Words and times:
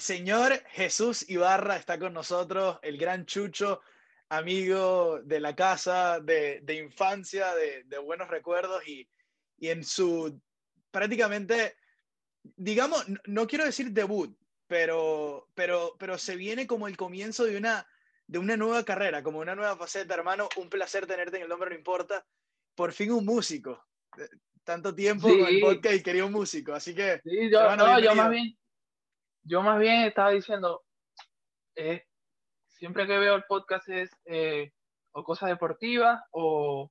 El 0.00 0.04
señor 0.04 0.64
Jesús 0.70 1.28
Ibarra 1.28 1.76
está 1.76 1.98
con 1.98 2.14
nosotros, 2.14 2.78
el 2.80 2.96
gran 2.96 3.26
Chucho, 3.26 3.82
amigo 4.30 5.20
de 5.22 5.40
la 5.40 5.54
casa, 5.54 6.20
de, 6.20 6.64
infancia, 6.74 7.54
de, 7.54 7.98
buenos 7.98 8.28
recuerdos 8.28 8.82
y, 8.88 9.06
en 9.60 9.84
su 9.84 10.40
prácticamente, 10.90 11.76
digamos, 12.56 13.04
no 13.26 13.46
quiero 13.46 13.66
decir 13.66 13.90
debut, 13.90 14.34
pero, 14.66 15.48
pero, 15.54 15.96
pero 15.98 16.16
se 16.16 16.34
viene 16.34 16.66
como 16.66 16.88
el 16.88 16.96
comienzo 16.96 17.44
de 17.44 17.58
una, 17.58 17.86
de 18.26 18.38
una 18.38 18.56
nueva 18.56 18.82
carrera, 18.86 19.22
como 19.22 19.40
una 19.40 19.54
nueva 19.54 19.76
faceta, 19.76 20.14
hermano. 20.14 20.48
Un 20.56 20.70
placer 20.70 21.06
tenerte 21.06 21.36
en 21.36 21.42
el 21.42 21.48
nombre, 21.50 21.68
no 21.68 21.76
importa. 21.76 22.24
Por 22.74 22.94
fin 22.94 23.12
un 23.12 23.26
músico. 23.26 23.86
Tanto 24.64 24.94
tiempo 24.94 25.28
con 25.28 25.46
el 25.46 25.60
podcast 25.60 25.96
y 25.96 26.02
quería 26.02 26.24
un 26.24 26.32
músico, 26.32 26.72
así 26.72 26.94
que... 26.94 27.20
Sí, 27.22 27.50
yo, 27.50 27.76
no, 27.76 28.00
yo 28.00 28.14
más 28.14 28.30
bien 28.30 28.56
yo 29.42 29.62
más 29.62 29.78
bien 29.78 30.02
estaba 30.02 30.30
diciendo, 30.30 30.82
eh, 31.74 32.04
siempre 32.68 33.06
que 33.06 33.18
veo 33.18 33.34
el 33.34 33.44
podcast 33.44 33.88
es 33.88 34.10
eh, 34.24 34.72
o 35.12 35.24
cosas 35.24 35.48
deportivas 35.48 36.22
o, 36.32 36.90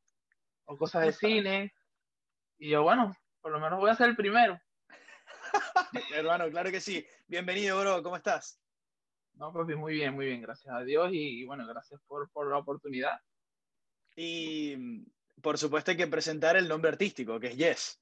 cosas 0.77 1.05
de 1.05 1.13
cine. 1.13 1.73
Y 2.57 2.69
yo, 2.69 2.83
bueno, 2.83 3.15
por 3.41 3.51
lo 3.51 3.59
menos 3.59 3.79
voy 3.79 3.89
a 3.89 3.95
ser 3.95 4.09
el 4.09 4.15
primero. 4.15 4.59
Hermano, 6.13 6.49
claro 6.49 6.69
que 6.69 6.81
sí. 6.81 7.05
Bienvenido, 7.27 7.79
bro. 7.79 8.03
¿Cómo 8.03 8.17
estás? 8.17 8.61
No, 9.33 9.51
pues 9.51 9.75
muy 9.77 9.93
bien, 9.93 10.13
muy 10.13 10.27
bien. 10.27 10.41
Gracias 10.41 10.73
a 10.73 10.81
Dios 10.81 11.09
y, 11.11 11.45
bueno, 11.45 11.65
gracias 11.65 12.01
por, 12.07 12.29
la 12.49 12.57
oportunidad. 12.57 13.19
Y 14.15 15.05
por 15.41 15.57
supuesto 15.57 15.91
hay 15.91 15.97
que 15.97 16.07
presentar 16.07 16.57
el 16.57 16.67
nombre 16.67 16.91
artístico, 16.91 17.39
que 17.39 17.47
es 17.47 17.57
Yes. 17.57 18.01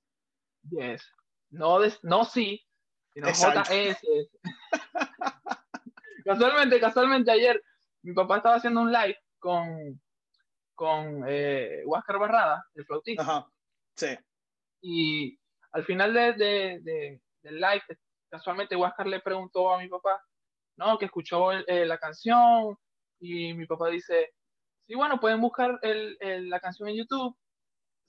Yes. 0.63 1.13
No, 1.49 1.79
no 2.01 2.25
sí, 2.25 2.66
casualmente, 6.25 6.79
casualmente 6.79 7.31
ayer 7.31 7.61
mi 8.03 8.13
papá 8.13 8.37
estaba 8.37 8.55
haciendo 8.55 8.81
un 8.81 8.91
live 8.91 9.17
con, 9.39 10.01
con 10.75 11.23
eh, 11.27 11.83
Barrada, 11.85 12.65
el 12.75 12.85
flautista. 12.85 13.21
Ajá. 13.21 13.47
Sí. 13.95 14.17
Y 14.81 15.39
al 15.71 15.83
final 15.83 16.13
de, 16.13 16.33
de, 16.33 17.21
del 17.41 17.59
live, 17.59 17.83
casualmente 18.29 18.75
Huáscar 18.75 19.07
le 19.07 19.19
preguntó 19.19 19.73
a 19.73 19.79
mi 19.79 19.89
papá, 19.89 20.21
no, 20.77 20.97
que 20.97 21.05
escuchó 21.05 21.51
eh, 21.51 21.85
la 21.85 21.97
canción. 21.97 22.77
Y 23.19 23.53
mi 23.55 23.65
papá 23.65 23.89
dice, 23.89 24.33
sí, 24.85 24.95
bueno, 24.95 25.19
pueden 25.19 25.41
buscar 25.41 25.79
el, 25.81 26.17
la 26.49 26.59
canción 26.59 26.87
en 26.87 26.97
YouTube, 26.97 27.35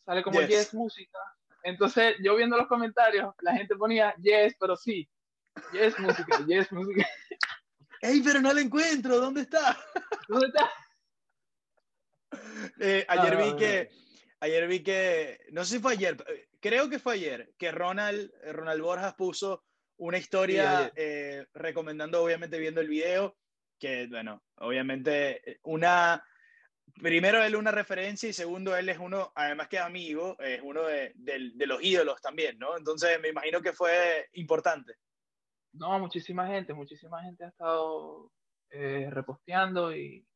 sale 0.05 0.23
como 0.23 0.41
yes 0.43 0.75
música, 0.75 1.19
entonces, 1.63 2.17
yo 2.23 2.37
viendo 2.37 2.57
los 2.57 2.69
comentarios, 2.69 3.35
la 3.41 3.55
gente 3.55 3.77
ponía 3.77 4.15
yes, 4.21 4.55
pero 4.59 4.77
sí. 4.77 5.09
Yes, 5.73 5.99
música, 5.99 6.45
yes, 6.47 6.71
música. 6.73 7.07
¡Ey, 8.01 8.23
pero 8.23 8.41
no 8.41 8.53
la 8.53 8.61
encuentro! 8.61 9.19
¿Dónde 9.19 9.43
está? 9.43 9.77
¿Dónde 10.29 10.47
está? 10.49 10.71
Eh, 12.79 13.07
ayer 13.09 13.37
vi 13.39 13.57
que, 13.57 13.89
ayer 14.41 14.69
vi 14.69 14.83
que, 14.83 15.41
no 15.51 15.65
sé 15.65 15.77
si 15.77 15.83
fue 15.83 15.95
ayer, 15.95 16.17
creo 16.61 16.91
que 16.91 16.99
fue 16.99 17.15
ayer, 17.15 17.55
que 17.57 17.73
Ronald, 17.73 18.31
Ronald 18.53 18.83
Borjas 18.83 19.15
puso 19.15 19.65
una 19.97 20.19
historia 20.19 20.93
eh, 20.95 21.47
recomendando, 21.55 22.23
obviamente, 22.23 22.59
viendo 22.59 22.83
el 22.83 22.89
video, 22.89 23.37
que, 23.79 24.07
bueno, 24.09 24.43
obviamente, 24.57 25.59
una 25.63 26.23
primero 26.95 27.43
él 27.43 27.57
una 27.57 27.71
referencia 27.71 28.29
y 28.29 28.33
segundo 28.33 28.77
él 28.77 28.89
es 28.89 28.99
uno, 28.99 29.33
además 29.35 29.69
que 29.69 29.79
amigo, 29.79 30.37
es 30.39 30.61
uno 30.63 30.83
de, 30.85 31.13
los 31.67 31.83
ídolos 31.83 32.21
también, 32.21 32.59
¿no? 32.59 32.77
Entonces 32.77 33.21
me 33.21 33.29
imagino 33.29 33.61
que 33.61 33.73
fue 33.73 34.29
importante. 34.33 34.95
No, 35.73 35.99
muchísima 35.99 36.47
gente, 36.47 36.75
muchísima 36.75 37.23
gente 37.23 37.45
ha 37.45 37.49
estado 37.49 38.33
eh, 38.71 39.09
reposteando 39.11 39.95
y 39.95 40.27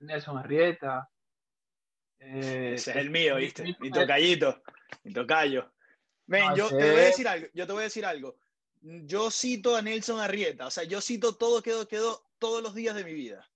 Nelson 0.00 0.38
Arrieta. 0.38 1.08
Eh, 2.18 2.72
Ese 2.74 2.90
es 2.92 2.96
el 2.96 3.10
mío, 3.10 3.36
¿viste? 3.36 3.62
Mi, 3.80 3.90
tocallito, 3.90 4.62
mi 5.04 5.12
tocayo. 5.12 5.72
Ven, 6.26 6.54
yo 6.54 6.68
te 6.68 6.74
voy 6.74 7.00
a 7.00 7.04
decir 7.04 7.28
algo, 7.28 7.46
yo 7.52 7.66
te 7.66 7.72
voy 7.72 7.80
a 7.80 7.84
decir 7.84 8.06
algo. 8.06 8.36
Yo 8.80 9.30
cito 9.30 9.76
a 9.76 9.82
Nelson 9.82 10.20
Arrieta, 10.20 10.66
o 10.66 10.70
sea, 10.70 10.84
yo 10.84 11.00
cito 11.00 11.36
todo 11.36 11.62
quedó, 11.62 11.88
quedó 11.88 12.22
todos 12.38 12.62
los 12.62 12.74
días 12.74 12.94
de 12.94 13.04
mi 13.04 13.14
vida. 13.14 13.48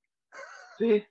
Sí, 0.78 1.04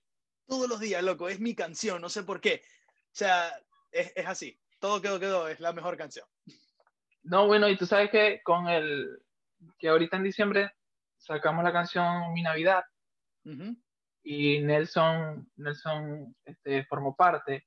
todos 0.47 0.67
los 0.67 0.79
días, 0.79 1.03
loco, 1.03 1.29
es 1.29 1.39
mi 1.39 1.53
canción, 1.53 2.01
no 2.01 2.09
sé 2.09 2.23
por 2.23 2.41
qué. 2.41 2.61
O 2.65 3.15
sea, 3.15 3.51
es, 3.91 4.13
así, 4.25 4.59
todo 4.79 5.01
quedó, 5.01 5.19
quedó, 5.19 5.47
es 5.47 5.59
la 5.59 5.73
mejor 5.73 5.97
canción. 5.97 6.25
No, 7.23 7.47
bueno, 7.47 7.67
y 7.67 7.77
tú 7.77 7.85
sabes 7.85 8.09
que 8.09 8.41
con 8.43 8.67
el, 8.67 9.19
que 9.77 9.89
ahorita 9.89 10.17
en 10.17 10.23
diciembre 10.23 10.71
sacamos 11.17 11.63
la 11.63 11.73
canción 11.73 12.33
Mi 12.33 12.41
Navidad. 12.41 12.83
Y 14.23 14.59
Nelson, 14.59 15.49
Nelson 15.55 16.35
este, 16.43 16.83
formó 16.85 17.15
parte. 17.15 17.65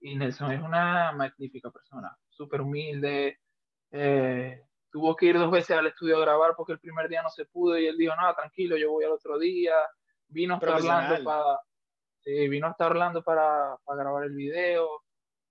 Y 0.00 0.14
Nelson 0.14 0.52
es 0.52 0.62
una 0.62 1.10
magnífica 1.12 1.70
persona, 1.70 2.16
súper 2.28 2.60
humilde, 2.60 3.40
eh, 3.90 4.62
tuvo 4.90 5.16
que 5.16 5.26
ir 5.26 5.38
dos 5.38 5.50
veces 5.50 5.76
al 5.76 5.86
estudio 5.86 6.16
a 6.18 6.20
grabar 6.20 6.54
porque 6.56 6.72
el 6.72 6.80
primer 6.80 7.08
día 7.08 7.22
no 7.22 7.30
se 7.30 7.46
pudo 7.46 7.78
y 7.78 7.86
él 7.86 7.96
dijo, 7.96 8.14
no, 8.16 8.34
tranquilo, 8.34 8.76
yo 8.76 8.90
voy 8.90 9.04
al 9.04 9.12
otro 9.12 9.38
día, 9.38 9.74
vino 10.28 10.54
hasta 10.54 10.76
Orlando 10.76 11.24
para 11.24 11.60
vino 12.48 12.66
hasta 12.66 12.86
Orlando 12.86 13.22
para, 13.22 13.76
para 13.84 14.02
grabar 14.02 14.24
el 14.24 14.34
video. 14.34 14.88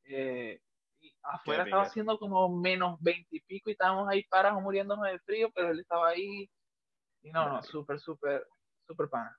Eh, 0.03 0.59
y 0.99 1.15
afuera 1.23 1.63
estaba 1.63 1.83
haciendo 1.83 2.17
como 2.19 2.49
menos 2.49 2.97
20 3.01 3.27
y 3.31 3.39
pico 3.41 3.69
y 3.69 3.73
estábamos 3.73 4.09
ahí 4.09 4.23
parados 4.23 4.61
muriéndonos 4.61 5.05
de 5.05 5.19
frío, 5.19 5.49
pero 5.53 5.71
él 5.71 5.79
estaba 5.79 6.09
ahí. 6.09 6.49
Y 7.21 7.31
no, 7.31 7.49
no, 7.49 7.63
súper, 7.63 7.99
súper, 7.99 8.45
súper 8.85 9.09
pana. 9.09 9.37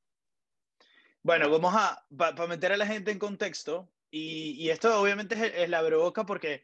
Bueno, 1.23 1.51
vamos 1.51 1.75
a, 1.75 2.05
para 2.17 2.47
meter 2.47 2.73
a 2.73 2.77
la 2.77 2.87
gente 2.87 3.11
en 3.11 3.19
contexto, 3.19 3.91
y, 4.11 4.53
y 4.53 4.71
esto 4.71 5.01
obviamente 5.01 5.35
es, 5.35 5.55
es 5.55 5.69
la 5.69 5.83
broca 5.83 6.25
porque 6.25 6.63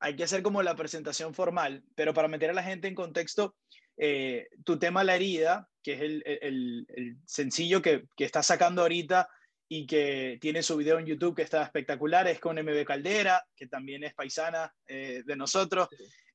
hay 0.00 0.16
que 0.16 0.24
hacer 0.24 0.42
como 0.42 0.62
la 0.62 0.74
presentación 0.76 1.34
formal, 1.34 1.84
pero 1.94 2.14
para 2.14 2.28
meter 2.28 2.50
a 2.50 2.54
la 2.54 2.62
gente 2.62 2.88
en 2.88 2.94
contexto, 2.94 3.56
eh, 3.96 4.48
tu 4.64 4.78
tema 4.78 5.04
La 5.04 5.16
herida, 5.16 5.68
que 5.82 5.94
es 5.94 6.00
el, 6.00 6.22
el, 6.24 6.86
el 6.88 7.16
sencillo 7.26 7.82
que, 7.82 8.06
que 8.16 8.24
estás 8.24 8.46
sacando 8.46 8.82
ahorita 8.82 9.28
y 9.68 9.86
que 9.86 10.38
tiene 10.40 10.62
su 10.62 10.76
video 10.76 10.98
en 10.98 11.06
YouTube 11.06 11.36
que 11.36 11.42
está 11.42 11.62
espectacular, 11.62 12.26
es 12.26 12.40
con 12.40 12.56
MB 12.56 12.84
Caldera, 12.84 13.46
que 13.54 13.66
también 13.66 14.02
es 14.02 14.14
paisana 14.14 14.74
eh, 14.86 15.22
de 15.24 15.36
nosotros. 15.36 15.88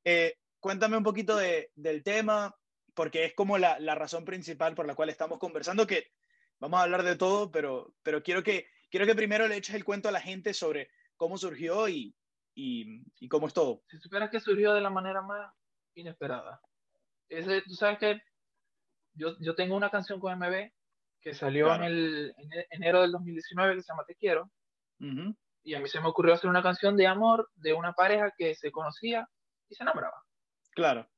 Eh, 0.03 0.35
cuéntame 0.59 0.97
un 0.97 1.03
poquito 1.03 1.35
de, 1.35 1.71
del 1.75 2.03
tema, 2.03 2.55
porque 2.94 3.25
es 3.25 3.33
como 3.33 3.57
la, 3.57 3.79
la, 3.79 3.95
razón 3.95 4.23
principal 4.23 4.75
por 4.75 4.85
la 4.85 4.94
cual 4.94 5.09
estamos 5.09 5.39
conversando, 5.39 5.88
que 5.88 6.11
vamos 6.59 6.79
a 6.79 6.83
hablar 6.83 7.01
de 7.01 7.16
todo, 7.16 7.51
pero, 7.51 7.95
pero 8.03 8.21
quiero, 8.21 8.44
que, 8.44 8.67
quiero 8.91 9.07
que 9.07 9.16
primero 9.16 9.47
le 9.47 9.57
eches 9.57 9.75
el 9.75 9.83
cuento 9.83 10.09
a 10.09 10.13
la 10.13 10.21
gente 10.21 10.53
sobre 10.53 10.91
cómo 11.17 11.38
surgió 11.38 11.89
y, 11.89 12.15
y, 12.53 13.01
y 13.19 13.27
cómo 13.29 13.47
es 13.47 13.53
todo. 13.53 13.81
Si 13.89 13.97
supieras 13.97 14.29
que 14.29 14.39
surgió 14.39 14.73
de 14.73 14.81
la 14.81 14.91
manera 14.91 15.23
más 15.23 15.51
inesperada. 15.95 16.61
Ese, 17.29 17.63
tú 17.63 17.73
sabes 17.73 17.97
que 17.97 18.21
yo, 19.15 19.35
yo 19.39 19.55
tengo 19.55 19.75
una 19.75 19.89
canción 19.89 20.19
con 20.19 20.38
MB 20.38 20.69
que 21.23 21.34
salió 21.34 21.73
en 21.73 21.84
el 21.84 22.35
enero 22.69 23.01
del 23.01 23.11
2019 23.13 23.75
que 23.75 23.81
se 23.81 23.94
llama 23.94 24.03
Te 24.06 24.16
Quiero. 24.16 24.51
Y 25.63 25.73
a 25.73 25.79
mí 25.79 25.88
se 25.88 26.01
me 26.01 26.09
ocurrió 26.09 26.34
hacer 26.34 26.50
una 26.50 26.61
canción 26.61 26.97
de 26.97 27.07
amor 27.07 27.50
de 27.56 27.73
una 27.73 27.94
pareja 27.94 28.31
que 28.38 28.53
se 28.56 28.72
conocía 28.72 29.28
y 29.69 29.75
se 29.75 29.83
enamoraba. 29.83 30.22
Claro. 30.72 31.09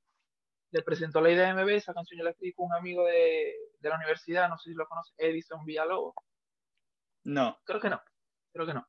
Le 0.71 0.83
presentó 0.83 1.21
la 1.21 1.31
idea 1.31 1.47
de 1.47 1.63
MB, 1.63 1.69
esa 1.69 1.93
canción 1.93 2.19
yo 2.19 2.23
la 2.23 2.31
escribí 2.31 2.53
con 2.53 2.67
un 2.67 2.73
amigo 2.73 3.05
de, 3.05 3.55
de 3.79 3.89
la 3.89 3.95
universidad, 3.95 4.49
no 4.49 4.57
sé 4.57 4.71
si 4.71 4.75
lo 4.75 4.87
conoce, 4.87 5.13
Edison 5.17 5.65
Villalobos. 5.65 6.13
No. 7.23 7.57
Creo 7.63 7.79
que 7.79 7.89
no, 7.89 8.01
creo 8.53 8.67
que 8.67 8.73
no. 8.73 8.87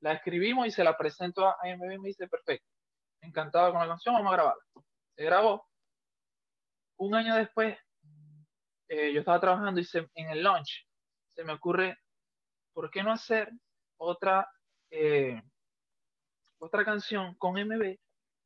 La 0.00 0.12
escribimos 0.12 0.66
y 0.66 0.70
se 0.70 0.84
la 0.84 0.96
presento 0.96 1.46
a 1.46 1.56
MB 1.64 1.92
y 1.92 1.98
me 1.98 2.08
dice, 2.08 2.28
perfecto, 2.28 2.66
encantado 3.20 3.72
con 3.72 3.80
la 3.80 3.88
canción, 3.88 4.14
vamos 4.14 4.32
a 4.32 4.36
grabarla. 4.36 4.62
Se 5.16 5.24
grabó. 5.24 5.66
Un 6.98 7.14
año 7.14 7.34
después 7.34 7.76
eh, 8.88 9.12
yo 9.12 9.20
estaba 9.20 9.40
trabajando 9.40 9.80
y 9.80 9.86
en 10.14 10.30
el 10.30 10.42
lunch 10.42 10.86
se 11.34 11.44
me 11.44 11.52
ocurre, 11.52 11.98
¿por 12.72 12.90
qué 12.90 13.02
no 13.02 13.12
hacer 13.12 13.50
otra, 13.98 14.48
eh, 14.90 15.42
otra 16.58 16.84
canción 16.84 17.34
con 17.36 17.54
MB? 17.54 17.96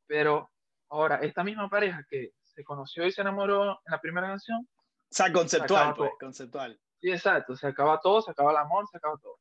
Pero 0.07 0.51
ahora, 0.89 1.17
esta 1.17 1.43
misma 1.43 1.69
pareja 1.69 2.05
que 2.09 2.31
se 2.41 2.63
conoció 2.63 3.05
y 3.05 3.11
se 3.11 3.21
enamoró 3.21 3.81
en 3.85 3.91
la 3.91 4.01
primera 4.01 4.27
canción. 4.27 4.59
O 4.59 5.13
sea, 5.13 5.31
conceptual, 5.31 5.93
pues, 5.95 6.11
conceptual. 6.19 6.79
Sí, 6.99 7.11
exacto, 7.11 7.55
se 7.55 7.67
acaba 7.67 7.99
todo, 7.99 8.21
se 8.21 8.31
acaba 8.31 8.51
el 8.51 8.57
amor, 8.57 8.85
se 8.91 8.97
acaba 8.97 9.17
todo. 9.17 9.37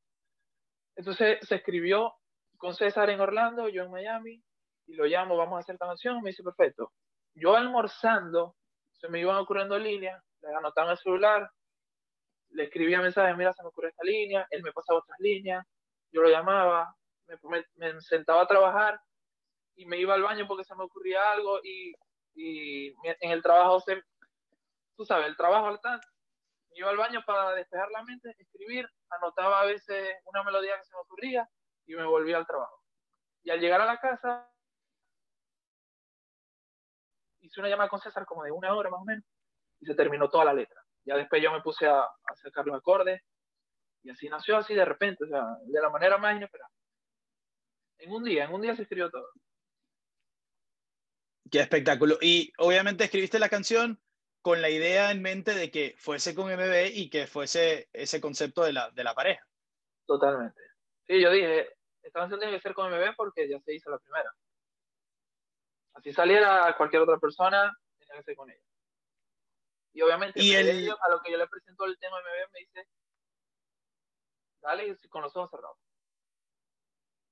Entonces 0.97 1.39
se 1.47 1.55
escribió 1.57 2.15
con 2.57 2.75
César 2.75 3.11
en 3.11 3.21
Orlando, 3.21 3.69
yo 3.69 3.85
en 3.85 3.91
Miami, 3.91 4.43
y 4.87 4.95
lo 4.95 5.07
llamo, 5.07 5.37
vamos 5.37 5.57
a 5.57 5.61
hacer 5.61 5.75
esta 5.75 5.87
canción, 5.87 6.23
me 6.23 6.31
dice, 6.31 6.43
perfecto. 6.43 6.93
Yo 7.35 7.57
almorzando, 7.57 8.57
se 8.93 9.09
me 9.09 9.21
iban 9.21 9.37
ocurriendo 9.37 9.79
líneas, 9.79 10.23
le 10.43 10.55
anotaba 10.55 10.89
en 10.89 10.93
el 10.93 10.99
celular, 10.99 11.51
le 12.51 12.65
escribía 12.65 13.01
mensajes, 13.01 13.37
mira, 13.37 13.53
se 13.53 13.63
me 13.63 13.69
ocurre 13.69 13.89
esta 13.89 14.05
línea, 14.05 14.47
él 14.51 14.63
me 14.63 14.73
pasaba 14.73 15.01
otras 15.01 15.19
líneas, 15.21 15.65
yo 16.13 16.23
lo 16.23 16.29
llamaba, 16.29 16.95
me, 17.77 18.01
sentaba 18.01 18.43
a 18.43 18.47
trabajar 18.47 19.01
y 19.77 19.87
me 19.87 19.99
iba 19.99 20.15
al 20.15 20.23
baño 20.23 20.47
porque 20.49 20.65
se 20.65 20.75
me 20.75 20.85
ocurría 20.85 21.31
algo 21.33 21.61
y, 21.63 21.95
en 22.35 23.31
el 23.31 23.43
trabajo 23.43 23.81
se, 23.81 24.03
tú 24.97 25.05
sabes, 25.05 25.27
el 25.27 25.37
trabajo 25.37 25.67
al 25.67 25.81
tanto. 25.81 26.07
Iba 26.73 26.91
al 26.91 26.97
baño 26.97 27.23
para 27.27 27.53
despejar 27.55 27.91
la 27.91 28.03
mente, 28.05 28.35
escribir, 28.39 28.89
anotaba 29.11 29.61
a 29.61 29.67
veces 29.67 30.17
una 30.25 30.43
melodía 30.45 30.77
que 30.79 30.85
se 30.85 30.95
me 30.95 31.01
ocurría 31.01 31.49
y 31.87 31.95
me 31.95 32.05
volvía 32.05 32.37
al 32.37 32.47
trabajo. 32.47 32.81
Y 33.43 33.51
al 33.51 33.61
llegar 33.61 33.81
a 33.81 33.87
la 33.87 33.99
casa, 33.99 34.49
hice 37.41 37.61
una 37.61 37.69
llamada 37.69 37.89
con 37.89 38.01
César 38.01 38.25
como 38.25 38.45
de 38.45 38.53
una 38.53 38.75
hora 38.75 38.91
más 38.91 39.01
o 39.01 39.05
menos 39.05 39.25
y 39.81 39.87
se 39.87 39.95
terminó 39.95 40.29
toda 40.29 40.45
la 40.45 40.55
letra. 40.55 40.83
Ya 41.05 41.17
después 41.17 41.43
yo 41.43 41.53
me 41.53 41.63
puse 41.63 41.87
a, 41.87 42.01
a 42.01 42.37
sacar 42.43 42.67
los 42.67 42.77
acordes 42.77 43.23
y 44.03 44.11
así 44.11 44.29
nació 44.29 44.57
así 44.57 44.75
de 44.75 44.85
repente, 44.85 45.25
o 45.25 45.29
sea, 45.29 45.43
de 45.63 45.81
la 45.81 45.91
manera 45.91 46.19
más 46.19 46.37
inesperada. 46.37 46.71
En 47.99 48.13
un 48.13 48.25
día, 48.25 48.45
en 48.45 48.53
un 48.53 48.63
día 48.63 48.77
se 48.77 48.83
escribió 48.83 49.11
todo. 49.11 49.29
Qué 51.51 51.61
espectáculo. 51.61 52.17
Y 52.21 52.53
obviamente 52.59 53.05
escribiste 53.05 53.39
la 53.39 53.49
canción 53.49 54.01
con 54.41 54.63
la 54.63 54.71
idea 54.71 55.11
en 55.11 55.21
mente 55.21 55.55
de 55.55 55.71
que 55.71 55.95
fuese 55.99 56.35
con 56.35 56.51
MB 56.51 56.93
y 56.95 57.11
que 57.11 57.27
fuese 57.27 57.89
ese 57.93 58.21
concepto 58.21 58.63
de 58.65 58.73
la, 58.73 58.91
de 58.91 59.05
la 59.05 59.15
pareja. 59.15 59.47
Totalmente. 60.07 60.61
Sí, 61.07 61.21
yo 61.21 61.31
dije, 61.31 61.77
esta 62.03 62.21
canción 62.21 62.41
tiene 62.41 62.57
que 62.57 62.63
ser 62.63 62.73
con 62.73 62.91
MB 62.91 63.17
porque 63.17 63.49
ya 63.49 63.61
se 63.61 63.75
hizo 63.75 63.91
la 63.91 63.99
primera. 63.99 64.33
Así 65.95 66.13
saliera 66.13 66.75
cualquier 66.77 67.03
otra 67.03 67.19
persona, 67.19 67.77
tenía 67.99 68.17
que 68.17 68.25
ser 68.25 68.37
con 68.37 68.49
ella. 68.49 68.70
Y 69.93 70.03
obviamente, 70.03 70.41
¿Y 70.43 70.55
el... 70.55 70.89
a 70.91 71.11
lo 71.11 71.21
que 71.23 71.33
yo 71.33 71.39
le 71.39 71.49
presento 71.49 71.85
el 71.85 71.99
tema 71.99 72.19
MB, 72.19 72.53
me 72.53 72.61
dice, 72.61 72.89
dale 74.61 74.97
con 75.09 75.23
los 75.23 75.35
ojos 75.37 75.51
cerrados. 75.51 75.79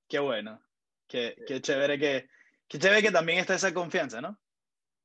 Qué 0.08 0.18
bueno. 0.18 0.60
Qué, 1.06 1.36
qué 1.46 1.60
chévere 1.60 1.98
que, 1.98 2.28
qué 2.68 2.78
chévere 2.78 3.02
que 3.02 3.10
también 3.10 3.38
está 3.38 3.54
esa 3.54 3.72
confianza, 3.72 4.20
¿no? 4.20 4.38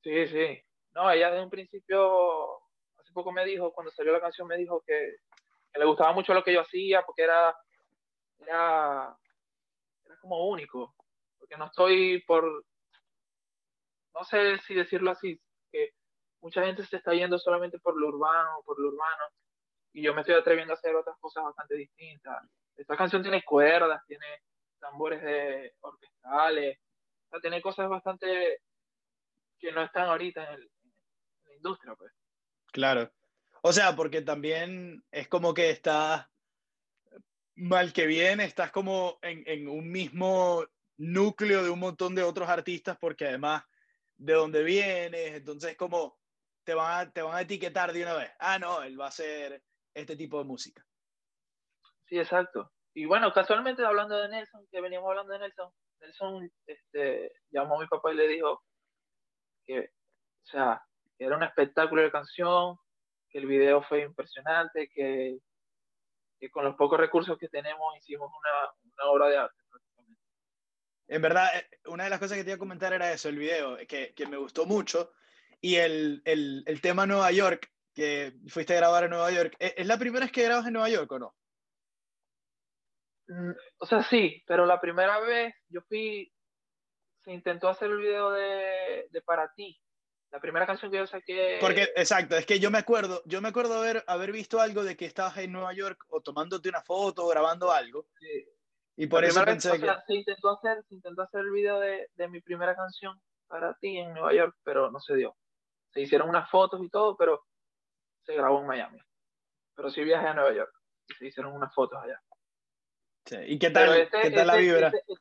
Sí, 0.01 0.27
sí. 0.27 0.61
No, 0.93 1.09
ella 1.09 1.31
desde 1.31 1.43
un 1.43 1.49
principio, 1.49 2.57
hace 2.97 3.11
poco 3.13 3.31
me 3.31 3.45
dijo, 3.45 3.73
cuando 3.73 3.91
salió 3.91 4.11
la 4.11 4.21
canción, 4.21 4.47
me 4.47 4.57
dijo 4.57 4.83
que, 4.85 5.17
le 5.75 5.85
gustaba 5.85 6.13
mucho 6.13 6.33
lo 6.33 6.43
que 6.43 6.53
yo 6.53 6.61
hacía 6.61 7.01
porque 7.01 7.23
era, 7.23 7.55
era, 8.39 9.17
era 10.05 10.17
como 10.21 10.47
único. 10.47 10.95
Porque 11.39 11.57
no 11.57 11.65
estoy 11.65 12.21
por, 12.23 12.43
no 14.13 14.23
sé 14.23 14.59
si 14.59 14.75
decirlo 14.75 15.11
así, 15.11 15.39
que 15.71 15.93
mucha 16.43 16.65
gente 16.65 16.85
se 16.85 16.97
está 16.97 17.13
yendo 17.13 17.39
solamente 17.39 17.79
por 17.79 17.97
lo 17.99 18.09
urbano, 18.09 18.61
por 18.65 18.77
lo 18.77 18.89
urbano, 18.89 19.23
y 19.93 20.03
yo 20.03 20.13
me 20.13 20.21
estoy 20.21 20.35
atreviendo 20.35 20.73
a 20.73 20.75
hacer 20.75 20.93
otras 20.93 21.17
cosas 21.19 21.45
bastante 21.45 21.75
distintas. 21.75 22.43
Esta 22.75 22.97
canción 22.97 23.21
tiene 23.21 23.43
cuerdas, 23.43 24.03
tiene 24.05 24.25
tambores 24.77 25.21
de 25.21 25.73
orquestales, 25.79 26.77
o 26.77 27.29
sea, 27.29 27.39
tiene 27.39 27.61
cosas 27.61 27.87
bastante 27.87 28.59
que 29.57 29.71
no 29.71 29.83
están 29.83 30.09
ahorita 30.09 30.53
en, 30.53 30.59
la 31.45 31.55
industria, 31.55 31.95
pues. 31.95 32.11
Claro. 32.73 33.09
O 33.61 33.71
sea, 33.71 33.95
porque 33.95 34.21
también 34.21 35.01
es 35.11 35.29
como 35.29 35.53
que 35.53 35.69
estás 35.69 36.27
mal 37.55 37.93
que 37.93 38.05
bien, 38.05 38.41
estás 38.41 38.71
como 38.71 39.17
en, 39.21 39.43
en 39.45 39.69
un 39.69 39.89
mismo 39.89 40.65
núcleo 40.97 41.63
de 41.63 41.69
un 41.69 41.79
montón 41.79 42.15
de 42.15 42.23
otros 42.23 42.49
artistas, 42.49 42.97
porque 42.99 43.27
además 43.27 43.63
de 44.17 44.33
dónde 44.33 44.63
vienes, 44.63 45.35
entonces 45.35 45.77
como 45.77 46.17
te 46.63 46.73
van, 46.73 47.07
a, 47.07 47.11
te 47.11 47.21
van 47.21 47.35
a 47.35 47.41
etiquetar 47.41 47.93
de 47.93 48.03
una 48.03 48.13
vez. 48.13 48.31
Ah, 48.39 48.59
no, 48.59 48.83
él 48.83 48.99
va 48.99 49.05
a 49.05 49.09
hacer 49.09 49.63
este 49.93 50.15
tipo 50.15 50.39
de 50.39 50.45
música. 50.45 50.85
Sí, 52.07 52.17
exacto. 52.17 52.71
Y 52.93 53.05
bueno, 53.05 53.31
casualmente 53.33 53.83
hablando 53.85 54.17
de 54.17 54.29
Nelson, 54.29 54.67
que 54.71 54.81
veníamos 54.81 55.09
hablando 55.09 55.33
de 55.33 55.39
Nelson, 55.39 55.71
Nelson 55.99 56.51
este, 56.67 57.31
llamó 57.49 57.77
a 57.77 57.81
mi 57.81 57.87
papá 57.87 58.11
y 58.11 58.15
le 58.15 58.27
dijo 58.27 58.63
que, 59.65 59.79
o 59.79 60.45
sea, 60.45 60.81
era 61.17 61.37
un 61.37 61.43
espectáculo 61.43 62.01
de 62.01 62.11
canción, 62.11 62.77
que 63.29 63.39
el 63.39 63.47
video 63.47 63.81
fue 63.83 64.01
impresionante, 64.01 64.89
que, 64.93 65.39
que 66.39 66.51
con 66.51 66.65
los 66.65 66.75
pocos 66.75 66.99
recursos 66.99 67.37
que 67.37 67.49
tenemos 67.49 67.97
hicimos 67.97 68.29
una, 68.29 68.93
una 68.95 69.11
obra 69.11 69.27
de 69.27 69.37
arte. 69.37 69.57
En 71.07 71.21
verdad, 71.21 71.47
eh, 71.55 71.79
una 71.85 72.05
de 72.05 72.09
las 72.09 72.19
cosas 72.19 72.37
que 72.37 72.43
te 72.43 72.51
iba 72.51 72.55
a 72.55 72.59
comentar 72.59 72.93
era 72.93 73.11
eso, 73.11 73.29
el 73.29 73.37
video, 73.37 73.77
que, 73.87 74.13
que 74.13 74.25
me 74.27 74.37
gustó 74.37 74.65
mucho. 74.65 75.13
Y 75.63 75.77
el, 75.77 76.21
el, 76.25 76.63
el, 76.65 76.81
tema 76.81 77.05
Nueva 77.05 77.31
York, 77.31 77.71
que 77.93 78.33
fuiste 78.49 78.73
a 78.73 78.77
grabar 78.77 79.05
en 79.05 79.11
Nueva 79.11 79.31
York, 79.31 79.55
¿e-, 79.59 79.75
¿es 79.77 79.87
la 79.87 79.97
primera 79.97 80.25
vez 80.25 80.31
que 80.33 80.43
grabas 80.43 80.67
en 80.67 80.73
Nueva 80.73 80.89
York 80.89 81.09
o 81.09 81.19
no? 81.19 81.35
Mm, 83.29 83.51
o 83.77 83.85
sea, 83.85 84.03
sí, 84.03 84.43
pero 84.45 84.65
la 84.65 84.81
primera 84.81 85.21
vez 85.21 85.55
yo 85.69 85.79
fui, 85.87 86.29
se 87.23 87.31
intentó 87.31 87.69
hacer 87.69 87.89
el 87.89 87.97
video 87.97 88.31
de, 88.31 89.07
de 89.09 89.21
Para 89.21 89.53
ti, 89.53 89.79
la 90.31 90.41
primera 90.41 90.65
canción 90.65 90.91
que 90.91 90.97
yo 90.97 91.07
saqué. 91.07 91.59
Porque, 91.61 91.83
exacto, 91.95 92.35
es 92.35 92.45
que 92.45 92.59
yo 92.59 92.69
me 92.69 92.79
acuerdo, 92.79 93.23
yo 93.25 93.39
me 93.39 93.47
acuerdo 93.47 93.79
haber, 93.79 94.03
haber 94.05 94.33
visto 94.33 94.59
algo 94.59 94.83
de 94.83 94.97
que 94.97 95.05
estabas 95.05 95.37
en 95.37 95.53
Nueva 95.53 95.71
York 95.73 96.03
o 96.09 96.19
tomándote 96.19 96.67
una 96.67 96.81
foto 96.81 97.23
o 97.23 97.29
grabando 97.29 97.71
algo. 97.71 98.07
Sí. 98.19 98.49
Y 98.97 99.07
por 99.07 99.23
eso 99.23 99.45
pensé 99.45 99.79
que... 99.79 99.87
se, 100.07 100.13
intentó 100.13 100.57
hacer, 100.57 100.83
se 100.89 100.95
intentó 100.95 101.21
hacer 101.21 101.39
el 101.39 101.51
video 101.51 101.79
de, 101.79 102.09
de, 102.15 102.27
mi 102.27 102.41
primera 102.41 102.75
canción 102.75 103.17
para 103.47 103.73
ti 103.75 103.97
en 103.97 104.13
Nueva 104.13 104.33
York, 104.33 104.57
pero 104.65 104.91
no 104.91 104.99
se 104.99 105.15
dio. 105.15 105.37
Se 105.93 106.01
hicieron 106.01 106.29
unas 106.29 106.49
fotos 106.49 106.81
y 106.83 106.89
todo, 106.89 107.15
pero 107.15 107.45
se 108.23 108.35
grabó 108.35 108.59
en 108.59 108.67
Miami. 108.67 108.99
Pero 109.75 109.89
sí 109.89 110.03
viajé 110.03 110.27
a 110.27 110.33
Nueva 110.33 110.53
York 110.53 110.73
y 111.09 111.13
se 111.13 111.27
hicieron 111.27 111.53
unas 111.53 111.73
fotos 111.73 112.01
allá. 112.01 112.21
Sí. 113.25 113.37
¿Y 113.47 113.59
qué 113.59 113.69
tal, 113.69 113.95
este, 113.97 114.21
¿qué 114.21 114.31
tal 114.31 114.47
la 114.47 114.53
este, 114.53 114.65
vibra? 114.65 114.87
Este, 114.87 115.13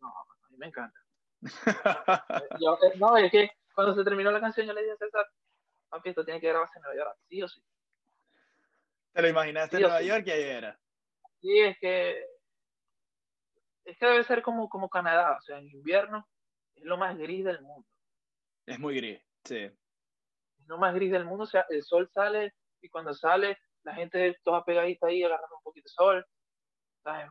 no, 0.00 0.08
a 0.08 0.48
mí 0.50 0.56
me 0.56 0.66
encanta. 0.66 0.98
yo, 2.60 2.78
eh, 2.82 2.92
no, 2.96 3.16
es 3.16 3.30
que 3.30 3.50
cuando 3.74 3.94
se 3.94 4.04
terminó 4.04 4.30
la 4.30 4.40
canción 4.40 4.66
yo 4.66 4.72
le 4.72 4.82
dije 4.82 4.92
a 4.92 4.96
César, 4.96 5.26
papi, 5.88 6.10
esto 6.10 6.24
tiene 6.24 6.40
que 6.40 6.48
grabarse 6.48 6.78
en 6.78 6.82
Nueva 6.82 6.96
York, 6.96 7.18
sí 7.28 7.42
o 7.42 7.48
sí. 7.48 7.62
¿Te 9.12 9.22
lo 9.22 9.28
imaginaste 9.28 9.76
en 9.76 9.82
Nueva 9.82 10.02
York 10.02 10.24
y 10.26 10.30
ahí 10.30 10.42
era? 10.42 10.78
Sí, 11.40 11.58
es 11.58 11.78
que 11.78 12.24
es 13.84 13.98
que 13.98 14.06
debe 14.06 14.24
ser 14.24 14.42
como, 14.42 14.68
como 14.68 14.88
Canadá, 14.88 15.36
o 15.38 15.42
sea, 15.42 15.58
en 15.58 15.68
invierno 15.68 16.28
es 16.74 16.84
lo 16.84 16.96
más 16.96 17.16
gris 17.18 17.44
del 17.44 17.60
mundo. 17.60 17.88
Es 18.66 18.78
muy 18.78 18.94
gris, 18.94 19.20
sí. 19.44 19.70
Lo 20.70 20.78
más 20.78 20.94
gris 20.94 21.10
del 21.10 21.24
mundo, 21.24 21.44
o 21.44 21.46
sea, 21.46 21.66
el 21.68 21.82
sol 21.82 22.08
sale 22.14 22.54
y 22.80 22.88
cuando 22.88 23.12
sale 23.12 23.58
la 23.82 23.92
gente 23.94 24.38
toda 24.44 24.64
pegadita 24.64 25.08
ahí 25.08 25.22
agarrando 25.22 25.56
un 25.56 25.62
poquito 25.62 25.88
de 25.88 25.92
sol. 25.92 26.26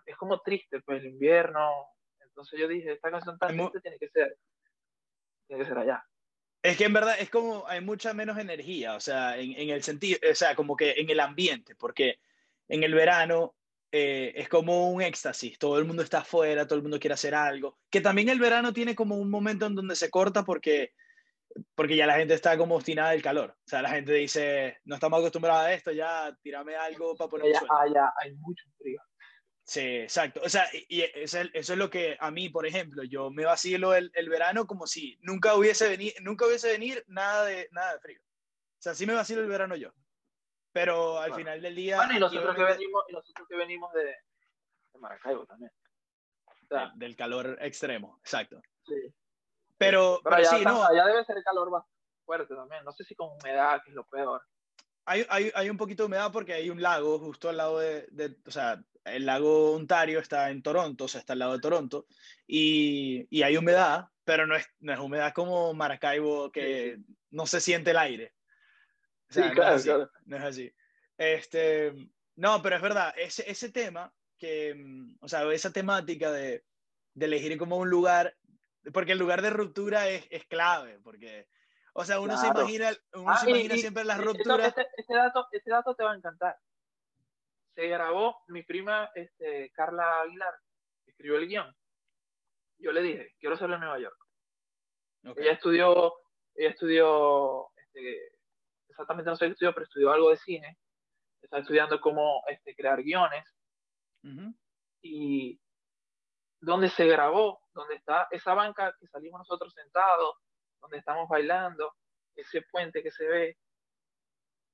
es 0.05 0.17
como 0.17 0.41
triste, 0.41 0.81
pues 0.81 0.99
el 0.99 1.11
invierno. 1.11 1.87
Entonces 2.19 2.59
yo 2.59 2.67
dije, 2.67 2.91
esta 2.91 3.09
canción 3.09 3.37
tan 3.37 3.55
triste 3.55 3.79
tiene 3.79 3.97
que 3.97 4.09
ser, 4.09 4.37
tiene 5.47 5.63
que 5.63 5.69
ser 5.69 5.77
allá. 5.77 6.03
Es 6.61 6.75
que 6.75 6.83
en 6.83 6.93
verdad 6.93 7.15
es 7.17 7.29
como 7.29 7.65
hay 7.65 7.79
mucha 7.79 8.13
menos 8.13 8.37
energía, 8.37 8.95
o 8.95 8.99
sea, 8.99 9.37
en, 9.37 9.53
en 9.53 9.69
el 9.69 9.83
sentido, 9.83 10.19
o 10.29 10.35
sea, 10.35 10.53
como 10.55 10.75
que 10.75 10.91
en 10.97 11.09
el 11.09 11.21
ambiente, 11.21 11.75
porque 11.75 12.19
en 12.67 12.83
el 12.83 12.93
verano 12.93 13.55
eh, 13.91 14.33
es 14.35 14.49
como 14.49 14.91
un 14.91 15.01
éxtasis, 15.01 15.57
todo 15.57 15.79
el 15.79 15.85
mundo 15.85 16.03
está 16.03 16.19
afuera, 16.19 16.67
todo 16.67 16.75
el 16.75 16.83
mundo 16.83 16.99
quiere 16.99 17.15
hacer 17.15 17.33
algo, 17.33 17.79
que 17.89 18.01
también 18.01 18.29
el 18.29 18.39
verano 18.39 18.71
tiene 18.71 18.93
como 18.93 19.15
un 19.15 19.31
momento 19.31 19.65
en 19.65 19.73
donde 19.73 19.95
se 19.95 20.11
corta 20.11 20.43
porque, 20.43 20.91
porque 21.75 21.95
ya 21.95 22.05
la 22.05 22.15
gente 22.15 22.33
está 22.33 22.57
como 22.57 22.75
obstinada 22.75 23.11
del 23.11 23.21
calor, 23.21 23.51
o 23.51 23.67
sea, 23.67 23.81
la 23.81 23.89
gente 23.89 24.13
dice, 24.13 24.79
no 24.85 24.95
estamos 24.95 25.19
acostumbrados 25.19 25.65
a 25.65 25.73
esto, 25.73 25.91
ya 25.91 26.35
tírame 26.41 26.75
algo 26.75 27.15
para 27.15 27.29
poner... 27.29 27.53
Ya, 27.53 27.61
allá 27.81 28.13
hay 28.21 28.33
mucho 28.35 28.65
frío. 28.77 29.01
Sí, 29.69 29.81
exacto. 29.81 30.41
O 30.43 30.49
sea, 30.49 30.67
y 30.73 31.01
eso 31.01 31.41
es, 31.53 31.69
lo 31.69 31.91
que 31.91 32.17
a 32.19 32.31
mí, 32.31 32.49
por 32.49 32.65
ejemplo, 32.65 33.03
yo 33.03 33.29
me 33.29 33.45
vacilo 33.45 33.93
el, 33.93 34.09
el 34.15 34.27
verano 34.27 34.65
como 34.65 34.87
si 34.87 35.19
nunca 35.21 35.53
hubiese, 35.53 35.87
venir, 35.87 36.13
nunca 36.21 36.47
hubiese 36.47 36.69
venir 36.71 37.03
nada 37.07 37.45
de, 37.45 37.69
nada 37.71 37.93
de 37.93 37.99
frío. 37.99 38.19
O 38.19 38.81
sea, 38.81 38.95
sí 38.95 39.05
me 39.05 39.13
vacilo 39.13 39.41
el 39.41 39.47
verano 39.47 39.75
yo. 39.75 39.91
Pero 40.71 41.19
al 41.19 41.35
final 41.35 41.61
del 41.61 41.75
día. 41.75 41.97
Bueno, 41.97 42.15
y 42.15 42.19
nosotros, 42.19 42.55
que, 42.55 42.63
venimos, 42.63 43.03
y 43.09 43.13
nosotros 43.13 43.47
que 43.47 43.57
venimos 43.57 43.93
de, 43.93 44.05
de 44.05 44.99
Maracaibo 44.99 45.45
también. 45.45 45.71
del 46.95 47.15
calor 47.15 47.57
extremo, 47.61 48.17
exacto. 48.23 48.61
Sí. 48.85 49.13
Pero, 49.79 50.21
pero, 50.23 50.45
sí, 50.45 50.63
no. 50.63 50.83
Allá 50.83 51.05
debe 51.07 51.25
ser 51.25 51.41
calor 51.43 51.71
más 51.71 51.83
fuerte 52.23 52.53
también. 52.53 52.85
No 52.85 52.91
sé 52.91 53.03
si 53.03 53.15
con 53.15 53.29
humedad, 53.29 53.81
que 53.83 53.89
es 53.89 53.95
lo 53.95 54.05
peor. 54.05 54.43
Hay, 55.05 55.25
hay, 55.29 55.51
hay 55.55 55.69
un 55.71 55.77
poquito 55.77 56.03
de 56.03 56.07
humedad 56.07 56.31
porque 56.31 56.53
hay 56.53 56.69
un 56.69 56.79
lago 56.79 57.17
justo 57.17 57.49
al 57.49 57.57
lado 57.57 57.79
de, 57.79 58.05
de, 58.11 58.37
O 58.45 58.51
sea, 58.51 58.79
el 59.05 59.25
lago 59.25 59.71
Ontario 59.71 60.19
está 60.19 60.51
en 60.51 60.61
Toronto, 60.61 61.05
o 61.05 61.07
sea, 61.07 61.21
está 61.21 61.33
al 61.33 61.39
lado 61.39 61.53
de 61.53 61.61
Toronto. 61.61 62.05
Y, 62.45 63.25
y 63.31 63.41
hay 63.41 63.57
humedad, 63.57 64.05
pero 64.23 64.45
no 64.45 64.55
es, 64.55 64.67
no 64.79 64.93
es 64.93 64.99
humedad 64.99 65.33
como 65.33 65.73
Maracaibo 65.73 66.51
que 66.51 66.99
no 67.31 67.47
se 67.47 67.59
siente 67.59 67.89
el 67.91 67.97
aire 67.97 68.35
sí, 69.29 69.41
claro, 69.53 69.81
claro. 69.81 70.11
No 70.25 70.37
es 70.37 70.43
así. 70.43 70.73
Este, 71.17 71.93
no, 72.35 72.61
pero 72.61 72.75
es 72.75 72.81
verdad, 72.81 73.13
ese, 73.17 73.49
ese 73.49 73.71
tema, 73.71 74.13
que, 74.37 74.73
mm, 74.75 75.17
o 75.21 75.27
sea, 75.27 75.51
esa 75.51 75.71
temática 75.71 76.31
de, 76.31 76.63
de 77.13 77.25
elegir 77.25 77.57
como 77.57 77.77
un 77.77 77.89
lugar, 77.89 78.35
porque 78.93 79.13
el 79.13 79.19
lugar 79.19 79.41
de 79.41 79.49
ruptura 79.49 80.07
es, 80.07 80.27
es 80.29 80.45
clave, 80.45 80.99
porque, 81.03 81.47
o 81.93 82.05
sea, 82.05 82.19
uno 82.19 82.37
se 82.37 82.47
imagina, 82.47 82.91
uno 83.13 83.37
se 83.37 83.47
ah, 83.47 83.49
imagina 83.49 83.75
siempre 83.75 84.03
las 84.03 84.23
rupturas. 84.23 84.67
Este, 84.67 84.87
este, 84.97 85.13
dato, 85.13 85.47
este 85.51 85.71
dato 85.71 85.95
te 85.95 86.03
va 86.03 86.13
a 86.13 86.17
encantar. 86.17 86.57
Se 87.75 87.87
grabó 87.87 88.41
mi 88.47 88.63
prima 88.63 89.09
este, 89.15 89.71
Carla 89.71 90.21
Aguilar, 90.21 90.53
escribió 91.05 91.37
el 91.37 91.47
guion. 91.47 91.75
Yo 92.77 92.91
le 92.91 93.01
dije, 93.01 93.35
quiero 93.39 93.55
hacerlo 93.55 93.75
en 93.75 93.81
Nueva 93.81 93.99
York. 93.99 94.17
Ella 95.35 95.51
estudió, 95.51 96.13
ella 96.55 96.69
estudió 96.69 97.69
este, 97.75 98.31
exactamente 98.87 99.29
no 99.29 99.35
sé 99.35 99.45
qué 99.45 99.51
estudió, 99.51 99.73
pero 99.73 99.85
estudió 99.85 100.11
algo 100.11 100.29
de 100.29 100.37
cine, 100.37 100.77
está 101.41 101.59
estudiando 101.59 101.99
cómo 101.99 102.41
este, 102.47 102.75
crear 102.75 103.01
guiones, 103.03 103.45
y 105.01 105.59
donde 106.61 106.89
se 106.89 107.05
grabó, 107.05 107.61
donde 107.73 107.95
está 107.95 108.27
esa 108.31 108.53
banca 108.53 108.95
que 108.99 109.07
salimos 109.07 109.39
nosotros 109.39 109.73
sentados, 109.73 110.35
donde 110.81 110.97
estamos 110.97 111.27
bailando, 111.29 111.93
ese 112.35 112.61
puente 112.63 113.03
que 113.03 113.11
se 113.11 113.27
ve, 113.27 113.57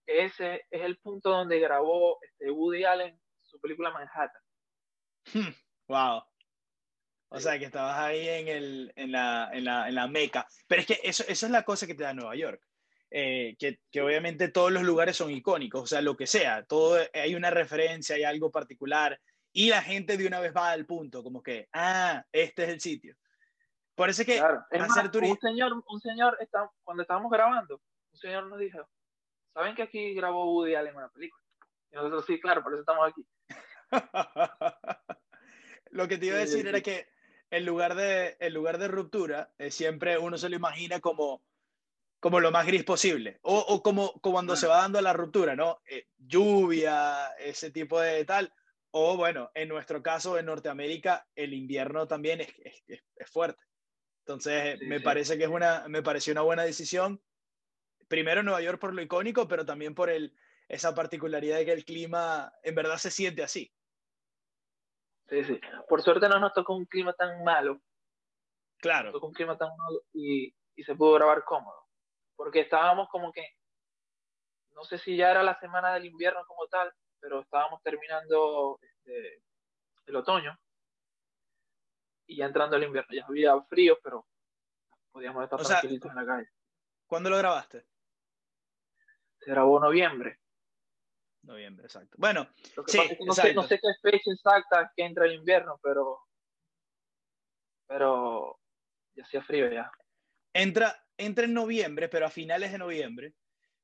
ese 0.05 0.65
es 0.69 0.81
el 0.81 0.97
punto 0.97 1.29
donde 1.29 1.59
grabó 1.59 2.19
este 2.21 2.51
Woody 2.51 2.85
Allen 2.85 3.19
su 3.41 3.59
película 3.59 3.91
Manhattan. 3.91 4.41
wow. 5.87 6.23
O 7.29 7.39
sea, 7.39 7.57
que 7.57 7.65
estabas 7.65 7.97
ahí 7.97 8.27
en, 8.27 8.47
el, 8.47 8.93
en, 8.95 9.11
la, 9.11 9.49
en, 9.51 9.65
la, 9.65 9.89
en 9.89 9.95
la 9.95 10.07
meca. 10.07 10.47
Pero 10.67 10.81
es 10.81 10.87
que 10.87 10.99
eso, 11.03 11.23
eso 11.27 11.45
es 11.45 11.51
la 11.51 11.63
cosa 11.63 11.87
que 11.87 11.95
te 11.95 12.03
da 12.03 12.13
Nueva 12.13 12.35
York. 12.35 12.61
Eh, 13.11 13.55
que, 13.59 13.79
que, 13.91 14.01
obviamente 14.01 14.49
todos 14.49 14.71
los 14.71 14.83
lugares 14.83 15.15
son 15.15 15.31
icónicos, 15.31 15.83
o 15.83 15.87
sea, 15.87 16.01
lo 16.01 16.17
que 16.17 16.27
sea, 16.27 16.65
todo 16.65 16.99
hay 17.13 17.35
una 17.35 17.49
referencia, 17.49 18.15
hay 18.15 18.23
algo 18.23 18.51
particular, 18.51 19.21
y 19.55 19.69
la 19.69 19.81
gente 19.81 20.17
de 20.17 20.27
una 20.27 20.41
vez 20.41 20.53
va 20.53 20.71
al 20.71 20.85
punto, 20.85 21.23
como 21.23 21.41
que, 21.41 21.69
ah, 21.71 22.25
este 22.33 22.65
es 22.65 22.69
el 22.71 22.81
sitio. 22.81 23.15
Por 23.95 24.09
eso 24.09 24.21
es 24.21 24.25
que 24.25 24.37
claro. 24.37 24.65
es 24.69 24.81
más, 24.81 25.09
un 25.13 25.39
señor, 25.39 25.83
un 25.87 26.01
señor 26.01 26.37
está, 26.41 26.69
cuando 26.83 27.03
estábamos 27.03 27.31
grabando, 27.31 27.81
un 28.11 28.19
señor 28.19 28.47
nos 28.47 28.59
dijo, 28.59 28.85
¿saben 29.53 29.73
que 29.73 29.83
aquí 29.83 30.13
grabó 30.13 30.53
Woody 30.53 30.75
Allen 30.75 30.97
una 30.97 31.07
película? 31.07 31.41
Y 31.89 31.95
nosotros 31.95 32.25
sí, 32.25 32.37
claro, 32.41 32.63
por 32.63 32.73
eso 32.73 32.81
estamos 32.81 33.07
aquí. 33.07 33.25
lo 35.91 36.05
que 36.09 36.17
te 36.17 36.25
iba 36.25 36.35
a 36.35 36.39
decir 36.39 36.67
era 36.67 36.81
que 36.81 37.07
el 37.49 37.63
lugar 37.63 37.95
de, 37.95 38.35
el 38.41 38.53
lugar 38.53 38.77
de 38.77 38.89
ruptura 38.89 39.53
eh, 39.57 39.71
siempre 39.71 40.17
uno 40.17 40.37
se 40.37 40.49
lo 40.49 40.57
imagina 40.57 40.99
como, 40.99 41.45
como 42.19 42.41
lo 42.41 42.51
más 42.51 42.67
gris 42.67 42.83
posible, 42.83 43.39
o, 43.41 43.57
o 43.57 43.81
como, 43.81 44.19
cuando 44.19 44.57
se 44.57 44.67
va 44.67 44.81
dando 44.81 44.99
la 44.99 45.13
ruptura, 45.13 45.55
¿no? 45.55 45.79
Eh, 45.89 46.09
lluvia, 46.17 47.27
ese 47.39 47.71
tipo 47.71 48.01
de 48.01 48.25
tal, 48.25 48.51
o 48.97 49.17
bueno, 49.17 49.51
en 49.53 49.67
nuestro 49.67 50.01
caso 50.01 50.39
en 50.39 50.45
Norteamérica 50.45 51.27
el 51.35 51.53
invierno 51.53 52.07
también 52.07 52.39
es, 52.39 52.47
es, 52.63 53.03
es 53.13 53.29
fuerte. 53.29 53.61
Entonces, 54.19 54.79
me 54.83 55.01
parece 55.01 55.37
que 55.37 55.43
es 55.43 55.49
una, 55.49 55.85
me 55.89 56.01
pareció 56.01 56.31
una 56.31 56.43
buena 56.43 56.63
decisión. 56.63 57.21
Primero 58.07 58.41
Nueva 58.41 58.61
York 58.61 58.79
por 58.79 58.93
lo 58.93 59.01
icónico, 59.01 59.49
pero 59.49 59.65
también 59.65 59.93
por 59.93 60.09
el, 60.09 60.33
esa 60.69 60.95
particularidad 60.95 61.57
de 61.57 61.65
que 61.65 61.73
el 61.73 61.83
clima 61.83 62.53
en 62.63 62.73
verdad 62.73 62.95
se 62.95 63.11
siente 63.11 63.43
así. 63.43 63.69
Sí, 65.27 65.43
sí. 65.43 65.59
Por 65.89 66.01
suerte 66.01 66.29
no 66.29 66.39
nos 66.39 66.53
tocó 66.53 66.73
un 66.73 66.85
clima 66.85 67.11
tan 67.11 67.43
malo. 67.43 67.81
Claro. 68.77 69.07
Nos 69.07 69.15
tocó 69.15 69.27
un 69.27 69.33
clima 69.33 69.57
tan 69.57 69.75
malo 69.75 70.03
y, 70.13 70.55
y 70.73 70.83
se 70.85 70.95
pudo 70.95 71.15
grabar 71.15 71.43
cómodo. 71.43 71.83
Porque 72.37 72.61
estábamos 72.61 73.09
como 73.09 73.33
que, 73.33 73.45
no 74.71 74.85
sé 74.85 74.97
si 74.99 75.17
ya 75.17 75.31
era 75.31 75.43
la 75.43 75.59
semana 75.59 75.93
del 75.93 76.05
invierno 76.05 76.45
como 76.47 76.65
tal, 76.67 76.93
pero 77.25 77.41
estábamos 77.41 77.81
terminando 77.81 78.77
este, 78.83 79.41
el 80.05 80.15
otoño 80.15 80.55
y 82.27 82.37
ya 82.37 82.45
entrando 82.45 82.75
el 82.75 82.83
invierno. 82.83 83.09
Ya 83.15 83.25
había 83.25 83.59
frío, 83.63 83.97
pero 84.03 84.27
podíamos 85.11 85.43
estar 85.43 85.59
tranquilitos 85.59 86.11
en 86.11 86.15
la 86.17 86.25
calle. 86.27 86.49
¿Cuándo 87.07 87.31
lo 87.31 87.37
grabaste? 87.39 87.87
Se 89.39 89.49
grabó 89.49 89.79
noviembre. 89.79 90.39
Noviembre, 91.41 91.85
exacto. 91.87 92.15
Bueno, 92.19 92.47
no, 92.77 92.83
sé, 93.33 93.53
no, 93.55 93.63
sé, 93.63 93.79
qué 93.79 93.89
fecha 94.03 94.31
exacta 94.31 94.93
que 94.95 95.03
entra 95.03 95.25
el 95.25 95.33
invierno, 95.33 95.79
pero 95.81 96.27
pero 97.87 98.59
ya 99.15 99.23
hacía 99.23 99.41
frío 99.41 99.71
ya. 99.71 99.91
Entra, 100.53 101.03
entra 101.17 101.45
en 101.45 101.55
noviembre, 101.55 102.07
pero 102.07 102.27
a 102.27 102.29
finales 102.29 102.71
de 102.71 102.77
noviembre. 102.77 103.33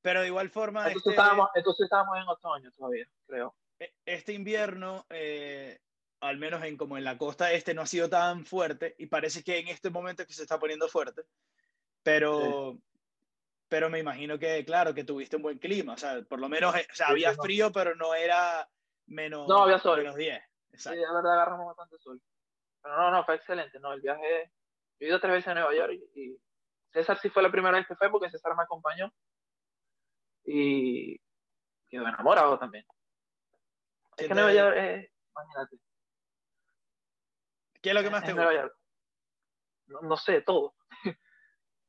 Pero 0.02 0.22
de 0.22 0.28
igual 0.28 0.50
forma. 0.50 0.82
Entonces, 0.88 0.98
este, 0.98 1.10
estábamos, 1.12 1.50
entonces 1.56 1.84
estábamos 1.84 2.18
en 2.18 2.28
otoño 2.28 2.72
todavía, 2.72 3.08
creo. 3.28 3.56
E, 3.80 3.94
este 4.06 4.34
invierno, 4.34 5.06
eh, 5.10 5.80
al 6.22 6.38
menos 6.38 6.64
en 6.64 6.78
como 6.78 6.98
en 6.98 7.04
la 7.04 7.18
costa 7.18 7.52
este, 7.52 7.74
no 7.74 7.82
ha 7.82 7.88
sido 7.88 8.10
tan 8.10 8.46
fuerte 8.46 8.96
y 8.98 9.08
parece 9.08 9.44
que 9.44 9.60
en 9.60 9.68
este 9.68 9.90
momento 9.90 10.22
es 10.22 10.28
que 10.28 10.34
se 10.34 10.44
está 10.44 10.60
poniendo 10.60 10.88
fuerte. 10.88 11.24
Pero, 12.04 12.78
pero 13.68 13.90
me 13.90 14.00
imagino 14.00 14.40
que, 14.40 14.66
claro, 14.66 14.94
que 14.94 15.04
tuviste 15.04 15.36
un 15.36 15.44
buen 15.44 15.60
clima. 15.60 15.94
O 15.94 15.98
sea, 15.98 16.22
por 16.24 16.40
lo 16.40 16.50
menos, 16.50 16.76
eh, 16.76 16.88
o 16.92 16.96
sea, 16.96 17.08
había 17.08 17.34
frío, 17.36 17.72
pero 17.72 17.96
no 17.96 18.14
era 18.16 18.68
menos, 19.08 19.48
no, 19.48 19.64
había 19.64 19.80
sol. 19.80 20.00
menos 20.00 20.16
10. 20.16 20.42
Sí, 20.74 20.90
la 20.96 21.14
verdad 21.14 21.34
agarramos 21.34 21.68
bastante 21.68 21.98
sol. 22.00 22.20
Pero 22.82 22.98
no, 22.98 23.12
no, 23.12 23.24
fue 23.24 23.36
excelente. 23.36 23.80
No, 23.80 23.94
el 23.94 24.02
viaje. 24.02 24.52
Yo 25.00 25.06
he 25.06 25.10
ido 25.10 25.20
tres 25.20 25.34
veces 25.34 25.48
a 25.50 25.54
Nueva 25.54 25.76
York 25.76 25.94
y, 26.16 26.38
César 26.92 27.18
sí 27.22 27.30
fue 27.30 27.42
la 27.42 27.50
primera 27.50 27.78
vez 27.78 27.88
que 27.88 27.96
fue 27.96 28.12
porque 28.12 28.30
César 28.30 28.56
me 28.56 28.64
acompañó. 28.64 29.14
Y 30.46 31.20
quedó 31.90 32.08
enamorado 32.08 32.58
también. 32.58 32.86
Es 34.18 34.28
que 34.28 34.34
Nueva 34.34 34.54
York 34.54 34.76
es. 34.78 35.12
Imagínate. 35.32 35.78
¿Qué 37.82 37.90
es 37.90 37.96
lo 37.96 38.04
que 38.04 38.10
más 38.10 38.24
te 38.24 38.34
gusta? 38.34 38.72
No, 39.88 40.02
no 40.02 40.18
sé, 40.18 40.42
todo. 40.42 40.76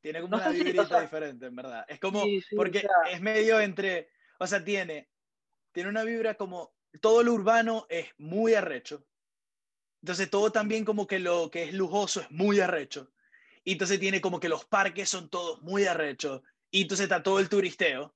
Tiene 0.00 0.20
como 0.22 0.36
una 0.36 0.48
vibrita 0.48 1.00
diferente, 1.00 1.46
en 1.46 1.56
verdad. 1.56 1.84
Es 1.88 2.00
como, 2.00 2.24
porque 2.56 2.86
es 3.10 3.20
medio 3.20 3.60
entre, 3.60 4.10
o 4.38 4.46
sea, 4.46 4.64
tiene, 4.64 5.10
tiene 5.72 5.90
una 5.90 6.02
vibra 6.02 6.34
como, 6.34 6.74
todo 7.00 7.22
lo 7.22 7.32
urbano 7.32 7.86
es 7.88 8.08
muy 8.18 8.54
arrecho. 8.54 9.04
Entonces 10.02 10.30
todo 10.30 10.50
también 10.50 10.84
como 10.84 11.06
que 11.06 11.20
lo 11.20 11.50
que 11.50 11.64
es 11.64 11.74
lujoso 11.74 12.20
es 12.20 12.30
muy 12.30 12.60
arrecho. 12.60 13.12
Y 13.64 13.72
entonces 13.72 14.00
tiene 14.00 14.20
como 14.20 14.40
que 14.40 14.48
los 14.48 14.64
parques 14.64 15.08
son 15.08 15.28
todos 15.28 15.62
muy 15.62 15.84
arrechos. 15.84 16.42
Y 16.70 16.82
entonces 16.82 17.04
está 17.04 17.22
todo 17.22 17.38
el 17.38 17.48
turisteo. 17.48 18.14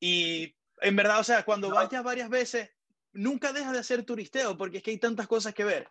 Y 0.00 0.54
en 0.80 0.96
verdad, 0.96 1.20
o 1.20 1.24
sea, 1.24 1.44
cuando 1.44 1.70
vayas 1.70 2.04
varias 2.04 2.28
veces, 2.28 2.70
nunca 3.12 3.52
dejas 3.52 3.72
de 3.72 3.80
hacer 3.80 4.04
turisteo 4.04 4.56
porque 4.56 4.78
es 4.78 4.82
que 4.82 4.92
hay 4.92 4.98
tantas 4.98 5.26
cosas 5.26 5.54
que 5.54 5.64
ver. 5.64 5.88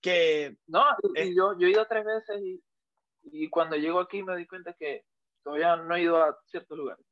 Que, 0.00 0.56
no, 0.66 0.84
yo, 1.14 1.58
yo 1.58 1.66
he 1.66 1.70
ido 1.70 1.86
tres 1.88 2.04
veces 2.04 2.40
y 2.42 2.62
y 3.32 3.48
cuando 3.48 3.76
llego 3.76 4.00
aquí 4.00 4.22
me 4.22 4.36
di 4.36 4.46
cuenta 4.46 4.72
que 4.72 5.04
todavía 5.42 5.76
no 5.76 5.94
he 5.94 6.02
ido 6.02 6.22
a 6.22 6.38
ciertos 6.46 6.76
lugares. 6.76 7.04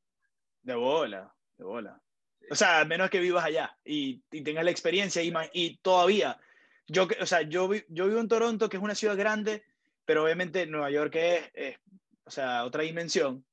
De 0.61 0.75
bola, 0.75 1.33
de 1.57 1.63
bola. 1.63 2.01
O 2.49 2.55
sea, 2.55 2.81
a 2.81 2.85
menos 2.85 3.09
que 3.09 3.19
vivas 3.19 3.43
allá 3.43 3.77
y, 3.83 4.23
y 4.31 4.41
tengas 4.41 4.63
la 4.63 4.71
experiencia 4.71 5.21
y, 5.21 5.33
y 5.53 5.77
todavía. 5.77 6.39
Yo, 6.87 7.07
o 7.19 7.25
sea, 7.25 7.41
yo, 7.41 7.69
yo 7.89 8.07
vivo 8.07 8.19
en 8.19 8.27
Toronto, 8.27 8.69
que 8.69 8.77
es 8.77 8.83
una 8.83 8.95
ciudad 8.95 9.17
grande, 9.17 9.63
pero 10.05 10.23
obviamente 10.23 10.65
Nueva 10.65 10.89
York 10.89 11.15
es, 11.15 11.51
es 11.53 11.77
o 12.23 12.31
sea, 12.31 12.63
otra 12.63 12.83
dimensión. 12.83 13.45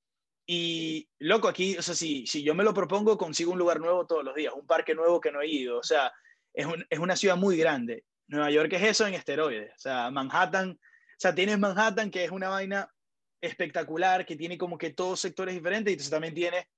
Y 0.47 1.09
loco, 1.19 1.49
aquí, 1.49 1.77
o 1.77 1.83
sea, 1.83 1.95
si, 1.95 2.27
si 2.27 2.43
yo 2.43 2.55
me 2.55 2.65
lo 2.65 2.75
propongo, 2.75 3.17
consigo 3.17 3.53
un 3.53 3.59
lugar 3.59 3.81
nuevo 3.81 4.07
todos 4.07 4.25
los 4.25 4.35
días, 4.35 4.53
un 4.55 4.67
parque 4.67 4.95
nuevo 4.95 5.21
que 5.21 5.33
no 5.33 5.41
he 5.41 5.49
ido. 5.49 5.79
O 5.79 5.83
sea, 5.83 6.13
es, 6.53 6.67
un, 6.67 6.85
es 6.91 6.99
una 6.99 7.17
ciudad 7.17 7.37
muy 7.37 7.57
grande. 7.57 8.05
Nueva 8.27 8.51
York 8.51 8.73
es 8.73 8.83
eso 8.83 9.07
en 9.07 9.15
esteroides. 9.15 9.73
O 9.75 9.79
sea, 9.79 10.11
Manhattan 10.11 10.79
o 11.15 11.17
sea, 11.17 11.35
tienes 11.35 11.59
Manhattan, 11.59 12.11
que 12.11 12.25
es 12.25 12.31
una 12.31 12.49
vaina 12.49 12.93
espectacular, 13.41 14.27
que 14.27 14.37
tiene 14.37 14.59
como 14.59 14.77
que 14.77 14.91
todos 14.91 15.21
sectores 15.21 15.55
diferentes, 15.55 15.91
y 15.91 15.95
entonces 15.95 16.11
también 16.11 16.35
tiene 16.35 16.69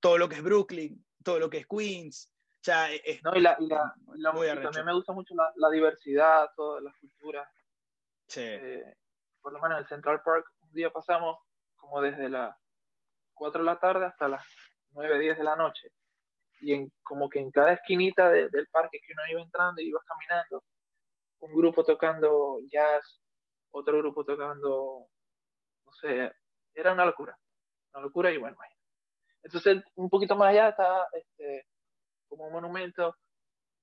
todo 0.00 0.16
lo 0.16 0.28
que 0.28 0.36
es 0.36 0.42
Brooklyn, 0.42 1.04
todo 1.22 1.38
lo 1.38 1.50
que 1.50 1.58
es 1.58 1.66
Queens. 1.66 2.32
O 2.54 2.64
sea, 2.64 2.90
es, 2.92 3.22
no, 3.22 3.36
y, 3.36 3.40
la, 3.40 3.56
y, 3.60 3.66
la, 3.66 4.60
también 4.62 4.86
me 4.86 4.94
gusta 4.94 5.12
mucho 5.12 5.34
la, 5.34 5.52
la 5.56 5.68
diversidad, 5.70 6.48
todas 6.56 6.82
las 6.82 6.96
culturas. 6.96 7.46
Sí. 8.26 8.40
Eh, 8.42 8.96
por 9.42 9.52
lo 9.52 9.60
menos 9.60 9.76
en 9.76 9.82
el 9.82 9.88
Central 9.88 10.22
Park, 10.24 10.46
un 10.62 10.72
día 10.72 10.90
pasamos 10.90 11.38
como 11.76 12.00
desde 12.00 12.30
las 12.30 12.56
4 13.34 13.60
de 13.60 13.66
la 13.66 13.78
tarde 13.78 14.06
hasta 14.06 14.28
las 14.28 14.46
9, 14.92 15.18
10 15.18 15.38
de 15.38 15.44
la 15.44 15.56
noche. 15.56 15.88
Y 16.60 16.72
en, 16.72 16.92
como 17.02 17.28
que 17.28 17.40
en 17.40 17.50
cada 17.50 17.72
esquinita 17.72 18.30
del 18.30 18.68
parque 18.68 19.00
que 19.00 19.12
uno 19.12 19.22
iba 19.30 19.42
entrando 19.42 19.82
y 19.82 19.88
iba 19.88 20.00
caminando, 20.06 20.64
un 21.40 21.54
grupo 21.54 21.84
tocando 21.84 22.60
jazz, 22.70 23.20
otro 23.70 23.98
grupo 23.98 24.24
tocando, 24.24 25.08
no 25.84 25.92
sé, 25.92 26.32
era 26.72 26.92
una 26.92 27.04
locura, 27.04 27.36
una 27.92 28.02
locura 28.02 28.32
y 28.32 28.38
bueno, 28.38 28.56
entonces 29.42 29.82
un 29.96 30.08
poquito 30.08 30.36
más 30.36 30.50
allá 30.50 30.70
está 30.70 31.06
este, 31.12 31.66
como 32.28 32.46
un 32.46 32.52
monumento 32.52 33.16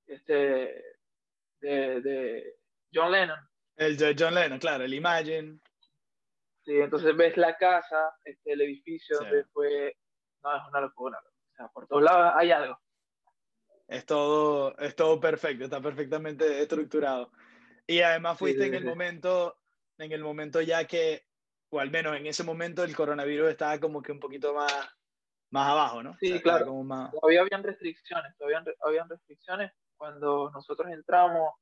este, 0.07 0.97
de, 1.59 2.01
de 2.01 2.55
John 2.91 3.11
Lennon. 3.11 3.39
El 3.75 3.95
de 3.97 4.15
John 4.17 4.33
Lennon, 4.33 4.59
claro, 4.59 4.83
el 4.83 4.93
Imagine. 4.93 5.59
Sí, 6.63 6.77
entonces 6.79 7.15
ves 7.15 7.37
la 7.37 7.57
casa, 7.57 8.15
este, 8.23 8.53
el 8.53 8.61
edificio 8.61 9.17
donde 9.17 9.45
fue, 9.45 9.97
no, 10.43 10.55
es 10.55 10.63
una 10.69 10.81
locura, 10.81 11.19
o 11.19 11.55
sea, 11.55 11.67
por 11.69 11.87
todos 11.87 12.03
lados 12.03 12.33
hay 12.35 12.51
algo. 12.51 12.79
Es 13.87 14.05
todo, 14.05 14.77
es 14.77 14.95
todo 14.95 15.19
perfecto, 15.19 15.65
está 15.65 15.81
perfectamente 15.81 16.61
estructurado. 16.61 17.31
Y 17.87 18.01
además 18.01 18.37
fuiste 18.37 18.67
en 18.67 18.75
el 18.75 18.85
momento 18.85 19.61
en 20.01 20.11
el 20.11 20.23
momento 20.23 20.61
ya 20.61 20.85
que, 20.85 21.25
o 21.69 21.79
al 21.79 21.91
menos 21.91 22.15
en 22.15 22.25
ese 22.25 22.43
momento, 22.43 22.83
el 22.83 22.95
coronavirus 22.95 23.49
estaba 23.49 23.79
como 23.79 24.01
que 24.01 24.11
un 24.11 24.19
poquito 24.19 24.53
más, 24.53 24.73
más 25.51 25.69
abajo, 25.69 26.03
¿no? 26.03 26.15
Sí, 26.19 26.39
claro. 26.41 26.65
Todavía 26.65 27.41
habían 27.41 27.63
restricciones, 27.63 28.35
todavía 28.37 28.63
habían 28.81 29.09
restricciones. 29.09 29.71
Cuando 29.95 30.49
nosotros 30.51 30.91
entramos, 30.91 31.53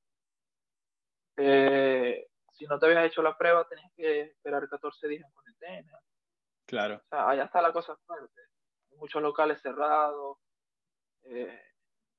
eh, 1.37 2.28
si 2.59 2.67
no 2.67 2.77
te 2.77 2.87
habías 2.87 3.05
hecho 3.05 3.21
la 3.21 3.37
prueba, 3.37 3.65
tenías 3.67 3.91
que 3.95 4.21
esperar 4.21 4.67
14 4.67 5.07
días 5.07 5.23
en 5.25 5.31
cuarentena. 5.31 5.99
Claro. 6.65 6.95
O 6.95 7.07
sea, 7.07 7.29
allá 7.29 7.45
está 7.45 7.61
la 7.61 7.71
cosa 7.71 7.95
fuerte. 8.05 8.41
muchos 8.97 9.21
locales 9.21 9.61
cerrados. 9.61 10.37
Eh, 11.23 11.61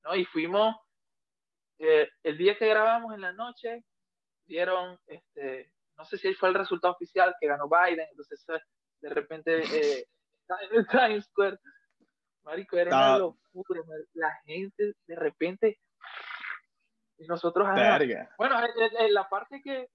¿no? 0.03 0.15
Y 0.15 0.25
fuimos, 0.25 0.75
eh, 1.77 2.09
el 2.23 2.37
día 2.37 2.57
que 2.57 2.67
grabamos 2.67 3.13
en 3.13 3.21
la 3.21 3.33
noche, 3.33 3.85
dieron, 4.45 4.99
este, 5.05 5.71
no 5.95 6.05
sé 6.05 6.17
si 6.17 6.33
fue 6.33 6.49
el 6.49 6.55
resultado 6.55 6.95
oficial 6.95 7.35
que 7.39 7.47
ganó 7.47 7.69
Biden, 7.69 8.07
entonces 8.09 8.43
de 8.99 9.09
repente 9.09 9.59
eh, 9.59 10.07
en 10.71 10.85
Times 10.87 11.25
Square, 11.25 11.59
Marico, 12.43 12.77
era 12.77 12.97
una 12.97 13.17
locura, 13.19 13.81
la 14.13 14.33
gente 14.43 14.95
de 15.05 15.15
repente 15.15 15.79
y 17.21 17.27
nosotros 17.27 17.67
bueno 18.37 18.59
en, 18.99 19.13
la 19.13 19.29
parte 19.29 19.61
que 19.63 19.89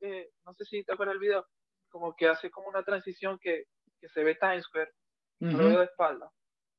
no 0.44 0.54
sé 0.54 0.64
si 0.64 0.84
te 0.84 0.92
acuerdas 0.92 1.14
el 1.14 1.20
video 1.20 1.46
como 1.88 2.14
que 2.14 2.28
hace 2.28 2.50
como 2.50 2.68
una 2.68 2.82
transición 2.82 3.38
que, 3.38 3.64
que 4.00 4.08
se 4.08 4.22
ve 4.22 4.34
Times 4.36 4.64
Square 4.64 4.92
de 5.38 5.84
espalda. 5.84 6.30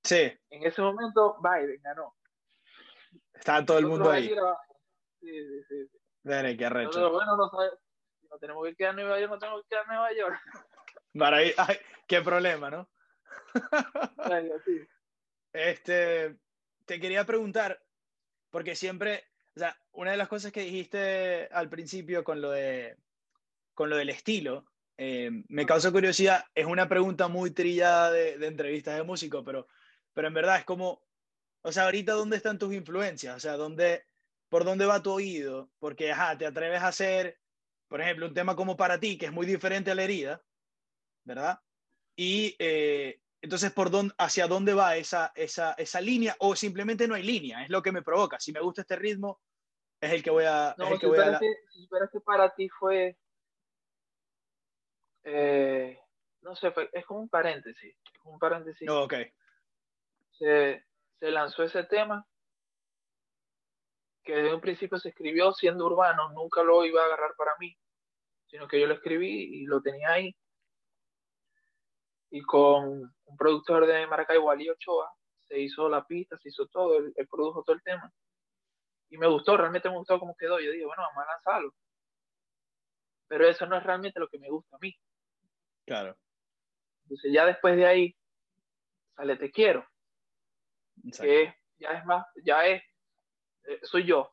Sí. 0.03 0.31
En 0.49 0.63
ese 0.63 0.81
momento 0.81 1.37
Biden 1.41 1.81
ganó. 1.81 2.15
Estaba 3.33 3.65
todo 3.65 3.77
el 3.77 3.85
mundo 3.85 4.09
ahí, 4.09 4.29
sí, 5.19 5.29
sí, 5.29 5.63
sí. 5.67 5.99
Veré, 6.23 6.57
qué 6.57 6.65
arrecho. 6.65 6.99
Nosotros, 6.99 7.11
bueno, 7.11 7.37
no, 7.37 7.51
no 8.29 8.37
tenemos 8.39 8.65
que 8.65 8.75
quedar 8.75 8.91
en 8.91 9.05
Nueva 9.05 9.19
York, 9.19 9.31
no 9.31 9.39
tenemos 9.39 9.61
que 9.61 9.67
quedar 9.69 9.83
en 9.83 9.89
Nueva 9.89 10.13
York. 10.13 10.39
Para 11.17 11.37
ahí, 11.37 11.53
ay, 11.57 11.77
qué 12.07 12.21
problema, 12.21 12.69
¿no? 12.69 12.89
este, 15.53 16.37
te 16.85 16.99
quería 16.99 17.25
preguntar, 17.25 17.81
porque 18.49 18.75
siempre, 18.75 19.25
o 19.57 19.59
sea, 19.59 19.75
una 19.91 20.11
de 20.11 20.17
las 20.17 20.27
cosas 20.27 20.51
que 20.51 20.61
dijiste 20.61 21.47
al 21.51 21.67
principio 21.67 22.23
con 22.23 22.41
lo, 22.41 22.51
de, 22.51 22.95
con 23.73 23.89
lo 23.89 23.97
del 23.97 24.11
estilo, 24.11 24.67
eh, 24.97 25.31
me 25.47 25.65
causa 25.65 25.91
curiosidad, 25.91 26.45
es 26.53 26.67
una 26.67 26.87
pregunta 26.87 27.27
muy 27.27 27.49
trillada 27.49 28.11
de, 28.11 28.37
de 28.37 28.45
entrevistas 28.45 28.95
de 28.95 29.01
músicos, 29.01 29.43
pero, 29.43 29.67
pero 30.13 30.27
en 30.27 30.35
verdad 30.35 30.59
es 30.59 30.63
como, 30.63 31.01
o 31.63 31.71
sea, 31.71 31.85
ahorita, 31.85 32.13
¿dónde 32.13 32.37
están 32.37 32.59
tus 32.59 32.71
influencias? 32.71 33.35
O 33.35 33.39
sea, 33.39 33.57
¿dónde, 33.57 34.05
¿por 34.47 34.63
dónde 34.63 34.85
va 34.85 35.01
tu 35.01 35.11
oído? 35.11 35.71
Porque, 35.79 36.11
ajá, 36.11 36.37
te 36.37 36.45
atreves 36.45 36.83
a 36.83 36.89
hacer, 36.89 37.39
por 37.87 37.99
ejemplo, 37.99 38.27
un 38.27 38.35
tema 38.35 38.55
como 38.55 38.77
para 38.77 38.99
ti, 38.99 39.17
que 39.17 39.25
es 39.25 39.31
muy 39.31 39.47
diferente 39.47 39.89
a 39.89 39.95
la 39.95 40.03
herida, 40.03 40.43
¿verdad? 41.23 41.61
Y 42.15 42.55
eh, 42.59 43.21
entonces, 43.41 43.71
¿por 43.71 43.91
dónde, 43.91 44.13
¿hacia 44.17 44.47
dónde 44.47 44.73
va 44.73 44.95
esa, 44.95 45.31
esa, 45.35 45.73
esa 45.73 46.01
línea? 46.01 46.35
O 46.39 46.55
simplemente 46.55 47.07
no 47.07 47.15
hay 47.15 47.23
línea, 47.23 47.63
es 47.63 47.69
lo 47.69 47.81
que 47.81 47.91
me 47.91 48.01
provoca. 48.01 48.39
Si 48.39 48.51
me 48.51 48.61
gusta 48.61 48.81
este 48.81 48.95
ritmo, 48.95 49.39
es 50.01 50.11
el 50.11 50.23
que 50.23 50.29
voy 50.29 50.45
a... 50.45 50.75
No, 50.77 50.85
es 50.85 50.91
el 50.91 50.99
que 50.99 51.07
voy 51.07 51.19
a 51.19 51.39
que 51.39 52.19
para 52.21 52.53
ti 52.53 52.69
fue... 52.69 53.17
Eh, 55.23 55.99
no 56.41 56.55
sé, 56.55 56.73
es 56.93 57.05
como 57.05 57.19
un 57.21 57.29
paréntesis. 57.29 57.95
Como 58.21 58.35
un 58.35 58.39
paréntesis. 58.39 58.89
ok 58.89 59.13
se, 60.37 60.83
lanzó 61.19 61.63
ese 61.63 61.83
tema 61.83 62.25
que 64.23 64.35
desde 64.35 64.53
un 64.53 64.61
principio 64.61 64.97
se 64.97 65.09
escribió 65.09 65.53
siendo 65.53 65.85
urbano, 65.85 66.29
nunca 66.31 66.61
lo 66.61 66.85
iba 66.85 67.01
a 67.01 67.05
agarrar 67.05 67.33
para 67.37 67.53
mí, 67.59 67.75
sino 68.47 68.67
que 68.67 68.79
yo 68.79 68.87
lo 68.87 68.95
escribí 68.95 69.61
y 69.61 69.65
lo 69.65 69.81
tenía 69.81 70.11
ahí. 70.11 70.35
Y 72.29 72.41
con 72.41 73.13
un 73.25 73.37
productor 73.37 73.87
de 73.87 74.05
Maracaibo, 74.07 74.51
Ali 74.51 74.69
Ochoa, 74.69 75.11
se 75.47 75.59
hizo 75.59 75.87
la 75.87 76.05
pista, 76.05 76.37
se 76.37 76.49
hizo 76.49 76.67
todo, 76.67 76.97
él, 76.97 77.13
produjo 77.29 77.63
todo 77.63 77.75
el 77.75 77.83
tema. 77.83 78.11
Y 79.09 79.17
me 79.17 79.27
gustó, 79.27 79.55
realmente 79.55 79.89
me 79.89 79.97
gustó 79.97 80.19
cómo 80.19 80.35
quedó. 80.35 80.59
Yo 80.59 80.71
dije, 80.71 80.85
bueno, 80.85 81.03
vamos 81.03 81.23
a 81.23 81.31
lanzarlo. 81.31 81.73
Pero 83.27 83.47
eso 83.47 83.65
no 83.65 83.77
es 83.77 83.83
realmente 83.83 84.19
lo 84.19 84.27
que 84.27 84.39
me 84.39 84.49
gusta 84.49 84.75
a 84.75 84.79
mí. 84.79 84.93
Claro. 85.85 86.17
Entonces 87.03 87.31
ya 87.33 87.45
después 87.45 87.77
de 87.77 87.85
ahí 87.85 88.15
sale 89.15 89.37
Te 89.37 89.51
Quiero 89.51 89.87
que 91.21 91.55
ya 91.79 91.89
es 91.89 92.05
más, 92.05 92.25
ya 92.43 92.65
es, 92.65 92.81
eh, 93.65 93.79
soy 93.83 94.05
yo. 94.05 94.31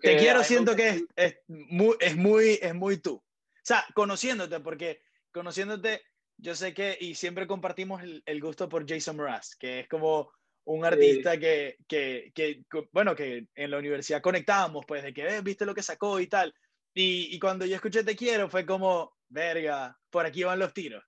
Te 0.00 0.16
quiero, 0.16 0.42
siento 0.42 0.74
que 0.74 0.88
es, 0.88 1.04
es, 1.16 1.38
muy, 1.48 1.96
es, 2.00 2.16
muy, 2.16 2.58
es 2.62 2.74
muy 2.74 2.98
tú. 2.98 3.16
O 3.16 3.64
sea, 3.64 3.84
conociéndote, 3.94 4.60
porque 4.60 5.02
conociéndote, 5.32 6.02
yo 6.42 6.54
sé 6.54 6.74
que, 6.74 6.96
y 7.00 7.14
siempre 7.14 7.46
compartimos 7.46 8.02
el, 8.02 8.22
el 8.26 8.40
gusto 8.40 8.68
por 8.68 8.88
Jason 8.88 9.16
Mraz, 9.16 9.54
que 9.56 9.80
es 9.80 9.88
como 9.88 10.32
un 10.64 10.84
artista 10.84 11.38
que, 11.38 11.76
que, 11.88 12.32
que, 12.34 12.64
bueno, 12.90 13.14
que 13.14 13.46
en 13.54 13.70
la 13.70 13.78
universidad 13.78 14.20
conectábamos, 14.20 14.84
pues, 14.86 15.02
de 15.02 15.14
que, 15.14 15.26
eh, 15.26 15.40
viste 15.40 15.64
lo 15.64 15.74
que 15.74 15.82
sacó 15.82 16.20
y 16.20 16.26
tal. 16.26 16.52
Y, 16.94 17.34
y, 17.34 17.38
cuando 17.38 17.64
yo 17.64 17.76
escuché 17.76 18.04
Te 18.04 18.16
Quiero, 18.16 18.50
fue 18.50 18.66
como, 18.66 19.14
verga, 19.28 19.96
por 20.10 20.26
aquí 20.26 20.44
van 20.44 20.58
los 20.58 20.74
tiros. 20.74 21.02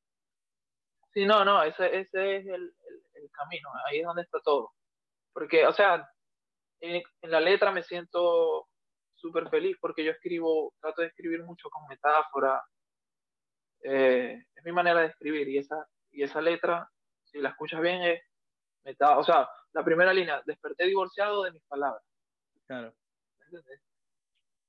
Sí, 1.12 1.26
no, 1.26 1.44
no, 1.44 1.62
ese, 1.62 1.86
ese 1.86 2.36
es 2.36 2.46
el, 2.46 2.54
el, 2.54 3.02
el 3.14 3.30
camino, 3.30 3.70
ahí 3.86 3.98
es 3.98 4.06
donde 4.06 4.22
está 4.22 4.40
todo. 4.40 4.72
Porque, 5.32 5.66
o 5.66 5.72
sea, 5.72 6.08
en, 6.80 7.02
la 7.22 7.40
letra 7.40 7.72
me 7.72 7.82
siento 7.82 8.68
súper 9.14 9.48
feliz 9.48 9.76
porque 9.80 10.04
yo 10.04 10.12
escribo, 10.12 10.74
trato 10.80 11.02
de 11.02 11.08
escribir 11.08 11.42
mucho 11.42 11.68
con 11.70 11.86
metáfora. 11.88 12.62
Eh, 13.86 14.42
es 14.54 14.64
mi 14.64 14.72
manera 14.72 15.00
de 15.00 15.08
escribir 15.08 15.46
y 15.46 15.58
esa, 15.58 15.86
y 16.10 16.22
esa 16.22 16.40
letra, 16.40 16.90
si 17.24 17.38
la 17.38 17.50
escuchas 17.50 17.82
bien, 17.82 18.02
es 18.02 18.22
metáfora. 18.82 19.18
O 19.18 19.24
sea, 19.24 19.48
la 19.72 19.84
primera 19.84 20.12
línea, 20.12 20.42
desperté 20.46 20.86
divorciado 20.86 21.42
de 21.42 21.52
mis 21.52 21.62
palabras. 21.64 22.02
Claro. 22.66 22.94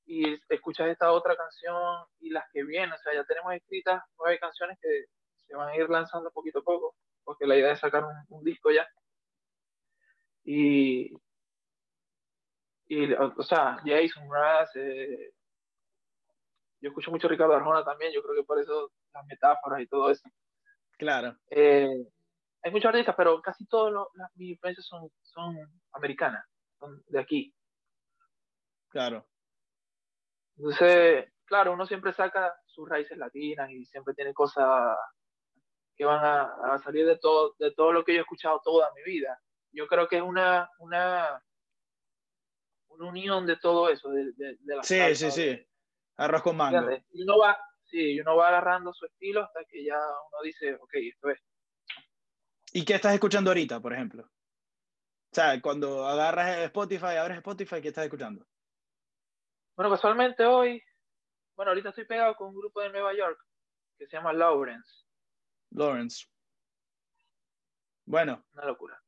Y 0.05 0.37
escuchas 0.49 0.89
esta 0.89 1.11
otra 1.11 1.35
canción 1.35 2.05
y 2.19 2.29
las 2.29 2.43
que 2.51 2.63
vienen, 2.63 2.91
o 2.91 2.97
sea, 2.97 3.13
ya 3.13 3.23
tenemos 3.23 3.53
escritas 3.53 4.03
nueve 4.19 4.37
canciones 4.37 4.77
que 4.81 5.05
se 5.47 5.55
van 5.55 5.69
a 5.69 5.75
ir 5.75 5.89
lanzando 5.89 6.29
poquito 6.31 6.59
a 6.59 6.63
poco, 6.63 6.95
porque 7.23 7.47
la 7.47 7.55
idea 7.55 7.71
es 7.71 7.79
sacar 7.79 8.03
un 8.29 8.43
disco 8.43 8.69
ya. 8.69 8.85
Y, 10.43 11.17
y 12.87 13.13
o 13.13 13.41
sea, 13.43 13.77
Jason 13.85 14.27
Mraz, 14.27 14.75
eh, 14.75 15.33
yo 16.85 16.89
escucho 16.89 17.11
mucho 17.11 17.27
Ricardo 17.27 17.53
Arjona 17.53 17.83
también, 17.83 18.13
yo 18.13 18.21
creo 18.21 18.35
que 18.35 18.43
por 18.43 18.59
eso 18.59 18.91
las 19.13 19.25
metáforas 19.25 19.81
y 19.81 19.87
todo 19.87 20.11
eso. 20.11 20.27
Claro. 20.97 21.37
Eh, 21.49 22.07
hay 22.61 22.71
muchos 22.71 22.89
artistas, 22.89 23.15
pero 23.17 23.41
casi 23.41 23.65
todas 23.67 24.07
mis 24.35 24.51
influencias 24.51 24.85
son, 24.85 25.09
son 25.21 25.55
americanas, 25.93 26.45
son 26.79 27.03
de 27.07 27.19
aquí. 27.19 27.53
Claro. 28.89 29.27
Entonces, 30.57 31.33
claro, 31.45 31.73
uno 31.73 31.85
siempre 31.85 32.13
saca 32.13 32.55
sus 32.65 32.87
raíces 32.87 33.17
latinas 33.17 33.69
y 33.71 33.85
siempre 33.85 34.13
tiene 34.13 34.33
cosas 34.33 34.97
que 35.97 36.05
van 36.05 36.23
a, 36.23 36.43
a 36.73 36.79
salir 36.79 37.05
de 37.05 37.17
todo, 37.17 37.55
de 37.59 37.71
todo 37.71 37.91
lo 37.91 38.03
que 38.03 38.13
yo 38.13 38.19
he 38.19 38.21
escuchado 38.21 38.61
toda 38.63 38.91
mi 38.93 39.03
vida 39.03 39.39
yo 39.75 39.87
creo 39.87 40.07
que 40.07 40.17
es 40.17 40.23
una, 40.23 40.69
una, 40.79 41.43
una 42.87 43.09
unión 43.09 43.45
de 43.45 43.57
todo 43.57 43.89
eso, 43.89 44.09
de, 44.09 44.31
de, 44.33 44.57
la 44.63 44.83
Sí, 44.83 45.15
sí, 45.15 45.31
sí. 45.31 45.67
Arroz 46.17 46.41
con 46.41 46.57
mango. 46.57 46.91
Y 47.11 47.23
uno 47.23 47.37
va, 47.37 47.57
sí, 47.83 48.19
uno 48.19 48.35
va 48.35 48.49
agarrando 48.49 48.93
su 48.93 49.05
estilo 49.05 49.43
hasta 49.43 49.63
que 49.65 49.83
ya 49.83 49.95
uno 49.97 50.41
dice, 50.43 50.75
ok, 50.75 50.93
esto 50.95 51.29
es. 51.29 51.39
¿Y 52.73 52.83
qué 52.83 52.95
estás 52.95 53.13
escuchando 53.13 53.49
ahorita, 53.49 53.79
por 53.79 53.93
ejemplo? 53.93 54.23
O 54.23 55.35
sea, 55.35 55.61
cuando 55.61 56.05
agarras 56.05 56.57
Spotify, 56.59 57.17
abres 57.17 57.37
Spotify, 57.37 57.81
¿qué 57.81 57.89
estás 57.89 58.05
escuchando? 58.05 58.45
Bueno, 59.75 59.91
casualmente 59.91 60.45
hoy, 60.45 60.81
bueno, 61.55 61.71
ahorita 61.71 61.89
estoy 61.89 62.05
pegado 62.05 62.35
con 62.35 62.49
un 62.49 62.55
grupo 62.55 62.81
de 62.81 62.89
Nueva 62.91 63.13
York 63.13 63.39
que 63.97 64.07
se 64.07 64.15
llama 64.15 64.33
Lawrence. 64.33 65.05
Lawrence. 65.71 66.25
Bueno. 68.05 68.45
Una 68.53 68.65
locura 68.65 69.01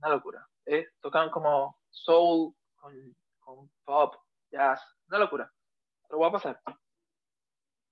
una 0.00 0.14
locura. 0.14 0.48
¿eh? 0.66 0.88
Tocan 1.00 1.30
como 1.30 1.78
soul 1.90 2.54
con, 2.76 2.94
con, 3.38 3.70
pop, 3.84 4.14
jazz, 4.50 4.80
una 5.08 5.18
locura. 5.18 5.52
Lo 6.10 6.18
voy 6.18 6.28
a 6.28 6.32
pasar. 6.32 6.60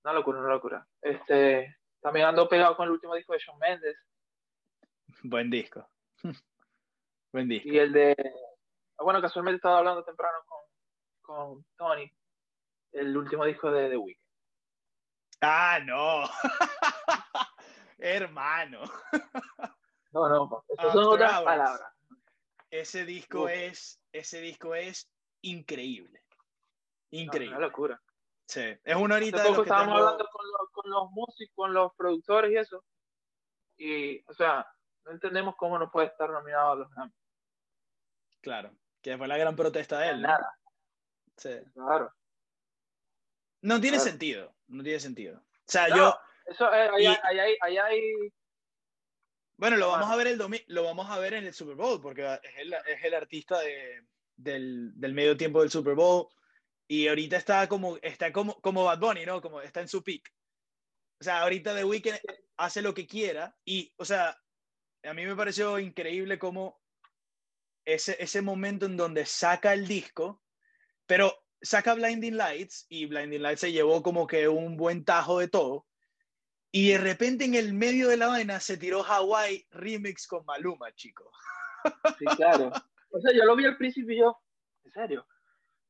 Una 0.03 0.13
locura, 0.13 0.39
una 0.39 0.49
locura. 0.49 0.87
Este, 1.01 1.77
también 2.01 2.25
ando 2.25 2.47
pegado 2.47 2.75
con 2.75 2.85
el 2.85 2.91
último 2.91 3.15
disco 3.15 3.33
de 3.33 3.39
Shawn 3.39 3.59
Mendes. 3.59 3.97
Buen 5.23 5.49
disco. 5.49 5.89
Buen 7.33 7.47
disco. 7.47 7.69
Y 7.69 7.79
el 7.79 7.93
de. 7.93 8.15
Bueno, 8.97 9.21
casualmente 9.21 9.57
estaba 9.57 9.79
hablando 9.79 10.03
temprano 10.03 10.37
con, 10.45 10.59
con 11.21 11.65
Tony. 11.77 12.11
El 12.91 13.15
último 13.15 13.45
disco 13.45 13.71
de 13.71 13.89
The 13.89 13.97
Weeknd. 13.97 14.23
Ah, 15.41 15.79
no. 15.83 16.23
Hermano. 17.97 18.81
no, 20.11 20.29
no, 20.29 20.65
esas 20.67 20.93
son 20.93 21.05
otras 21.05 21.41
palabras. 21.43 21.93
Ese 22.69 23.05
disco 23.05 23.47
es, 23.47 24.01
ese 24.11 24.41
disco 24.41 24.75
es 24.75 25.09
increíble. 25.41 26.23
Increíble. 27.11 27.55
una 27.55 27.67
locura. 27.67 28.01
Sí, 28.49 28.61
es 28.83 28.95
una 28.95 29.17
horita 29.17 29.43
de 29.43 29.49
estábamos 29.51 29.99
hablando 29.99 30.27
con 30.31 30.43
los, 30.47 30.71
con 30.71 30.89
los, 30.89 31.11
músicos, 31.11 31.55
con 31.55 31.71
los 31.71 31.93
productores 31.93 32.51
y 32.51 32.57
eso. 32.57 32.83
Y, 33.77 34.23
o 34.27 34.33
sea, 34.33 34.65
no 35.05 35.11
entendemos 35.11 35.55
cómo 35.55 35.77
no 35.77 35.91
puede 35.91 36.07
estar 36.07 36.31
nominado 36.31 36.71
a 36.71 36.75
los 36.77 36.89
Grammy. 36.89 37.13
Claro, 38.41 38.71
que 39.03 39.15
fue 39.19 39.27
la 39.27 39.37
gran 39.37 39.55
protesta 39.55 39.99
de 39.99 40.09
él. 40.09 40.21
Nada. 40.23 40.59
Sí. 41.37 41.59
Claro. 41.75 42.11
No 43.61 43.79
tiene 43.79 43.99
sentido, 43.99 44.51
no 44.65 44.81
tiene 44.81 44.99
sentido. 44.99 45.37
O 45.37 45.43
sea, 45.67 45.87
yo... 45.95 46.17
Eso, 46.47 46.73
eh, 46.73 46.89
ahí, 47.61 47.77
hay, 47.77 48.01
Bueno, 49.57 49.77
lo 49.77 49.89
vamos 49.89 50.09
a 50.09 50.15
ver 50.15 50.25
el 50.25 50.39
lo 50.65 50.83
vamos 50.83 51.07
a 51.07 51.19
ver 51.19 51.35
en 51.35 51.45
el 51.45 51.53
Super 51.53 51.75
Bowl, 51.75 52.01
porque 52.01 52.23
es 52.41 52.57
el, 52.57 52.73
es 52.73 53.03
el 53.03 53.13
artista 53.13 53.59
de, 53.59 54.07
del, 54.37 54.99
del, 54.99 55.13
medio 55.13 55.37
tiempo 55.37 55.61
del 55.61 55.69
Super 55.69 55.93
Bowl. 55.93 56.29
Y 56.91 57.07
ahorita 57.07 57.37
está 57.37 57.69
como, 57.69 57.97
está 57.97 58.33
como, 58.33 58.59
como 58.61 58.83
Bad 58.83 58.99
Bunny, 58.99 59.23
¿no? 59.23 59.41
Como 59.41 59.61
está 59.61 59.79
en 59.81 59.87
su 59.87 60.03
peak. 60.03 60.33
O 61.21 61.23
sea, 61.23 61.43
ahorita 61.43 61.75
The 61.75 61.83
Weeknd 61.83 62.19
hace 62.57 62.81
lo 62.81 62.95
que 62.95 63.05
quiera. 63.05 63.55
Y, 63.63 63.93
o 63.97 64.03
sea, 64.03 64.35
a 65.03 65.13
mí 65.13 65.23
me 65.23 65.35
pareció 65.35 65.77
increíble 65.77 66.39
cómo 66.39 66.81
ese, 67.85 68.17
ese 68.19 68.41
momento 68.41 68.87
en 68.87 68.97
donde 68.97 69.27
saca 69.27 69.73
el 69.73 69.87
disco, 69.87 70.41
pero 71.05 71.31
saca 71.61 71.93
Blinding 71.93 72.35
Lights 72.35 72.87
y 72.89 73.05
Blinding 73.05 73.43
Lights 73.43 73.61
se 73.61 73.71
llevó 73.71 74.01
como 74.01 74.25
que 74.25 74.47
un 74.47 74.75
buen 74.75 75.05
tajo 75.05 75.37
de 75.37 75.47
todo. 75.47 75.85
Y 76.71 76.89
de 76.89 76.97
repente 76.97 77.45
en 77.45 77.53
el 77.53 77.71
medio 77.71 78.07
de 78.07 78.17
la 78.17 78.29
vaina 78.29 78.59
se 78.59 78.77
tiró 78.77 79.03
Hawaii 79.03 79.63
remix 79.69 80.25
con 80.25 80.43
Maluma, 80.43 80.91
chico. 80.95 81.31
Sí, 82.17 82.25
claro. 82.35 82.71
O 83.11 83.19
sea, 83.19 83.31
yo 83.31 83.45
lo 83.45 83.55
vi 83.55 83.65
al 83.65 83.77
principio 83.77 84.15
y 84.15 84.19
yo, 84.19 84.37
en 84.85 84.91
serio. 84.91 85.27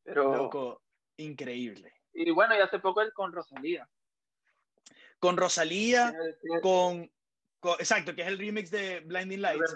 Pero. 0.04 0.36
Loco, 0.36 0.82
increíble. 1.23 1.93
Y 2.13 2.32
bueno, 2.32 2.55
y 2.55 2.60
hace 2.60 2.79
poco 2.79 3.01
el 3.01 3.13
con 3.13 3.32
Rosalía. 3.32 3.88
Con 5.19 5.38
Rosalía, 5.38 6.13
con, 6.62 7.10
Exacto, 7.79 8.15
que 8.15 8.21
es 8.21 8.27
el 8.27 8.38
remix 8.38 8.71
de 8.71 9.01
Blinding 9.01 9.41
Lights. 9.41 9.75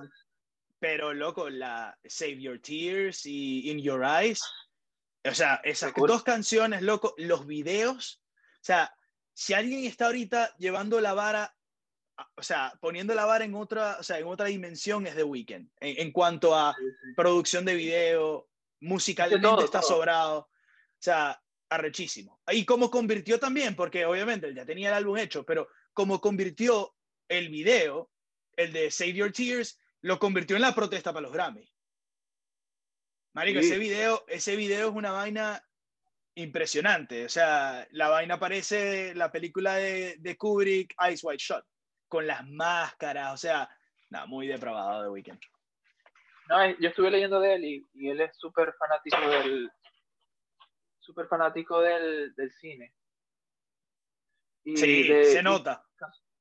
Pero, 0.80 1.14
loco, 1.14 1.50
la 1.50 1.98
Save 2.06 2.42
Your 2.42 2.60
Tears 2.60 3.26
y 3.26 3.70
In 3.70 3.80
Your 3.80 4.04
Eyes. 4.04 4.42
O 5.26 5.34
sea, 5.34 5.62
esas 5.64 5.94
dos 5.96 6.24
canciones, 6.24 6.82
loco, 6.82 7.14
los 7.18 7.46
videos. 7.46 8.22
O 8.56 8.66
sea, 8.66 8.94
si 9.34 9.54
alguien 9.54 9.86
está 9.86 10.08
ahorita 10.08 10.56
llevando 10.58 11.00
la 11.00 11.14
vara, 11.14 11.56
o 12.36 12.44
sea, 12.44 12.74
poniendo 12.82 13.16
la 13.16 13.26
vara 13.26 13.46
en 13.46 13.56
otra, 13.56 13.98
o 14.00 14.04
sea, 14.04 14.20
en 14.20 14.28
otra 14.28 14.48
dimensión 14.48 15.08
es 15.08 15.16
The 15.16 15.24
Weeknd. 15.24 15.70
En, 15.80 16.12
cuanto 16.12 16.54
a 16.54 16.76
producción 17.16 17.64
de 17.64 17.76
video, 17.76 18.50
musicalmente 18.82 19.64
está 19.64 19.82
sobrado. 19.82 20.50
O 21.04 21.06
sea, 21.06 21.38
arrechísimo. 21.68 22.42
Y 22.50 22.64
cómo 22.64 22.90
convirtió 22.90 23.38
también, 23.38 23.76
porque 23.76 24.06
obviamente 24.06 24.48
él 24.48 24.56
ya 24.56 24.66
tenía 24.66 24.88
el 24.88 24.94
álbum 24.94 25.18
hecho, 25.18 25.44
pero 25.44 25.68
cómo 25.92 26.22
convirtió 26.22 26.96
el 27.28 27.50
video, 27.50 28.10
el 28.56 28.72
de 28.72 28.90
Save 28.90 29.12
Your 29.12 29.34
Tears, 29.34 29.78
lo 30.00 30.18
convirtió 30.18 30.56
en 30.56 30.62
la 30.62 30.74
protesta 30.74 31.12
para 31.12 31.24
los 31.24 31.34
Grammy. 31.34 31.70
Marico, 33.34 33.60
ese 33.60 33.78
video, 33.78 34.24
ese 34.30 34.56
video 34.56 34.88
es 34.88 34.96
una 34.96 35.12
vaina 35.12 35.62
impresionante. 36.36 37.26
O 37.26 37.30
sea, 37.30 37.86
la 37.92 38.08
vaina 38.08 38.40
parece 38.40 39.14
la 39.14 39.30
película 39.30 39.76
de, 39.76 40.16
de 40.20 40.38
Kubrick, 40.38 40.96
Ice 41.12 41.28
White 41.28 41.44
Shot, 41.44 41.66
con 42.08 42.26
las 42.26 42.48
máscaras, 42.48 43.34
o 43.34 43.38
sea, 43.38 43.70
nada, 44.10 44.26
muy 44.26 44.48
depravado 44.48 45.04
de 45.04 45.10
Weekend. 45.10 45.42
No, 46.48 46.80
yo 46.80 46.88
estuve 46.88 47.12
leyendo 47.12 47.42
de 47.42 47.56
él 47.56 47.66
y, 47.66 48.10
él 48.10 48.22
es 48.22 48.38
súper 48.38 48.74
fanático 48.80 49.20
del 49.30 49.70
súper 51.04 51.28
fanático 51.28 51.82
del, 51.82 52.34
del, 52.36 52.52
cine. 52.52 52.94
Y 54.64 54.78
sí, 54.78 55.04
se 55.04 55.44
nota. 55.44 55.84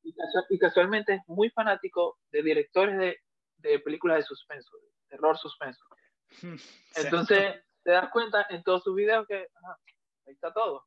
Y, 0.02 0.58
casualmente 0.58 1.14
es 1.14 1.20
muy 1.26 1.50
fanático 1.50 2.18
de 2.30 2.42
directores 2.42 2.98
de, 2.98 3.20
de 3.56 3.78
películas 3.80 4.18
de 4.18 4.22
suspenso, 4.24 4.76
de 4.78 4.88
terror 5.08 5.36
suspenso. 5.36 5.84
Entonces, 6.96 7.62
te 7.82 7.90
das 7.90 8.10
cuenta 8.10 8.46
en 8.50 8.62
todos 8.62 8.82
sus 8.82 8.94
videos 8.94 9.26
que 9.26 9.48
ahí 10.26 10.32
está 10.32 10.52
todo. 10.52 10.86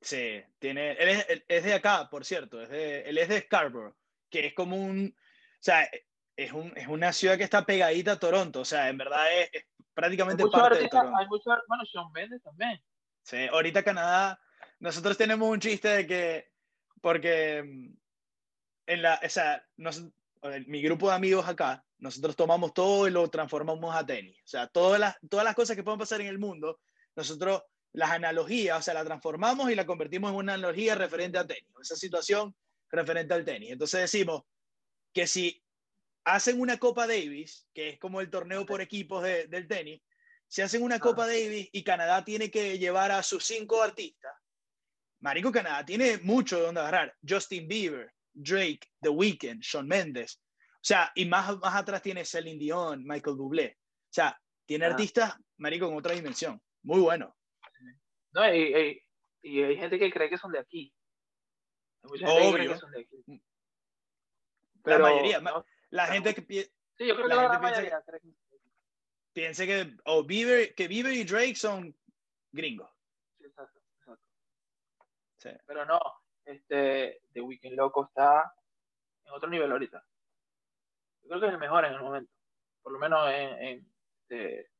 Sí, 0.00 0.42
tiene, 0.58 0.92
él 0.92 1.44
es, 1.48 1.64
de 1.64 1.74
acá, 1.74 2.08
por 2.10 2.24
cierto, 2.24 2.60
es 2.60 2.68
de, 2.68 3.02
él 3.02 3.16
es 3.16 3.28
de 3.28 3.40
Scarborough, 3.40 3.96
que 4.30 4.46
es 4.46 4.54
como 4.54 4.76
un, 4.76 5.14
o 5.16 5.62
sea, 5.62 5.88
es, 6.36 6.52
un, 6.52 6.72
es 6.76 6.88
una 6.88 7.12
ciudad 7.12 7.38
que 7.38 7.44
está 7.44 7.64
pegadita 7.64 8.12
a 8.12 8.18
Toronto, 8.18 8.60
o 8.60 8.64
sea, 8.66 8.90
en 8.90 8.98
verdad 8.98 9.24
es, 9.32 9.64
prácticamente 9.94 10.44
parte 10.46 10.80
de 10.80 10.88
Toronto. 10.88 11.16
Hay 11.18 11.26
muchos, 11.26 11.54
bueno, 11.68 11.84
Sean 11.86 12.12
Mendes 12.12 12.42
también. 12.42 12.82
Sí, 13.24 13.46
ahorita 13.50 13.82
Canadá, 13.82 14.38
nosotros 14.80 15.16
tenemos 15.16 15.48
un 15.48 15.58
chiste 15.58 15.88
de 15.88 16.06
que, 16.06 16.50
porque 17.00 17.62
mm, 17.62 17.96
en 18.86 19.02
la, 19.02 19.18
o 19.24 19.28
sea, 19.28 19.66
mi 20.66 20.82
grupo 20.82 21.08
de 21.08 21.16
amigos 21.16 21.48
acá, 21.48 21.82
nosotros 21.98 22.36
tomamos 22.36 22.74
todo 22.74 23.08
y 23.08 23.10
lo 23.10 23.28
transformamos 23.30 23.96
a 23.96 24.04
tenis. 24.04 24.38
O 24.44 24.46
sea, 24.46 24.66
todas 24.68 25.00
las, 25.00 25.16
todas 25.30 25.44
las 25.44 25.54
cosas 25.54 25.74
que 25.74 25.82
pueden 25.82 25.98
pasar 25.98 26.20
en 26.20 26.26
el 26.26 26.38
mundo, 26.38 26.80
nosotros 27.16 27.62
las 27.92 28.10
analogías, 28.10 28.78
o 28.78 28.82
sea, 28.82 28.92
la 28.92 29.04
transformamos 29.04 29.70
y 29.70 29.74
la 29.74 29.86
convertimos 29.86 30.30
en 30.30 30.36
una 30.36 30.54
analogía 30.54 30.94
referente 30.94 31.38
a 31.38 31.46
tenis, 31.46 31.70
esa 31.80 31.96
situación 31.96 32.54
referente 32.90 33.32
al 33.32 33.44
tenis. 33.44 33.70
Entonces 33.70 34.02
decimos 34.02 34.42
que 35.14 35.26
si 35.26 35.64
hacen 36.24 36.60
una 36.60 36.78
Copa 36.78 37.06
Davis, 37.06 37.66
que 37.72 37.90
es 37.90 37.98
como 37.98 38.20
el 38.20 38.28
torneo 38.28 38.66
por 38.66 38.82
equipos 38.82 39.22
del 39.22 39.66
tenis, 39.66 40.02
si 40.54 40.62
hacen 40.62 40.84
una 40.84 41.00
Copa 41.00 41.26
Davis 41.26 41.68
y 41.72 41.82
Canadá 41.82 42.24
tiene 42.24 42.48
que 42.48 42.78
llevar 42.78 43.10
a 43.10 43.24
sus 43.24 43.44
cinco 43.44 43.82
artistas, 43.82 44.32
Marico 45.18 45.50
Canadá 45.50 45.84
tiene 45.84 46.18
mucho 46.18 46.58
de 46.58 46.66
donde 46.66 46.80
agarrar. 46.80 47.12
Justin 47.28 47.66
Bieber, 47.66 48.12
Drake, 48.32 48.88
The 49.00 49.08
Weeknd, 49.08 49.60
Shawn 49.60 49.88
Mendes. 49.88 50.40
O 50.74 50.78
sea, 50.80 51.10
y 51.16 51.24
más, 51.26 51.58
más 51.58 51.74
atrás 51.74 52.02
tiene 52.02 52.24
Celine 52.24 52.60
Dion, 52.60 53.02
Michael 53.04 53.34
Bublé. 53.34 53.78
O 53.80 54.12
sea, 54.12 54.40
tiene 54.64 54.84
artistas, 54.84 55.34
marico, 55.56 55.88
en 55.88 55.96
otra 55.96 56.14
dimensión. 56.14 56.62
Muy 56.84 57.00
bueno. 57.00 57.36
No, 58.30 58.54
y, 58.54 59.02
y, 59.42 59.60
hay 59.60 59.76
gente 59.76 59.98
que 59.98 60.12
cree 60.12 60.30
que 60.30 60.38
son 60.38 60.52
de 60.52 60.60
aquí. 60.60 60.94
Hay 62.04 62.10
mucha 62.10 62.28
gente 62.28 62.46
que 62.46 62.52
cree 62.52 62.68
que 62.68 62.78
son 62.78 62.92
de 62.92 63.00
aquí. 63.00 63.42
la 64.84 64.98
mayoría. 65.00 65.42
la 65.90 66.06
gente 66.06 66.32
que 66.32 66.42
piensa. 66.42 66.70
Sí, 66.96 67.08
yo 67.08 67.16
creo 67.16 67.26
que 67.26 67.34
la, 67.34 67.48
la 67.48 67.58
mayoría 67.58 68.00
piensa 69.34 69.66
que, 69.66 69.94
o 70.04 70.24
Bieber, 70.24 70.74
que 70.74 70.88
Bieber 70.88 71.12
y 71.12 71.24
Drake 71.24 71.56
son 71.56 71.94
gringos. 72.52 72.90
Sí, 73.36 73.44
exacto, 73.44 73.80
exacto. 73.98 74.26
Sí. 75.36 75.50
Pero 75.66 75.84
no, 75.84 76.00
este, 76.44 77.20
The 77.32 77.40
Weeknd 77.40 77.74
Loco 77.74 78.06
está 78.06 78.54
en 79.24 79.32
otro 79.32 79.50
nivel 79.50 79.70
ahorita. 79.70 80.02
Yo 81.22 81.28
creo 81.28 81.40
que 81.40 81.46
es 81.48 81.52
el 81.52 81.58
mejor 81.58 81.84
en 81.84 81.92
el 81.92 82.00
momento. 82.00 82.32
Por 82.82 82.92
lo 82.92 82.98
menos 82.98 83.28
en, 83.30 83.62
en, 83.62 83.92
este, 84.22 84.70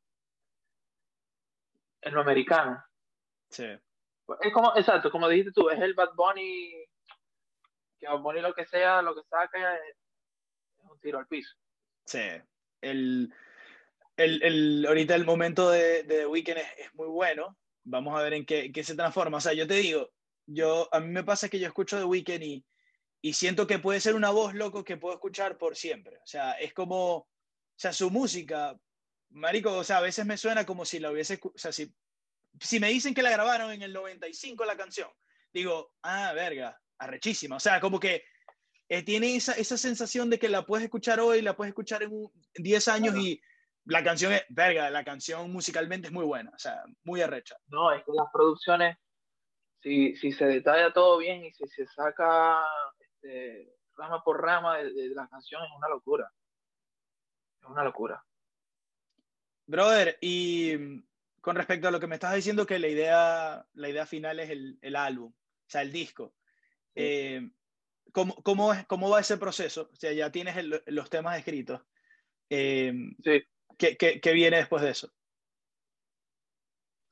en 2.02 2.14
lo 2.14 2.20
americano. 2.20 2.82
Sí. 3.50 3.66
Es 4.40 4.52
como, 4.52 4.72
exacto, 4.76 5.10
como 5.10 5.28
dijiste 5.28 5.52
tú, 5.52 5.68
es 5.68 5.80
el 5.80 5.94
Bad 5.94 6.14
Bunny, 6.14 6.72
que 7.98 8.06
Bad 8.06 8.20
Bunny 8.20 8.40
lo 8.40 8.54
que 8.54 8.64
sea, 8.66 9.02
lo 9.02 9.14
que 9.14 9.22
saca 9.24 9.76
es, 9.76 9.96
un 10.78 10.98
tiro 11.00 11.18
al 11.18 11.26
piso. 11.26 11.54
Sí. 12.04 12.30
El, 12.80 13.32
el, 14.16 14.42
el, 14.42 14.86
ahorita 14.86 15.14
el 15.14 15.24
momento 15.24 15.70
de, 15.70 16.02
de 16.04 16.18
The 16.18 16.26
Weeknd 16.26 16.58
es, 16.58 16.66
es, 16.78 16.94
muy 16.94 17.08
bueno. 17.08 17.56
Vamos 17.84 18.18
a 18.18 18.22
ver 18.22 18.34
en 18.34 18.46
qué, 18.46 18.72
qué, 18.72 18.84
se 18.84 18.94
transforma. 18.94 19.38
O 19.38 19.40
sea, 19.40 19.52
yo 19.52 19.66
te 19.66 19.74
digo, 19.74 20.10
yo, 20.46 20.88
a 20.92 21.00
mí 21.00 21.08
me 21.08 21.24
pasa 21.24 21.48
que 21.48 21.58
yo 21.58 21.66
escucho 21.66 21.98
The 21.98 22.04
Weeknd 22.04 22.42
y, 22.42 22.64
y 23.20 23.32
siento 23.32 23.66
que 23.66 23.78
puede 23.78 24.00
ser 24.00 24.14
una 24.14 24.30
voz 24.30 24.54
loco 24.54 24.84
que 24.84 24.96
puedo 24.96 25.14
escuchar 25.14 25.58
por 25.58 25.76
siempre. 25.76 26.18
O 26.18 26.26
sea, 26.26 26.52
es 26.52 26.72
como, 26.72 27.16
o 27.16 27.28
sea, 27.76 27.92
su 27.92 28.10
música, 28.10 28.78
marico, 29.30 29.76
o 29.76 29.84
sea, 29.84 29.98
a 29.98 30.02
veces 30.02 30.24
me 30.24 30.36
suena 30.36 30.64
como 30.64 30.84
si 30.84 30.98
la 30.98 31.10
hubiese, 31.10 31.40
o 31.42 31.52
sea, 31.56 31.72
si, 31.72 31.92
si 32.60 32.80
me 32.80 32.88
dicen 32.88 33.14
que 33.14 33.22
la 33.22 33.30
grabaron 33.30 33.72
en 33.72 33.82
el 33.82 33.92
95 33.92 34.64
la 34.64 34.76
canción, 34.76 35.08
digo, 35.52 35.92
ah, 36.02 36.32
verga, 36.34 36.80
arrechísima. 36.98 37.56
O 37.56 37.60
sea, 37.60 37.80
como 37.80 37.98
que 37.98 38.24
eh, 38.88 39.02
tiene 39.02 39.34
esa, 39.34 39.52
esa 39.52 39.78
sensación 39.78 40.30
de 40.30 40.38
que 40.38 40.48
la 40.48 40.66
puedes 40.66 40.84
escuchar 40.84 41.20
hoy, 41.20 41.42
la 41.42 41.56
puedes 41.56 41.70
escuchar 41.70 42.02
en, 42.02 42.10
10 42.54 42.88
años 42.88 43.16
y 43.16 43.40
la 43.86 44.02
canción 44.02 44.32
es, 44.32 44.44
verga, 44.48 44.90
la 44.90 45.04
canción 45.04 45.52
musicalmente 45.52 46.08
es 46.08 46.12
muy 46.12 46.24
buena, 46.24 46.50
o 46.54 46.58
sea, 46.58 46.82
muy 47.02 47.20
arrecha. 47.20 47.56
No, 47.68 47.92
es 47.92 48.02
que 48.04 48.12
las 48.12 48.26
producciones 48.32 48.96
si, 49.84 50.16
si 50.16 50.32
se 50.32 50.46
detalla 50.46 50.92
todo 50.94 51.18
bien 51.18 51.44
y 51.44 51.52
si 51.52 51.68
se 51.68 51.86
saca 51.86 52.64
este, 52.98 53.70
rama 53.96 54.24
por 54.24 54.42
rama 54.42 54.78
de, 54.78 55.10
la 55.10 55.28
canción, 55.28 55.62
es 55.62 55.70
una 55.76 55.90
locura. 55.90 56.32
Es 57.60 57.68
una 57.68 57.84
locura. 57.84 58.24
Brother, 59.66 60.16
y 60.22 61.02
con 61.42 61.56
respecto 61.56 61.88
a 61.88 61.90
lo 61.90 62.00
que 62.00 62.06
me 62.06 62.14
estás 62.14 62.34
diciendo, 62.34 62.66
que 62.66 62.78
la 62.78 62.88
idea, 62.88 63.66
la 63.74 63.88
idea 63.90 64.06
final 64.06 64.40
es 64.40 64.48
el, 64.48 64.78
el 64.80 64.96
álbum, 64.96 65.30
o 65.32 65.70
sea, 65.70 65.82
el 65.82 65.92
disco. 65.92 66.34
Eh, 66.94 67.50
¿cómo, 68.10 68.36
cómo, 68.36 68.72
es, 68.72 68.86
¿Cómo 68.86 69.10
va 69.10 69.20
ese 69.20 69.36
proceso? 69.36 69.90
O 69.92 69.96
sea, 69.96 70.12
ya 70.12 70.32
tienes 70.32 70.56
los 70.86 71.10
temas 71.10 71.36
escritos. 71.36 71.82
Eh, 72.48 72.90
sí. 73.22 73.42
¿Qué, 73.78 73.96
qué, 73.96 74.20
qué 74.20 74.32
viene 74.32 74.58
después 74.58 74.82
de 74.82 74.90
eso? 74.90 75.08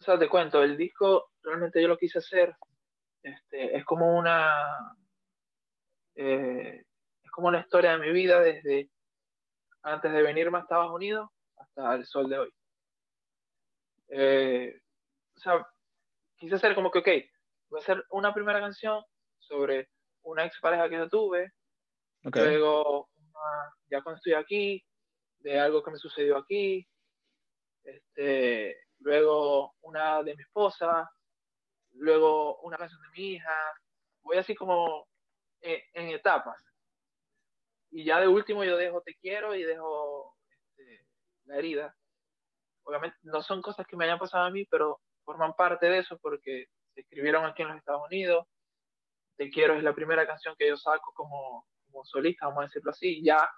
O 0.00 0.04
sea, 0.04 0.18
te 0.18 0.28
cuento, 0.28 0.62
el 0.62 0.76
disco 0.76 1.30
realmente 1.42 1.80
yo 1.80 1.88
lo 1.88 1.96
quise 1.96 2.18
hacer, 2.18 2.56
este, 3.22 3.76
es 3.76 3.84
como 3.84 4.18
una, 4.18 4.96
eh, 6.16 6.84
es 7.22 7.30
como 7.30 7.48
una 7.48 7.60
historia 7.60 7.92
de 7.92 7.98
mi 7.98 8.12
vida 8.12 8.40
desde 8.40 8.90
antes 9.82 10.12
de 10.12 10.22
venirme 10.22 10.58
a 10.58 10.62
Estados 10.62 10.90
Unidos 10.90 11.28
hasta 11.56 11.94
el 11.94 12.04
sol 12.04 12.28
de 12.28 12.38
hoy. 12.38 12.50
Eh, 14.08 14.80
o 15.36 15.40
sea, 15.40 15.66
quise 16.36 16.56
hacer 16.56 16.74
como 16.74 16.90
que, 16.90 16.98
ok, 16.98 17.08
voy 17.70 17.80
a 17.80 17.82
hacer 17.82 18.04
una 18.10 18.34
primera 18.34 18.60
canción 18.60 19.02
sobre 19.38 19.88
una 20.22 20.44
expareja 20.44 20.88
que 20.88 20.96
yo 20.96 21.08
tuve, 21.08 21.52
luego 22.22 23.08
una 23.14 23.74
ya 23.88 24.02
cuando 24.02 24.16
estoy 24.16 24.34
aquí, 24.34 24.84
de 25.42 25.58
algo 25.58 25.82
que 25.82 25.90
me 25.90 25.98
sucedió 25.98 26.36
aquí, 26.36 26.86
este, 27.84 28.76
luego 29.00 29.74
una 29.82 30.22
de 30.22 30.36
mi 30.36 30.42
esposa, 30.42 31.10
luego 31.92 32.60
una 32.60 32.76
canción 32.76 33.00
de 33.02 33.08
mi 33.10 33.32
hija, 33.32 33.54
voy 34.22 34.38
así 34.38 34.54
como 34.54 35.08
en, 35.60 36.08
etapas. 36.08 36.62
Y 37.90 38.04
ya 38.04 38.20
de 38.20 38.28
último 38.28 38.64
yo 38.64 38.76
dejo 38.76 39.02
Te 39.02 39.16
quiero 39.16 39.54
y 39.54 39.64
dejo 39.64 40.36
este, 40.48 41.06
la 41.44 41.56
herida. 41.56 41.94
Obviamente 42.84 43.18
no 43.22 43.42
son 43.42 43.60
cosas 43.62 43.86
que 43.86 43.96
me 43.96 44.04
hayan 44.04 44.18
pasado 44.18 44.44
a 44.44 44.50
mí, 44.50 44.64
pero 44.66 45.00
forman 45.24 45.54
parte 45.54 45.86
de 45.86 45.98
eso 45.98 46.18
porque 46.18 46.66
se 46.94 47.00
escribieron 47.00 47.44
aquí 47.44 47.62
en 47.62 47.68
los 47.68 47.76
Estados 47.76 48.02
Unidos. 48.06 48.46
Te 49.36 49.50
quiero 49.50 49.74
es 49.74 49.82
la 49.82 49.94
primera 49.94 50.26
canción 50.26 50.54
que 50.56 50.68
yo 50.68 50.76
saco 50.76 51.12
como, 51.14 51.66
como 51.86 52.04
solista, 52.04 52.46
vamos 52.46 52.62
a 52.62 52.66
decirlo 52.66 52.90
así, 52.90 53.22
ya 53.22 53.48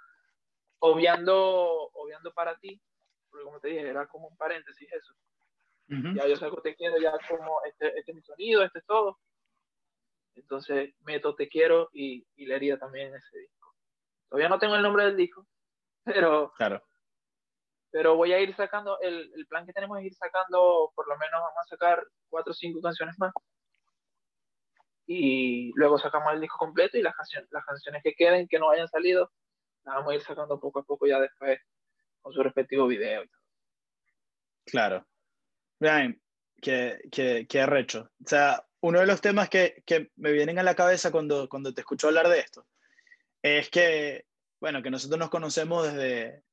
obviando, 0.84 1.90
obviando 1.94 2.32
para 2.34 2.56
ti, 2.58 2.78
porque 3.30 3.44
como 3.44 3.58
te 3.58 3.68
dije, 3.68 3.88
era 3.88 4.06
como 4.06 4.28
un 4.28 4.36
paréntesis 4.36 4.92
eso. 4.92 5.14
Ya 5.86 6.26
yo 6.26 6.36
saco 6.36 6.60
Te 6.62 6.74
quiero, 6.74 6.98
ya 6.98 7.12
como 7.28 7.62
este, 7.64 7.98
este 7.98 8.12
es 8.12 8.14
mi 8.14 8.22
sonido, 8.22 8.62
este 8.62 8.80
es 8.80 8.86
todo. 8.86 9.18
Entonces 10.34 10.94
meto 11.00 11.34
Te 11.34 11.48
quiero 11.48 11.88
y, 11.92 12.26
y 12.36 12.46
la 12.46 12.56
herida 12.56 12.78
también 12.78 13.08
en 13.08 13.16
ese 13.16 13.38
disco. 13.38 13.74
Todavía 14.28 14.48
no 14.48 14.58
tengo 14.58 14.76
el 14.76 14.82
nombre 14.82 15.04
del 15.04 15.16
disco, 15.16 15.46
pero, 16.04 16.52
claro. 16.56 16.82
pero 17.90 18.16
voy 18.16 18.32
a 18.32 18.40
ir 18.40 18.54
sacando, 18.54 18.98
el, 19.00 19.32
el 19.34 19.46
plan 19.46 19.64
que 19.64 19.72
tenemos 19.72 19.98
es 19.98 20.04
ir 20.04 20.14
sacando, 20.14 20.92
por 20.94 21.08
lo 21.08 21.16
menos 21.16 21.40
vamos 21.40 21.58
a 21.64 21.68
sacar 21.68 22.06
cuatro 22.28 22.50
o 22.50 22.54
cinco 22.54 22.82
canciones 22.82 23.18
más. 23.18 23.32
Y 25.06 25.72
luego 25.76 25.98
sacamos 25.98 26.32
el 26.34 26.40
disco 26.40 26.58
completo 26.58 26.98
y 26.98 27.02
las 27.02 27.14
canciones, 27.14 27.48
las 27.52 27.64
canciones 27.64 28.02
que 28.02 28.14
queden, 28.14 28.48
que 28.48 28.58
no 28.58 28.70
hayan 28.70 28.88
salido, 28.88 29.30
las 29.84 29.94
vamos 29.96 30.12
a 30.12 30.14
ir 30.16 30.22
sacando 30.22 30.58
poco 30.58 30.80
a 30.80 30.84
poco 30.84 31.06
ya 31.06 31.20
después 31.20 31.58
con 32.20 32.32
su 32.32 32.42
respectivo 32.42 32.86
video. 32.86 33.22
Claro. 34.64 35.06
Vean, 35.78 36.20
qué, 36.60 37.00
qué, 37.12 37.46
qué 37.48 37.60
arrecho. 37.60 38.10
O 38.24 38.28
sea, 38.28 38.66
uno 38.80 39.00
de 39.00 39.06
los 39.06 39.20
temas 39.20 39.48
que, 39.48 39.82
que, 39.86 40.10
me 40.16 40.32
vienen 40.32 40.58
a 40.58 40.62
la 40.62 40.74
cabeza 40.74 41.10
cuando, 41.10 41.48
cuando 41.48 41.72
te 41.72 41.82
escucho 41.82 42.08
hablar 42.08 42.28
de 42.28 42.38
esto 42.40 42.66
es 43.42 43.68
que, 43.68 44.26
bueno, 44.58 44.82
que 44.82 44.90
nosotros 44.90 45.18
nos 45.18 45.28
conocemos 45.28 45.84
desde, 45.84 46.44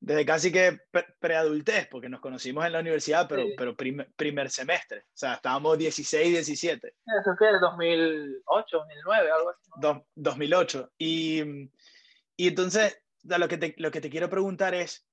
desde 0.00 0.24
casi 0.24 0.50
que 0.50 0.80
preadultez, 1.20 1.86
porque 1.88 2.08
nos 2.08 2.20
conocimos 2.20 2.64
en 2.64 2.72
la 2.72 2.80
universidad, 2.80 3.28
pero, 3.28 3.44
pero 3.56 3.76
primer 3.76 4.50
semestre. 4.50 5.00
O 5.00 5.16
sea, 5.16 5.34
estábamos 5.34 5.76
16, 5.76 6.32
17. 6.32 6.88
Eso 6.88 7.36
fue 7.36 7.58
2008, 7.60 8.76
2009, 8.78 9.30
algo 9.30 9.50
así. 9.50 10.02
2008. 10.14 10.92
Y, 10.96 11.70
y 12.40 12.48
entonces, 12.48 12.98
lo 13.24 13.48
que, 13.48 13.58
te, 13.58 13.74
lo 13.76 13.90
que 13.90 14.00
te 14.00 14.08
quiero 14.08 14.30
preguntar 14.30 14.74
es, 14.74 15.06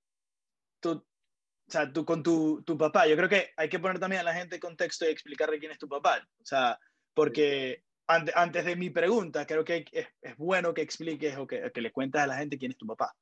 tú, 0.79 0.91
o 0.91 1.69
sea, 1.69 1.91
tú 1.91 2.05
con 2.05 2.23
tu, 2.23 2.63
tu, 2.63 2.77
papá, 2.77 3.05
yo 3.05 3.17
creo 3.17 3.27
que 3.27 3.51
hay 3.57 3.67
que 3.67 3.79
poner 3.79 3.99
también 3.99 4.21
a 4.21 4.23
la 4.23 4.33
gente 4.33 4.55
en 4.55 4.61
contexto 4.61 5.03
y 5.03 5.09
explicarle 5.09 5.59
quién 5.59 5.73
es 5.73 5.77
tu 5.77 5.89
papá. 5.89 6.25
O 6.39 6.45
sea, 6.45 6.79
porque 7.13 7.83
antes, 8.07 8.33
antes 8.33 8.63
de 8.63 8.77
mi 8.77 8.91
pregunta, 8.91 9.45
creo 9.45 9.65
que 9.65 9.83
es, 9.91 10.07
es 10.21 10.37
bueno 10.37 10.73
que 10.73 10.83
expliques 10.83 11.35
o 11.35 11.45
que, 11.45 11.69
que, 11.69 11.81
le 11.81 11.91
cuentes 11.91 12.21
a 12.21 12.27
la 12.27 12.37
gente 12.37 12.57
quién 12.57 12.71
es 12.71 12.77
tu 12.77 12.87
papá. 12.87 13.13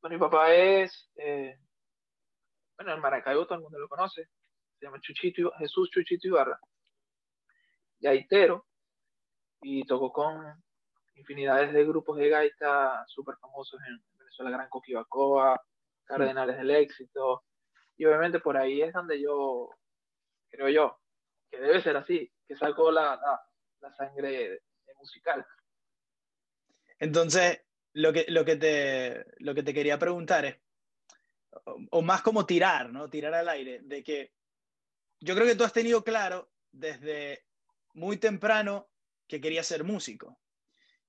Bueno, 0.00 0.16
mi 0.16 0.20
papá 0.20 0.54
es, 0.54 1.10
eh, 1.16 1.58
bueno, 2.78 2.94
en 2.94 3.00
Maracaibo 3.00 3.44
todo 3.44 3.56
el 3.56 3.62
mundo 3.62 3.78
lo 3.78 3.88
conoce, 3.90 4.30
se 4.78 4.86
llama 4.86 5.02
Chuchito, 5.02 5.52
Jesús 5.58 5.90
Chuchito 5.90 6.28
Ibarra, 6.28 6.58
gaitero, 8.00 8.66
y 9.60 9.84
tocó 9.84 10.10
con 10.10 10.64
infinidades 11.14 11.72
de 11.72 11.84
grupos 11.84 12.18
de 12.18 12.28
gaita 12.28 13.04
súper 13.06 13.36
famosos 13.36 13.80
en 13.86 14.02
Venezuela, 14.18 14.50
Gran 14.50 14.68
Coquibacoa, 14.68 15.60
Cardenales 16.04 16.56
del 16.56 16.70
Éxito. 16.70 17.44
Y 17.96 18.04
obviamente 18.04 18.40
por 18.40 18.56
ahí 18.56 18.82
es 18.82 18.92
donde 18.92 19.20
yo, 19.20 19.70
creo 20.50 20.68
yo, 20.68 20.98
que 21.50 21.60
debe 21.60 21.80
ser 21.80 21.96
así, 21.96 22.30
que 22.46 22.56
saco 22.56 22.90
la, 22.90 23.18
la, 23.80 23.94
sangre 23.94 24.62
musical. 24.98 25.46
Entonces, 26.98 27.62
lo 27.92 28.12
que, 28.12 28.24
lo, 28.28 28.44
que 28.44 28.56
te, 28.56 29.26
lo 29.38 29.54
que 29.54 29.62
te 29.62 29.74
quería 29.74 29.98
preguntar 29.98 30.44
es, 30.46 30.56
o, 31.90 32.02
más 32.02 32.22
como 32.22 32.46
tirar, 32.46 32.90
¿no? 32.90 33.08
Tirar 33.08 33.34
al 33.34 33.48
aire, 33.48 33.80
de 33.82 34.02
que 34.02 34.32
yo 35.20 35.34
creo 35.34 35.46
que 35.46 35.54
tú 35.54 35.64
has 35.64 35.72
tenido 35.72 36.02
claro 36.02 36.50
desde 36.72 37.46
muy 37.92 38.16
temprano 38.16 38.88
que 39.28 39.40
querías 39.40 39.66
ser 39.66 39.84
músico. 39.84 40.38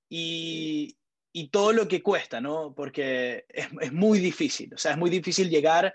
Y, 0.08 0.96
y 1.32 1.48
todo 1.48 1.72
lo 1.72 1.88
que 1.88 2.02
cuesta, 2.02 2.40
¿no? 2.40 2.74
Porque 2.74 3.44
es, 3.48 3.68
es, 3.80 3.92
muy 3.92 4.20
difícil, 4.20 4.72
o 4.74 4.78
sea, 4.78 4.92
es 4.92 4.98
muy 4.98 5.10
difícil 5.10 5.50
llegar 5.50 5.94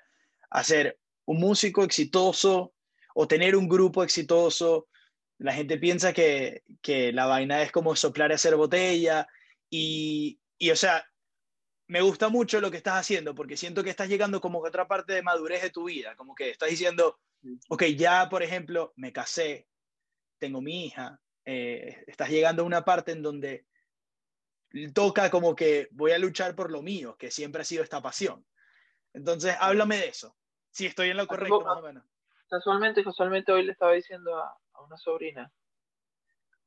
a 0.50 0.64
ser 0.64 1.00
un 1.26 1.40
músico 1.40 1.84
exitoso 1.84 2.74
o 3.16 3.28
tener 3.28 3.56
un 3.56 3.68
grupo 3.68 4.04
exitoso. 4.04 4.88
La 5.38 5.54
gente 5.54 5.78
piensa 5.78 6.14
que, 6.14 6.64
que 6.82 7.12
la 7.12 7.26
vaina 7.26 7.62
es 7.62 7.72
como 7.72 7.96
soplar 7.96 8.32
y 8.32 8.36
hacer 8.36 8.56
botella 8.56 9.28
y, 9.70 10.40
y, 10.58 10.72
o 10.72 10.76
sea, 10.76 11.06
me 11.88 12.02
gusta 12.02 12.30
mucho 12.30 12.62
lo 12.62 12.72
que 12.72 12.78
estás 12.78 13.00
haciendo 13.00 13.34
porque 13.34 13.58
siento 13.58 13.84
que 13.84 13.90
estás 13.90 14.08
llegando 14.08 14.40
como 14.40 14.64
a 14.64 14.68
otra 14.68 14.88
parte 14.88 15.14
de 15.14 15.24
madurez 15.24 15.62
de 15.62 15.72
tu 15.72 15.86
vida, 15.86 16.16
como 16.16 16.36
que 16.36 16.50
estás 16.50 16.70
diciendo, 16.70 17.20
ok, 17.70 17.84
ya 17.98 18.30
por 18.30 18.44
ejemplo, 18.44 18.94
me 18.96 19.12
casé, 19.12 19.68
tengo 20.38 20.62
mi 20.62 20.86
hija, 20.86 21.20
eh, 21.46 22.04
estás 22.08 22.30
llegando 22.30 22.64
a 22.64 22.66
una 22.66 22.86
parte 22.86 23.12
en 23.12 23.22
donde 23.22 23.66
toca 24.94 25.30
como 25.30 25.56
que 25.56 25.88
voy 25.92 26.12
a 26.12 26.20
luchar 26.20 26.56
por 26.56 26.72
lo 26.72 26.82
mío, 26.82 27.16
que 27.18 27.32
siempre 27.32 27.62
ha 27.62 27.66
sido 27.66 27.84
esta 27.84 28.02
pasión. 28.02 28.46
Entonces, 29.14 29.56
háblame 29.60 29.98
de 29.98 30.08
eso. 30.08 30.36
Si 30.70 30.86
estoy 30.86 31.10
en 31.10 31.18
lo 31.18 31.28
correcto, 31.28 31.62
más 31.62 31.78
o 31.78 31.82
menos. 31.82 32.04
Casualmente, 32.50 33.04
casualmente 33.04 33.52
hoy 33.52 33.64
le 33.64 33.74
estaba 33.74 33.94
diciendo 33.94 34.36
a, 34.38 34.58
una 34.84 34.98
sobrina 34.98 35.52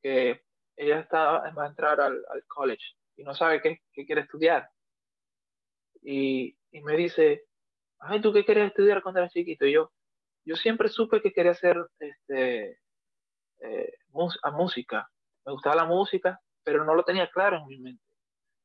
que 0.02 0.44
ella 0.76 1.00
está, 1.00 1.50
va 1.52 1.64
a 1.64 1.68
entrar 1.68 2.00
al, 2.00 2.24
college 2.46 2.84
y 3.16 3.24
no 3.24 3.34
sabe 3.34 3.60
qué, 3.60 3.80
quiere 4.06 4.22
estudiar. 4.22 4.70
Y, 6.02 6.56
y, 6.70 6.80
me 6.82 6.96
dice, 6.96 7.44
ay, 7.98 8.20
¿tú 8.20 8.32
qué 8.32 8.44
querías 8.44 8.68
estudiar 8.68 9.02
cuando 9.02 9.20
eras 9.20 9.32
chiquito? 9.32 9.66
Y 9.66 9.72
yo, 9.72 9.92
yo 10.44 10.56
siempre 10.56 10.88
supe 10.88 11.22
que 11.22 11.32
quería 11.32 11.52
hacer 11.52 11.76
este, 11.98 12.78
eh, 13.60 13.98
a 14.42 14.50
música. 14.50 15.10
Me 15.44 15.52
gustaba 15.52 15.76
la 15.76 15.84
música, 15.84 16.40
pero 16.64 16.84
no 16.84 16.94
lo 16.94 17.04
tenía 17.04 17.30
claro 17.30 17.58
en 17.58 17.66
mi 17.66 17.78
mente. 17.78 18.02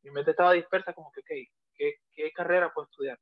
Mi 0.01 0.11
mente 0.11 0.31
estaba 0.31 0.53
dispersa 0.53 0.93
como 0.93 1.11
que, 1.11 1.21
¿qué, 1.75 1.95
qué 2.11 2.31
carrera 2.31 2.71
puedo 2.73 2.87
estudiar? 2.87 3.19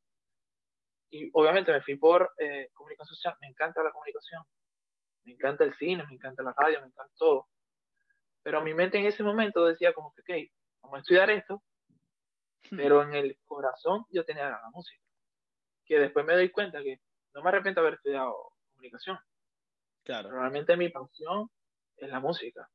Y 1.10 1.30
obviamente 1.34 1.72
me 1.72 1.82
fui 1.82 1.96
por 1.96 2.34
eh, 2.38 2.70
comunicación 2.74 3.16
social, 3.16 3.36
me 3.42 3.48
encanta 3.48 3.82
la 3.82 3.92
comunicación, 3.92 4.44
me 5.24 5.34
encanta 5.34 5.64
el 5.64 5.74
cine, 5.76 6.06
me 6.06 6.14
encanta 6.14 6.44
la 6.44 6.54
radio, 6.56 6.82
me 6.82 6.88
encanta 6.88 7.14
todo. 7.18 7.48
Pero 8.44 8.62
mi 8.62 8.74
mente 8.74 8.98
en 8.98 9.06
ese 9.06 9.24
momento 9.24 9.66
decía 9.66 9.94
como 9.94 10.14
que, 10.14 10.22
ok, 10.22 10.52
vamos 10.82 10.98
a 10.98 11.00
estudiar 11.02 11.30
esto, 11.30 11.64
hmm. 12.72 12.78
pero 12.78 13.02
en 13.04 13.14
el 13.14 13.38
corazón 13.46 14.06
yo 14.10 14.26
tenía 14.26 14.50
la 14.50 14.70
música. 14.72 15.02
Que 15.86 16.00
después 16.00 16.26
me 16.26 16.34
doy 16.34 16.50
cuenta 16.50 16.82
que 16.84 17.00
no 17.34 17.42
me 17.42 17.50
arrepiento 17.50 17.82
de 17.82 17.88
haber 17.88 17.98
estudiado 17.98 18.54
comunicación. 18.72 19.18
Claro. 20.04 20.30
Realmente 20.32 20.78
mi 20.78 20.90
pasión 20.90 21.50
es 21.98 22.10
la 22.10 22.20
música. 22.20 22.70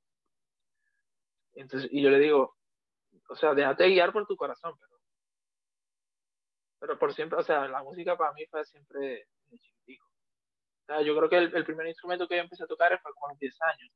Entonces, 1.55 1.91
y 1.93 2.03
yo 2.03 2.11
le 2.11 2.19
digo, 2.19 2.57
o 3.29 3.37
sea, 3.37 3.55
déjate 3.55 3.89
guiar 3.89 4.13
por 4.13 4.27
tu 4.27 4.37
corazón, 4.37 4.75
pero, 4.79 5.01
pero 6.79 6.99
por 6.99 7.15
siempre, 7.15 7.39
o 7.39 7.43
sea, 7.43 7.69
la 7.69 7.83
música 7.83 8.17
para 8.17 8.33
mí 8.33 8.47
fue 8.47 8.65
siempre 8.65 9.27
de 9.49 9.59
chiquitico. 9.59 10.07
O 10.07 10.85
sea, 10.87 11.03
yo 11.03 11.17
creo 11.17 11.29
que 11.29 11.39
el, 11.39 11.65
primer 11.65 11.87
instrumento 11.87 12.27
que 12.27 12.37
yo 12.37 12.43
empecé 12.43 12.65
a 12.65 12.67
tocar 12.67 12.99
fue 13.01 13.13
como 13.13 13.27
a 13.27 13.31
los 13.31 13.39
10 13.39 13.57
años. 13.63 13.93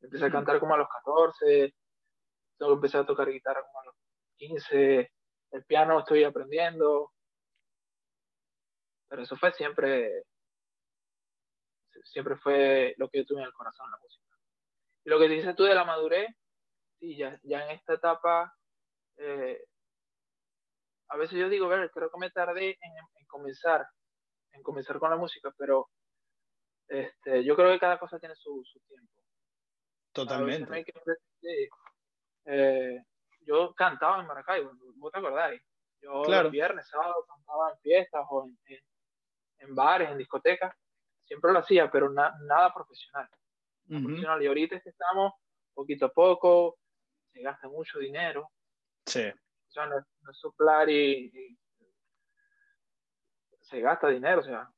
Empecé 0.00 0.24
a 0.26 0.30
cantar 0.30 0.60
como 0.60 0.74
a 0.74 0.78
los 0.78 0.88
14, 0.88 1.74
luego 2.58 2.74
empecé 2.74 2.98
a 2.98 3.06
tocar 3.06 3.30
guitarra 3.30 3.64
como 3.66 3.80
a 3.80 3.84
los 3.86 3.94
15, 4.36 5.12
el 5.52 5.64
piano 5.64 6.00
estoy 6.00 6.24
aprendiendo, 6.24 7.12
pero 9.08 9.22
eso 9.22 9.36
fue 9.36 9.52
siempre, 9.52 10.24
siempre 12.02 12.36
fue 12.36 12.94
lo 12.98 13.08
que 13.08 13.18
yo 13.18 13.26
tuve 13.26 13.40
en 13.40 13.46
el 13.46 13.52
corazón, 13.52 13.90
la 13.90 13.98
música. 13.98 14.24
Y 15.04 15.10
lo 15.10 15.18
que 15.18 15.28
dices 15.28 15.54
tú 15.54 15.64
de 15.64 15.74
la 15.74 15.84
madurez, 15.84 16.28
sí, 17.04 17.16
ya, 17.16 17.38
ya 17.42 17.64
en 17.64 17.70
esta 17.72 17.94
etapa, 17.94 18.54
eh, 19.16 19.62
a 21.08 21.16
veces 21.16 21.38
yo 21.38 21.48
digo, 21.48 21.68
ver, 21.68 21.90
creo 21.90 22.10
que 22.10 22.18
me 22.18 22.30
tardé 22.30 22.70
en, 22.80 23.26
comenzar, 23.26 23.86
en 24.52 24.62
comenzar 24.62 24.98
con 24.98 25.10
la 25.10 25.16
música, 25.16 25.52
pero 25.56 25.90
este, 26.88 27.44
yo 27.44 27.56
creo 27.56 27.70
que 27.72 27.78
cada 27.78 27.98
cosa 27.98 28.18
tiene 28.18 28.34
su, 28.36 28.62
tiempo. 28.88 29.22
Totalmente. 30.12 30.84
Eh, 32.46 33.02
yo 33.40 33.74
cantaba 33.74 34.20
en 34.20 34.26
Maracaibo, 34.26 34.72
vos 34.96 35.12
te 35.12 35.18
acordáis. 35.18 35.60
Yo 36.00 36.22
claro. 36.22 36.50
viernes, 36.50 36.88
sábado 36.88 37.24
cantaba 37.26 37.72
en 37.72 37.78
fiestas 37.78 38.24
o 38.28 38.48
en, 39.58 39.74
bares, 39.74 40.10
en 40.10 40.18
discotecas. 40.18 40.74
Siempre 41.24 41.52
lo 41.52 41.60
hacía, 41.60 41.90
pero 41.90 42.10
nada 42.10 42.72
profesional. 42.74 43.28
profesional. 43.88 44.42
Y 44.42 44.46
ahorita 44.46 44.76
es 44.76 44.82
que 44.82 44.90
estamos 44.90 45.32
poquito 45.74 46.06
a 46.06 46.12
poco, 46.12 46.76
se 47.34 47.42
gasta 47.42 47.68
mucho 47.68 47.98
dinero. 47.98 48.50
Sí. 49.04 49.26
O 49.26 49.72
sea, 49.72 49.86
no, 49.86 49.98
es 49.98 50.38
soplar 50.38 50.88
y, 50.88 51.58
se 53.60 53.80
gasta 53.80 54.08
dinero, 54.08 54.40
o 54.40 54.44
sea, 54.44 54.70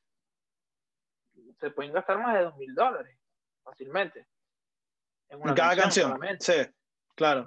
se 1.61 1.71
pueden 1.71 1.93
gastar 1.93 2.19
más 2.19 2.35
de 2.35 2.45
dos 2.45 2.57
mil 2.57 2.75
dólares 2.75 3.19
fácilmente. 3.63 4.27
En, 5.29 5.43
una 5.43 5.55
cada 5.55 5.77
canción. 5.77 6.19
Sí, 6.41 6.55
claro. 7.15 7.45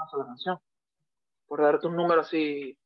Por 1.48 1.62
darte 1.62 1.88
un 1.88 1.96
número 1.96 2.22
así, 2.22 2.78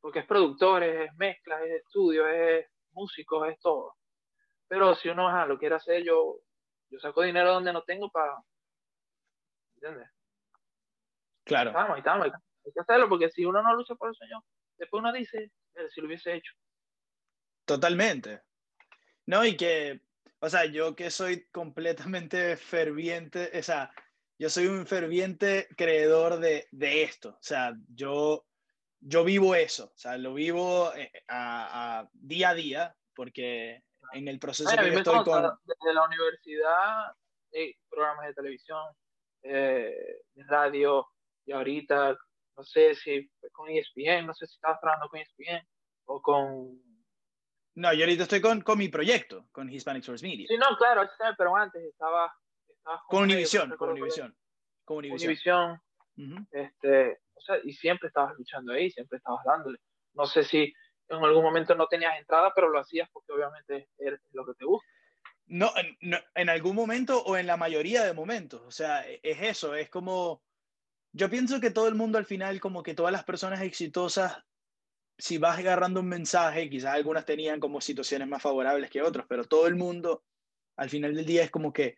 porque 0.00 0.20
es 0.20 0.26
productor, 0.26 0.82
es 0.82 1.14
mezcla, 1.16 1.62
es 1.62 1.82
estudio, 1.82 2.26
es 2.26 2.66
músico, 2.92 3.44
es 3.44 3.58
todo. 3.60 3.96
Pero 4.66 4.94
si 4.94 5.08
uno 5.10 5.46
lo 5.46 5.58
quiere 5.58 5.74
hacer, 5.74 6.02
yo, 6.04 6.38
yo 6.88 6.98
saco 7.00 7.22
dinero 7.22 7.52
donde 7.52 7.72
no 7.72 7.82
tengo 7.82 8.08
para. 8.10 8.40
¿Entiendes? 9.74 10.08
Claro. 11.48 11.70
Estamos, 11.70 11.98
estamos, 11.98 12.26
hay 12.26 12.72
que 12.72 12.80
hacerlo 12.80 13.08
porque 13.08 13.30
si 13.30 13.44
uno 13.44 13.62
no 13.62 13.74
lucha 13.74 13.94
por 13.94 14.10
el 14.10 14.14
sueño, 14.14 14.44
después 14.76 15.00
uno 15.00 15.12
dice, 15.12 15.50
si 15.88 16.00
lo 16.00 16.06
hubiese 16.06 16.34
hecho. 16.34 16.52
Totalmente. 17.64 18.42
No, 19.26 19.44
y 19.44 19.56
que, 19.56 20.02
o 20.40 20.48
sea, 20.48 20.66
yo 20.66 20.94
que 20.94 21.10
soy 21.10 21.48
completamente 21.48 22.56
ferviente, 22.56 23.50
o 23.58 23.62
sea, 23.62 23.90
yo 24.38 24.50
soy 24.50 24.66
un 24.66 24.86
ferviente 24.86 25.68
creedor 25.76 26.38
de, 26.38 26.68
de 26.70 27.02
esto. 27.02 27.30
O 27.30 27.42
sea, 27.42 27.74
yo, 27.88 28.46
yo 29.00 29.24
vivo 29.24 29.54
eso, 29.54 29.86
o 29.86 29.98
sea, 29.98 30.18
lo 30.18 30.34
vivo 30.34 30.92
eh, 30.94 31.10
a, 31.28 32.06
día 32.12 32.50
a 32.50 32.54
día, 32.54 32.96
porque 33.14 33.82
en 34.12 34.28
el 34.28 34.38
proceso 34.38 34.70
que 34.76 34.92
yo 34.92 34.98
estoy 34.98 35.24
con... 35.24 35.42
Desde 35.64 35.94
la 35.94 36.04
universidad, 36.04 37.16
hay 37.54 37.74
programas 37.88 38.26
de 38.26 38.34
televisión, 38.34 38.84
eh, 39.42 40.22
radio, 40.46 41.06
y 41.48 41.52
ahorita, 41.52 42.16
no 42.56 42.62
sé 42.62 42.94
si 42.94 43.30
con 43.52 43.70
ESPN, 43.70 44.26
no 44.26 44.34
sé 44.34 44.46
si 44.46 44.54
estabas 44.54 44.80
trabajando 44.80 45.08
con 45.08 45.20
ESPN 45.20 45.66
o 46.04 46.20
con 46.20 46.82
no, 47.78 47.92
yo 47.92 48.02
ahorita 48.02 48.24
estoy 48.24 48.40
con, 48.40 48.60
con 48.62 48.76
mi 48.76 48.88
proyecto, 48.88 49.46
con 49.52 49.70
Hispanic 49.70 50.02
Source 50.02 50.26
Media. 50.26 50.46
Sí, 50.48 50.56
no, 50.56 50.76
claro, 50.76 51.08
pero 51.38 51.54
antes 51.54 51.80
estaba... 51.84 52.34
con 53.06 53.22
Univision, 53.22 53.70
con 53.76 53.90
Univision. 53.90 54.36
Con 54.84 54.96
Univision. 54.96 55.80
este, 56.50 57.18
o 57.34 57.40
sea, 57.40 57.58
y 57.62 57.72
siempre 57.72 58.08
estabas 58.08 58.34
luchando 58.36 58.72
ahí, 58.72 58.90
siempre 58.90 59.18
estabas 59.18 59.44
dándole. 59.44 59.78
No 60.14 60.26
sé 60.26 60.42
si 60.42 60.72
en 61.08 61.24
algún 61.24 61.44
momento 61.44 61.76
no 61.76 61.86
tenías 61.86 62.18
entrada, 62.18 62.52
pero 62.52 62.68
lo 62.68 62.80
hacías 62.80 63.08
porque 63.12 63.30
obviamente 63.30 63.88
es 63.98 64.14
lo 64.32 64.44
que 64.44 64.54
te 64.54 64.64
gusta. 64.64 64.88
No, 65.46 65.70
no, 66.00 66.18
en 66.34 66.48
algún 66.48 66.74
momento 66.74 67.22
o 67.22 67.36
en 67.36 67.46
la 67.46 67.56
mayoría 67.56 68.02
de 68.02 68.12
momentos. 68.12 68.60
O 68.62 68.72
sea, 68.72 69.08
e, 69.08 69.20
es 69.22 69.40
eso, 69.40 69.76
es 69.76 69.88
como... 69.88 70.42
Yo 71.12 71.30
pienso 71.30 71.60
que 71.60 71.70
todo 71.70 71.88
el 71.88 71.94
mundo 71.94 72.18
al 72.18 72.26
final, 72.26 72.60
como 72.60 72.82
que 72.82 72.94
todas 72.94 73.12
las 73.12 73.24
personas 73.24 73.62
exitosas 73.62 74.38
si 75.18 75.36
vas 75.36 75.58
agarrando 75.58 76.00
un 76.00 76.08
mensaje, 76.08 76.70
quizás 76.70 76.94
algunas 76.94 77.26
tenían 77.26 77.58
como 77.58 77.80
situaciones 77.80 78.28
más 78.28 78.40
favorables 78.40 78.88
que 78.88 79.02
otras, 79.02 79.26
pero 79.28 79.44
todo 79.44 79.66
el 79.66 79.74
mundo, 79.74 80.24
al 80.76 80.88
final 80.88 81.14
del 81.14 81.26
día, 81.26 81.42
es 81.42 81.50
como 81.50 81.72
que 81.72 81.96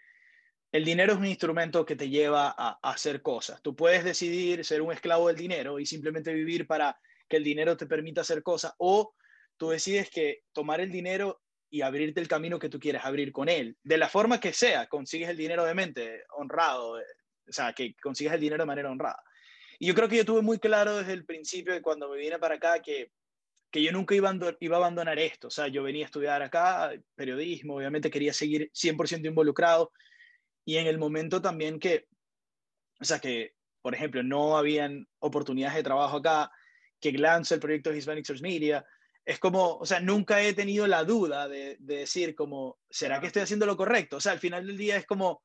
el 0.72 0.84
dinero 0.84 1.12
es 1.12 1.18
un 1.18 1.26
instrumento 1.26 1.84
que 1.84 1.96
te 1.96 2.08
lleva 2.08 2.54
a, 2.56 2.78
hacer 2.82 3.20
cosas. 3.20 3.60
Tú 3.60 3.76
puedes 3.76 4.04
decidir 4.04 4.64
ser 4.64 4.80
un 4.80 4.92
esclavo 4.92 5.28
del 5.28 5.36
dinero 5.36 5.78
y 5.78 5.84
simplemente 5.84 6.32
vivir 6.32 6.66
para 6.66 6.98
que 7.28 7.36
el 7.36 7.44
dinero 7.44 7.76
te 7.76 7.86
permita 7.86 8.22
hacer 8.22 8.42
cosas, 8.42 8.72
o 8.78 9.14
tú 9.58 9.68
decides 9.68 10.08
que 10.08 10.42
tomar 10.52 10.80
el 10.80 10.90
dinero 10.90 11.42
y 11.68 11.82
abrirte 11.82 12.20
el 12.20 12.28
camino 12.28 12.58
que 12.58 12.70
tú 12.70 12.80
quieres 12.80 13.04
abrir 13.04 13.32
con 13.32 13.48
él, 13.48 13.76
de 13.84 13.98
la 13.98 14.08
forma 14.08 14.40
que 14.40 14.52
sea, 14.52 14.86
consigues 14.86 15.28
el 15.28 15.36
dinero 15.36 15.64
de 15.64 15.74
mente, 15.74 16.24
honrado, 16.36 16.96
o 17.50 17.52
sea, 17.52 17.72
que 17.72 17.94
consigues 17.96 18.32
el 18.32 18.40
dinero 18.40 18.62
de 18.62 18.68
manera 18.68 18.90
honrada. 18.90 19.22
Y 19.78 19.86
yo 19.86 19.94
creo 19.94 20.08
que 20.08 20.16
yo 20.16 20.24
tuve 20.24 20.42
muy 20.42 20.58
claro 20.58 20.96
desde 20.96 21.12
el 21.12 21.24
principio 21.24 21.72
de 21.72 21.82
cuando 21.82 22.08
me 22.08 22.18
vine 22.18 22.38
para 22.38 22.54
acá 22.56 22.80
que, 22.80 23.10
que 23.70 23.82
yo 23.82 23.92
nunca 23.92 24.14
iba 24.14 24.30
a, 24.30 24.56
iba 24.60 24.76
a 24.76 24.78
abandonar 24.78 25.18
esto. 25.18 25.48
O 25.48 25.50
sea, 25.50 25.68
yo 25.68 25.82
venía 25.82 26.04
a 26.04 26.06
estudiar 26.06 26.42
acá, 26.42 26.92
periodismo, 27.14 27.76
obviamente 27.76 28.10
quería 28.10 28.32
seguir 28.32 28.70
100% 28.72 29.26
involucrado. 29.26 29.92
Y 30.64 30.76
en 30.76 30.86
el 30.86 30.98
momento 30.98 31.42
también 31.42 31.80
que, 31.80 32.06
o 33.00 33.04
sea, 33.04 33.18
que, 33.18 33.54
por 33.82 33.94
ejemplo, 33.94 34.22
no 34.22 34.56
habían 34.56 35.08
oportunidades 35.18 35.76
de 35.76 35.82
trabajo 35.82 36.18
acá, 36.18 36.52
que 37.00 37.12
lance 37.12 37.54
el 37.54 37.60
proyecto 37.60 37.92
Hispanic 37.92 38.26
Source 38.26 38.42
Media, 38.42 38.84
es 39.24 39.38
como, 39.38 39.76
o 39.76 39.86
sea, 39.86 40.00
nunca 40.00 40.42
he 40.42 40.52
tenido 40.52 40.86
la 40.86 41.04
duda 41.04 41.48
de, 41.48 41.76
de, 41.78 41.96
decir 41.98 42.34
como, 42.34 42.78
¿será 42.90 43.20
que 43.20 43.28
estoy 43.28 43.42
haciendo 43.42 43.64
lo 43.64 43.76
correcto? 43.76 44.16
O 44.16 44.20
sea, 44.20 44.32
al 44.32 44.38
final 44.38 44.66
del 44.66 44.76
día 44.76 44.96
es 44.96 45.06
como, 45.06 45.42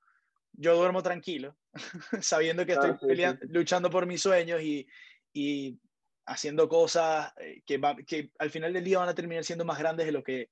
yo 0.58 0.76
duermo 0.76 1.04
tranquilo, 1.04 1.58
sabiendo 2.22 2.66
que 2.66 2.74
estoy 2.74 2.94
peleando, 2.94 3.46
luchando 3.50 3.90
por 3.90 4.06
mis 4.06 4.22
sueños 4.22 4.62
y, 4.62 4.88
y 5.34 5.80
haciendo 6.26 6.68
cosas 6.68 7.34
eh, 7.38 7.62
que, 7.66 7.80
que 8.08 8.32
al 8.40 8.50
final 8.50 8.74
del 8.74 8.84
día 8.84 9.00
van 9.00 9.10
a 9.10 9.16
terminar 9.16 9.44
siendo 9.44 9.66
más 9.66 9.78
grandes 9.78 10.06
de 10.06 10.12
lo 10.12 10.24
que, 10.24 10.50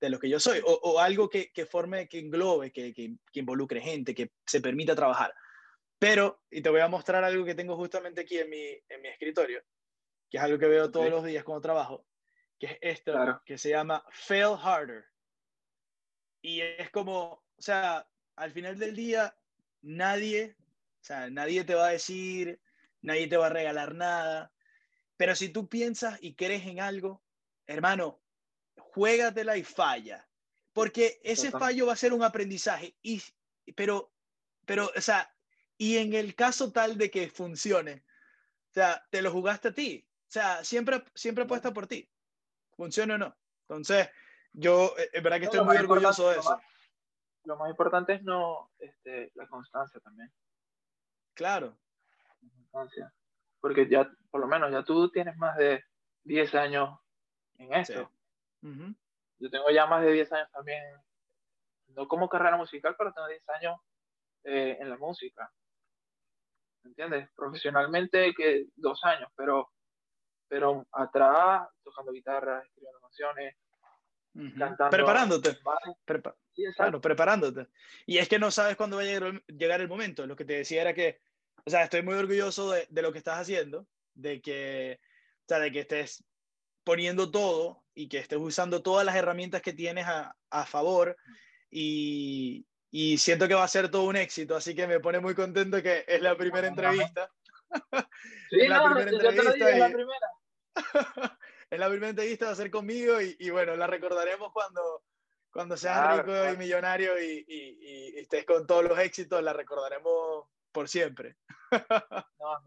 de 0.00 0.10
lo 0.10 0.18
que 0.18 0.28
yo 0.28 0.40
soy, 0.40 0.60
o, 0.64 0.72
o 0.72 0.98
algo 0.98 1.28
que, 1.28 1.52
que, 1.52 1.66
forme, 1.66 2.08
que 2.08 2.18
englobe, 2.18 2.72
que, 2.72 2.92
que, 2.92 3.16
involucre 3.34 3.80
gente, 3.80 4.14
que 4.14 4.32
se 4.46 4.60
permita 4.60 4.96
trabajar. 4.96 5.32
Pero, 5.98 6.42
y 6.50 6.60
te 6.60 6.70
voy 6.70 6.80
a 6.80 6.88
mostrar 6.88 7.22
algo 7.22 7.44
que 7.44 7.54
tengo 7.54 7.76
justamente 7.76 8.22
aquí 8.22 8.38
en 8.38 8.50
mi, 8.50 8.66
en 8.88 9.02
mi 9.02 9.08
escritorio, 9.08 9.62
que 10.28 10.38
es 10.38 10.42
algo 10.42 10.58
que 10.58 10.66
veo 10.66 10.90
todos 10.90 11.08
los 11.08 11.24
días 11.24 11.44
cuando 11.44 11.60
trabajo, 11.60 12.04
que 12.58 12.66
es 12.66 12.78
esto, 12.80 13.40
que 13.44 13.58
se 13.58 13.70
llama 13.70 14.04
Fail 14.10 14.56
Harder. 14.60 15.04
Y 16.42 16.60
es 16.60 16.90
como, 16.90 17.44
o 17.56 17.62
sea, 17.62 18.04
al 18.36 18.52
final 18.52 18.78
del 18.78 18.94
día, 18.94 19.36
nadie, 19.82 20.56
o 21.00 21.04
sea, 21.04 21.30
nadie 21.30 21.64
te 21.64 21.74
va 21.74 21.88
a 21.88 21.92
decir, 21.92 22.60
nadie 23.00 23.26
te 23.26 23.36
va 23.36 23.46
a 23.46 23.50
regalar 23.50 23.94
nada, 23.94 24.52
pero 25.16 25.34
si 25.36 25.48
tú 25.48 25.68
piensas 25.68 26.18
y 26.22 26.34
crees 26.34 26.66
en 26.66 26.80
algo, 26.80 27.22
hermano, 27.66 28.20
juégatela 28.76 29.56
y 29.56 29.64
falla, 29.64 30.28
porque 30.72 31.20
ese 31.22 31.50
fallo 31.50 31.86
va 31.86 31.92
a 31.92 31.96
ser 31.96 32.12
un 32.12 32.22
aprendizaje, 32.22 32.96
y, 33.02 33.22
pero, 33.74 34.12
pero, 34.64 34.90
o 34.96 35.00
sea, 35.00 35.34
y 35.76 35.98
en 35.98 36.14
el 36.14 36.34
caso 36.34 36.72
tal 36.72 36.96
de 36.96 37.10
que 37.10 37.28
funcione, 37.28 38.04
o 38.70 38.74
sea, 38.74 39.06
te 39.10 39.20
lo 39.20 39.30
jugaste 39.30 39.68
a 39.68 39.74
ti, 39.74 40.06
o 40.28 40.32
sea, 40.32 40.64
siempre, 40.64 41.04
siempre 41.14 41.44
apuesta 41.44 41.72
por 41.72 41.86
ti, 41.86 42.08
funcione 42.76 43.14
o 43.14 43.18
no. 43.18 43.36
Entonces, 43.62 44.08
yo, 44.52 44.94
eh, 44.98 45.10
es 45.12 45.22
verdad 45.22 45.38
que 45.38 45.44
estoy 45.46 45.64
muy 45.64 45.76
orgulloso 45.76 46.30
de 46.30 46.38
eso 46.38 46.60
lo 47.44 47.56
más 47.56 47.70
importante 47.70 48.14
es 48.14 48.22
no 48.22 48.70
este, 48.78 49.32
la 49.34 49.46
constancia 49.46 50.00
también. 50.00 50.32
Claro. 51.34 51.78
La 52.40 52.50
constancia. 52.50 53.14
Porque 53.60 53.88
ya, 53.88 54.10
por 54.30 54.40
lo 54.40 54.46
menos, 54.46 54.70
ya 54.70 54.82
tú 54.82 55.10
tienes 55.10 55.36
más 55.36 55.56
de 55.56 55.84
10 56.24 56.54
años 56.54 56.98
en 57.58 57.72
esto. 57.74 58.10
Yo 58.60 59.50
tengo 59.50 59.70
ya 59.70 59.86
más 59.86 60.02
de 60.02 60.12
10 60.12 60.32
años 60.32 60.50
también, 60.52 60.82
no 61.88 62.06
como 62.06 62.28
carrera 62.28 62.56
musical, 62.56 62.94
pero 62.96 63.12
tengo 63.12 63.28
10 63.28 63.48
años 63.50 63.80
eh, 64.44 64.76
en 64.80 64.88
la 64.88 64.96
música. 64.96 65.52
¿Entiendes? 66.84 67.28
Profesionalmente 67.34 68.34
que 68.34 68.66
dos 68.74 69.02
años, 69.04 69.30
pero, 69.36 69.70
pero 70.48 70.86
atrás, 70.92 71.68
tocando 71.82 72.12
guitarra, 72.12 72.60
escribiendo 72.60 73.00
canciones, 73.00 73.56
Preparándote. 74.90 75.58
claro, 76.76 77.00
preparándote. 77.00 77.66
Y 78.06 78.18
es 78.18 78.28
que 78.28 78.38
no 78.38 78.50
sabes 78.50 78.76
cuándo 78.76 78.96
va 78.96 79.02
a 79.02 79.06
llegar, 79.06 79.80
el 79.80 79.88
momento. 79.88 80.26
Lo 80.26 80.36
que 80.36 80.44
te 80.44 80.54
decía 80.54 80.82
era 80.82 80.94
que, 80.94 81.20
o 81.64 81.70
sea, 81.70 81.84
estoy 81.84 82.02
muy 82.02 82.14
orgulloso 82.14 82.70
de, 82.70 82.86
de 82.88 83.02
lo 83.02 83.12
que 83.12 83.18
estás 83.18 83.38
haciendo, 83.38 83.86
de 84.14 84.40
que, 84.40 85.00
o 85.40 85.44
sea, 85.48 85.58
de 85.58 85.70
que 85.70 85.80
estés 85.80 86.24
poniendo 86.84 87.30
todo 87.30 87.84
y 87.94 88.08
que 88.08 88.18
estés 88.18 88.38
usando 88.38 88.82
todas 88.82 89.04
las 89.04 89.16
herramientas 89.16 89.62
que 89.62 89.72
tienes 89.72 90.06
a, 90.06 90.34
a 90.50 90.66
favor 90.66 91.16
y, 91.70 92.66
y, 92.90 93.18
siento 93.18 93.48
que 93.48 93.54
va 93.54 93.64
a 93.64 93.68
ser 93.68 93.90
todo 93.90 94.04
un 94.04 94.16
éxito, 94.16 94.56
así 94.56 94.74
que 94.74 94.86
me 94.86 95.00
pone 95.00 95.20
muy 95.20 95.34
contento 95.34 95.82
que 95.82 96.04
es 96.06 96.20
la 96.20 96.36
primera 96.36 96.66
entrevista. 96.66 97.30
Sí, 98.50 98.68
la 98.68 98.84
primera 98.84 99.10
entrevista. 99.10 99.90
Es 101.72 101.78
la 101.78 101.88
primera 101.88 102.10
entrevista 102.10 102.44
va 102.44 102.52
a 102.52 102.56
ser 102.56 102.70
conmigo 102.70 103.14
y, 103.18 103.48
bueno, 103.48 103.74
la 103.76 103.86
recordaremos 103.86 104.52
cuando, 104.52 105.04
cuando 105.50 105.74
seas 105.74 106.18
rico 106.18 106.52
y 106.52 106.56
millonario 106.58 107.18
y, 107.18 107.46
y, 107.48 108.18
estés 108.18 108.44
con 108.44 108.66
todos 108.66 108.84
los 108.84 108.98
éxitos, 108.98 109.42
la 109.42 109.54
recordaremos 109.54 110.48
por 110.70 110.86
siempre. 110.86 111.38
no, 112.38 112.58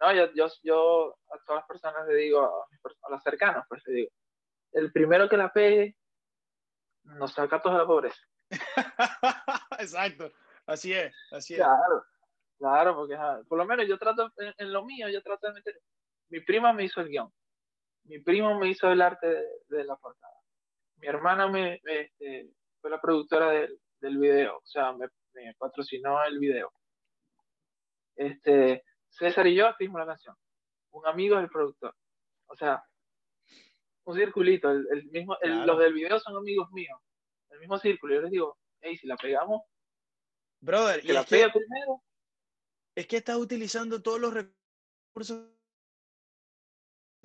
no 0.00 0.14
yo, 0.14 0.32
yo, 0.32 0.46
yo, 0.62 1.18
a 1.34 1.38
todas 1.44 1.60
las 1.60 1.68
personas 1.68 2.08
le 2.08 2.14
digo, 2.14 2.40
a, 2.40 3.10
los 3.10 3.22
cercanos, 3.22 3.66
pues 3.68 3.82
le 3.88 3.94
digo, 3.94 4.10
el 4.72 4.90
primero 4.90 5.28
que 5.28 5.36
la 5.36 5.52
pegue 5.52 5.94
nos 7.02 7.34
saca 7.34 7.60
toda 7.60 7.76
la 7.76 7.86
pobreza. 7.86 8.22
Exacto, 9.78 10.32
así 10.64 10.94
es, 10.94 11.14
así 11.30 11.56
es. 11.56 11.60
Claro, 11.60 12.06
claro, 12.58 12.96
porque 12.96 13.18
por 13.46 13.58
lo 13.58 13.66
menos 13.66 13.86
yo 13.86 13.98
trato, 13.98 14.32
en, 14.38 14.54
en, 14.56 14.72
lo 14.72 14.82
mío, 14.82 15.10
yo 15.10 15.22
trato 15.22 15.48
de 15.48 15.52
meter, 15.52 15.78
mi 16.30 16.40
prima 16.40 16.72
me 16.72 16.84
hizo 16.84 17.02
el 17.02 17.08
guion, 17.10 17.30
mi 18.04 18.18
primo 18.20 18.58
me 18.58 18.68
hizo 18.68 18.90
el 18.90 19.00
arte 19.00 19.26
de, 19.68 19.84
la 19.84 19.96
portada. 19.96 20.34
Mi 20.96 21.08
hermana 21.08 21.48
me, 21.48 21.80
este, 21.84 22.50
fue 22.80 22.90
la 22.90 23.00
productora 23.00 23.50
del, 23.50 23.80
del 24.00 24.18
video, 24.18 24.58
o 24.58 24.66
sea, 24.66 24.92
me, 24.92 25.08
patrocinó 25.58 26.22
el 26.24 26.38
video. 26.38 26.72
Este, 28.14 28.84
César 29.08 29.46
y 29.46 29.56
yo 29.56 29.68
escribimos 29.68 30.00
la 30.00 30.06
canción. 30.06 30.36
un 30.92 31.06
amigo 31.06 31.36
es 31.36 31.44
el 31.44 31.50
productor. 31.50 31.94
O 32.46 32.56
sea, 32.56 32.84
un 34.04 34.16
circulito, 34.16 34.70
el, 34.70 35.06
mismo, 35.10 35.36
los 35.42 35.78
del 35.78 35.94
video 35.94 36.20
son 36.20 36.36
amigos 36.36 36.70
míos, 36.72 37.00
el 37.50 37.58
mismo 37.58 37.78
círculo. 37.78 38.14
Yo 38.14 38.20
les 38.22 38.30
digo, 38.30 38.58
hey, 38.80 38.96
si 38.96 39.06
la 39.06 39.16
pegamos, 39.16 39.62
brother, 40.60 41.02
que 41.02 41.12
la 41.12 41.24
pega 41.24 41.50
primero. 41.50 42.02
Es 42.94 43.06
que 43.06 43.16
estás 43.16 43.36
utilizando 43.36 44.02
todos 44.02 44.20
los 44.20 44.34
recursos 44.34 45.53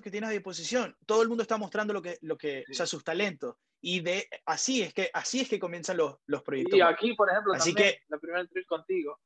que 0.01 0.11
tienes 0.11 0.29
a 0.29 0.33
disposición. 0.33 0.95
Todo 1.05 1.21
el 1.21 1.27
mundo 1.27 1.43
está 1.43 1.57
mostrando 1.57 1.93
lo 1.93 2.01
que, 2.01 2.17
lo 2.21 2.37
que, 2.37 2.63
o 2.69 2.73
sea, 2.73 2.85
sus 2.85 3.03
talentos. 3.03 3.55
Y 3.81 4.01
de 4.01 4.27
así 4.45 4.81
es 4.81 4.93
que 4.93 5.09
así 5.13 5.41
es 5.41 5.49
que 5.49 5.59
comienzan 5.59 5.97
los, 5.97 6.17
los 6.25 6.43
proyectos. 6.43 6.77
Y 6.77 6.81
aquí, 6.81 7.13
por 7.13 7.29
ejemplo, 7.29 7.53
así 7.53 7.73
que, 7.73 8.01
la 8.09 8.17
primera 8.17 8.41
entrevista 8.41 8.75
contigo. 8.75 9.19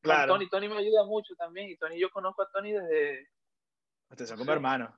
Claro. 0.00 0.34
Tony, 0.34 0.48
Tony 0.48 0.68
me 0.68 0.76
ayuda 0.76 1.04
mucho 1.06 1.34
también. 1.34 1.70
Y 1.70 1.76
Tony, 1.76 1.98
yo 1.98 2.10
conozco 2.10 2.42
a 2.42 2.50
Tony 2.50 2.72
desde. 2.72 3.30
Te 4.14 4.26
sacó 4.26 4.44
mi 4.44 4.52
hermano. 4.52 4.96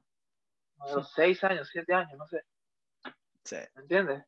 los 0.93 1.13
seis 1.13 1.43
años, 1.45 1.69
siete 1.71 1.95
años, 1.95 2.19
no 2.19 2.27
sé. 2.27 2.45
Sí. 3.45 3.57
¿Me 3.75 3.83
entiendes? 3.83 4.25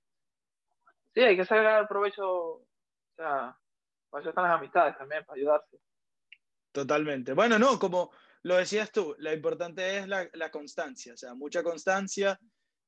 Sí, 1.15 1.21
hay 1.21 1.37
que 1.37 1.45
sacar 1.45 1.89
provecho. 1.89 2.27
O 2.27 2.67
sea, 3.17 3.59
para 4.09 4.21
eso 4.21 4.31
están 4.31 4.45
las 4.45 4.59
amistades 4.59 4.97
también, 4.97 5.25
para 5.25 5.37
ayudarse. 5.37 5.81
Totalmente. 6.71 7.33
Bueno, 7.33 7.59
no, 7.59 7.79
como 7.79 8.13
lo 8.43 8.57
decías 8.57 8.93
tú, 8.93 9.15
lo 9.19 9.33
importante 9.33 9.99
es 9.99 10.09
la, 10.09 10.29
la 10.35 10.51
constancia, 10.51 11.15
o 11.15 11.17
sea, 11.17 11.35
mucha 11.35 11.63
constancia, 11.63 12.39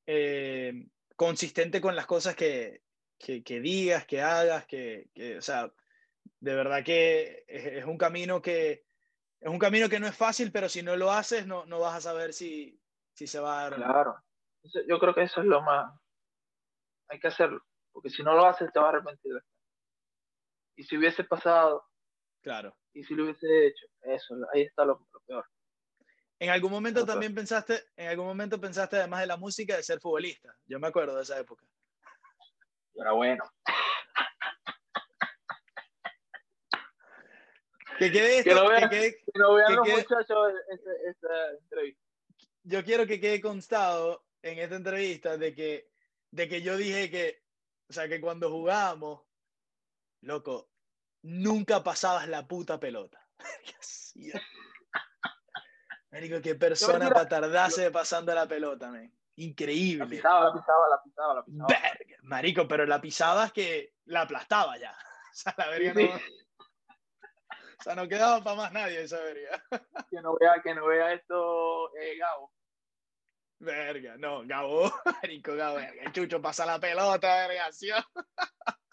eh, 0.05 0.87
consistente 1.15 1.81
con 1.81 1.95
las 1.95 2.05
cosas 2.05 2.35
que, 2.35 2.81
que, 3.17 3.43
que 3.43 3.59
digas, 3.59 4.05
que 4.05 4.21
hagas, 4.21 4.65
que, 4.65 5.09
que, 5.13 5.37
o 5.37 5.41
sea, 5.41 5.71
de 6.39 6.55
verdad 6.55 6.83
que 6.83 7.45
es, 7.47 7.85
un 7.85 7.97
camino 7.97 8.41
que 8.41 8.83
es 9.39 9.49
un 9.49 9.59
camino 9.59 9.89
que 9.89 9.99
no 9.99 10.07
es 10.07 10.15
fácil, 10.15 10.51
pero 10.51 10.69
si 10.69 10.81
no 10.83 10.95
lo 10.95 11.11
haces, 11.11 11.47
no, 11.47 11.65
no 11.65 11.79
vas 11.79 11.95
a 11.95 12.01
saber 12.01 12.33
si, 12.33 12.79
si 13.13 13.27
se 13.27 13.39
va 13.39 13.59
a 13.59 13.69
dar. 13.69 13.75
Claro. 13.75 14.15
Yo 14.87 14.99
creo 14.99 15.15
que 15.15 15.23
eso 15.23 15.41
es 15.41 15.47
lo 15.47 15.61
más. 15.61 15.91
Hay 17.09 17.19
que 17.19 17.27
hacerlo, 17.27 17.59
porque 17.91 18.09
si 18.09 18.23
no 18.23 18.35
lo 18.35 18.45
haces, 18.45 18.71
te 18.71 18.79
vas 18.79 18.87
a 18.93 18.97
arrepentir. 18.97 19.33
Y 20.75 20.83
si 20.83 20.97
hubiese 20.97 21.23
pasado. 21.23 21.83
Claro. 22.43 22.75
Y 22.93 23.03
si 23.03 23.15
lo 23.15 23.23
hubiese 23.23 23.67
hecho, 23.67 23.87
eso, 24.01 24.35
ahí 24.53 24.61
está 24.61 24.85
lo, 24.85 25.07
peor. 25.25 25.45
En 26.39 26.49
algún 26.49 26.71
momento 26.71 27.05
también 27.05 27.35
pensaste, 27.35 27.83
en 27.95 28.09
algún 28.09 28.25
momento 28.25 28.59
pensaste, 28.59 28.97
además 28.97 29.21
de 29.21 29.27
la 29.27 29.37
música, 29.37 29.75
de 29.75 29.83
ser 29.83 29.99
futbolista. 29.99 30.57
Yo 30.65 30.79
me 30.79 30.87
acuerdo 30.87 31.15
de 31.15 31.21
esa 31.21 31.39
época. 31.39 31.63
Era 32.95 33.11
bueno. 33.11 33.43
Que 37.99 38.11
quede 38.11 38.39
esto, 38.39 38.49
que 38.49 38.55
no 38.55 38.67
vean, 38.67 38.89
que 38.89 39.15
no 39.35 39.53
vean 39.53 39.75
los 39.75 39.87
muchachos 39.87 40.53
esta, 41.05 41.51
entrevista. 41.61 42.01
Yo 42.63 42.83
quiero 42.83 43.05
que 43.05 43.19
quede 43.19 43.39
constado 43.39 44.25
en 44.41 44.57
esta 44.57 44.75
entrevista 44.75 45.37
de 45.37 45.53
que, 45.53 45.91
de 46.31 46.49
que 46.49 46.63
yo 46.63 46.75
dije 46.77 47.11
que, 47.11 47.43
o 47.87 47.93
sea, 47.93 48.07
que 48.07 48.19
cuando 48.19 48.49
jugábamos, 48.49 49.21
loco, 50.21 50.71
nunca 51.21 51.83
pasabas 51.83 52.27
la 52.27 52.47
puta 52.47 52.79
pelota. 52.79 53.23
Marico, 56.11 56.41
qué 56.41 56.55
persona 56.55 57.09
para 57.09 57.27
tardarse 57.27 57.89
pasando 57.89 58.35
la 58.35 58.45
pelota, 58.45 58.89
man. 58.89 59.09
Increíble. 59.35 60.03
La 60.03 60.09
pisaba, 60.09 60.45
la 60.45 60.53
pisaba, 60.53 60.89
la 60.89 61.01
pisaba, 61.01 61.33
la 61.35 61.43
pisaba. 61.43 61.67
marico, 62.23 62.67
pero 62.67 62.85
la 62.85 62.99
pisabas 62.99 63.53
que 63.53 63.93
la 64.05 64.21
aplastaba 64.21 64.77
ya. 64.77 64.95
O 65.31 65.33
sea, 65.33 65.55
la 65.57 65.69
verga 65.69 65.93
no... 65.93 66.01
O 67.81 67.83
sea, 67.83 67.95
no 67.95 68.07
quedaba 68.07 68.43
para 68.43 68.57
más 68.57 68.73
nadie 68.73 69.01
esa 69.01 69.19
verga. 69.21 69.63
Que 70.11 70.21
no 70.21 70.35
vea, 70.37 70.61
que 70.61 70.75
no 70.75 70.85
vea 70.85 71.13
esto 71.13 71.95
eh, 71.95 72.17
Gabo. 72.17 72.53
Verga, 73.59 74.17
no, 74.17 74.45
Gabo, 74.45 74.91
marico, 75.23 75.55
Gabo, 75.55 75.77
verga. 75.77 76.11
Chucho 76.11 76.41
pasa 76.41 76.65
la 76.65 76.79
pelota, 76.79 77.47
verga, 77.47 77.71
¿sí? 77.71 77.89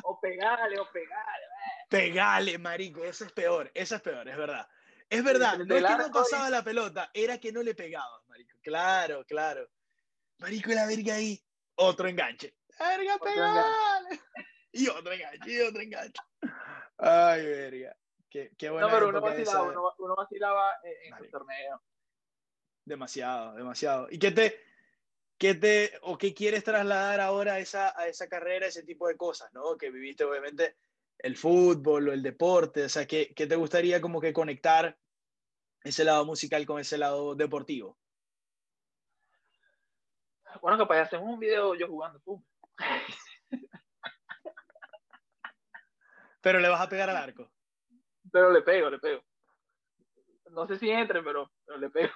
O 0.04 0.20
pegale, 0.20 0.78
o 0.78 0.88
pegale. 0.92 1.44
Pegale, 1.90 2.58
marico, 2.58 3.02
eso 3.02 3.24
es 3.24 3.32
peor, 3.32 3.70
eso 3.74 3.96
es 3.96 4.00
peor, 4.00 4.28
es 4.28 4.36
verdad. 4.36 4.68
Es 5.10 5.24
verdad, 5.24 5.58
no 5.58 5.74
es 5.74 5.84
que 5.84 5.96
no 5.96 6.10
pasaba 6.10 6.50
la 6.50 6.62
pelota, 6.62 7.10
era 7.14 7.38
que 7.38 7.50
no 7.50 7.62
le 7.62 7.74
pegabas, 7.74 8.26
marico. 8.28 8.58
Claro, 8.62 9.24
claro. 9.24 9.68
Marico, 10.38 10.70
la 10.72 10.86
verga 10.86 11.14
ahí, 11.14 11.42
otro 11.76 12.08
enganche. 12.08 12.54
Verga, 12.78 13.18
pegale. 13.18 14.20
Y 14.70 14.86
otro 14.88 15.12
enganche, 15.12 15.50
y 15.50 15.60
otro 15.60 15.80
enganche. 15.80 16.20
Ay, 16.98 17.46
verga. 17.46 17.96
Qué, 18.28 18.52
qué 18.58 18.68
no, 18.68 18.88
pero 18.90 19.08
uno 19.08 19.20
vacilaba, 19.22 19.62
uno, 19.62 19.94
uno, 19.98 20.14
vacilaba 20.14 20.74
en, 20.82 21.14
el 21.24 21.30
torneo. 21.30 21.82
Demasiado, 22.84 23.54
demasiado. 23.54 24.08
¿Y 24.10 24.18
qué 24.18 24.30
te, 24.30 24.60
qué 25.38 25.54
te, 25.54 25.98
o 26.02 26.18
qué 26.18 26.34
quieres 26.34 26.64
trasladar 26.64 27.20
ahora 27.20 27.54
a 27.54 27.58
esa, 27.58 27.98
a 27.98 28.06
esa 28.06 28.28
carrera, 28.28 28.66
ese 28.66 28.82
tipo 28.82 29.08
de 29.08 29.16
cosas, 29.16 29.50
¿no? 29.54 29.78
Que 29.78 29.90
viviste, 29.90 30.24
obviamente, 30.24 30.76
el 31.18 31.36
fútbol 31.36 32.08
o 32.08 32.12
el 32.12 32.22
deporte, 32.22 32.84
o 32.84 32.88
sea, 32.88 33.06
¿qué, 33.06 33.32
qué 33.34 33.46
te 33.46 33.56
gustaría 33.56 34.00
como 34.00 34.20
que 34.20 34.32
conectar 34.32 34.96
ese 35.82 36.04
lado 36.04 36.24
musical 36.24 36.64
con 36.66 36.80
ese 36.80 36.98
lado 36.98 37.34
deportivo? 37.34 37.98
Bueno, 40.62 40.78
capaz 40.78 41.00
hacemos 41.00 41.28
un 41.28 41.38
video 41.38 41.74
yo 41.74 41.88
jugando 41.88 42.20
fútbol. 42.20 42.44
Pero 46.40 46.60
le 46.60 46.68
vas 46.68 46.80
a 46.80 46.88
pegar 46.88 47.10
al 47.10 47.16
arco 47.16 47.50
pero 48.30 48.50
le 48.50 48.62
pego, 48.62 48.90
le 48.90 48.98
pego. 48.98 49.22
No 50.50 50.66
sé 50.66 50.78
si 50.78 50.90
entre, 50.90 51.22
pero, 51.22 51.50
pero 51.64 51.78
le 51.78 51.90
pego. 51.90 52.12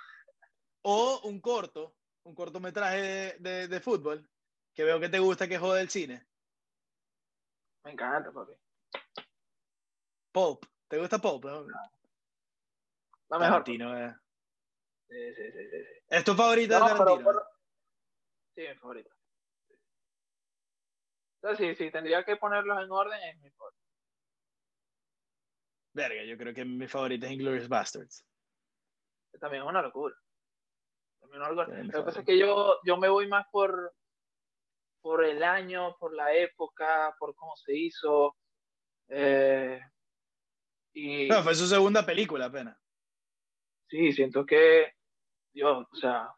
O 0.82 1.20
un 1.24 1.40
corto, 1.40 1.94
un 2.24 2.34
cortometraje 2.34 3.36
de, 3.38 3.68
de, 3.68 3.80
fútbol, 3.80 4.28
que 4.74 4.84
veo 4.84 4.98
que 4.98 5.08
te 5.08 5.18
gusta 5.18 5.46
que 5.46 5.58
jode 5.58 5.80
el 5.80 5.90
cine. 5.90 6.26
Me 7.84 7.92
encanta, 7.92 8.32
papi. 8.32 8.52
Pop, 10.32 10.64
¿te 10.88 10.98
gusta 10.98 11.18
Pop? 11.18 11.44
La 11.44 11.52
mejor. 13.38 13.38
Tarantino, 13.38 13.98
eh. 13.98 14.14
Sí, 15.08 15.34
sí, 15.34 15.52
sí, 15.52 15.70
sí, 15.70 15.76
¿Es 16.08 16.24
tu 16.24 16.34
favorita 16.34 16.74
de 16.76 16.80
Tarantino? 16.80 17.32
Sí, 18.54 18.62
mi 18.62 18.74
favorita. 18.76 19.10
Entonces, 21.42 21.76
sí, 21.76 21.84
sí, 21.84 21.90
tendría 21.90 22.24
que 22.24 22.36
ponerlos 22.36 22.82
en 22.82 22.90
orden, 22.90 23.20
es 23.22 23.38
mi 23.40 23.50
favorito. 23.50 23.82
Verga, 25.94 26.24
yo 26.24 26.38
creo 26.38 26.54
que 26.54 26.64
mi 26.64 26.86
favorita 26.86 27.26
es 27.26 27.32
Inglourious 27.32 27.68
Bastards. 27.68 28.24
También 29.38 29.62
es 29.64 29.68
una 29.68 29.82
locura. 29.82 30.14
También 31.20 31.88
Lo 31.88 31.92
que 31.92 32.02
pasa 32.02 32.20
es 32.20 32.26
que 32.26 32.38
yo, 32.38 32.78
yo 32.84 32.96
me 32.96 33.08
voy 33.08 33.26
más 33.26 33.46
por, 33.50 33.94
por 35.00 35.24
el 35.24 35.42
año, 35.42 35.96
por 35.98 36.14
la 36.14 36.32
época, 36.32 37.14
por 37.18 37.34
cómo 37.34 37.56
se 37.56 37.76
hizo. 37.76 38.36
Eh, 39.08 39.80
y, 40.94 41.28
no, 41.28 41.42
fue 41.42 41.54
su 41.54 41.66
segunda 41.66 42.04
película 42.04 42.46
apenas. 42.46 42.78
Sí, 43.88 44.12
siento 44.12 44.46
que, 44.46 44.94
Dios, 45.52 45.86
o 45.90 45.96
sea, 45.96 46.32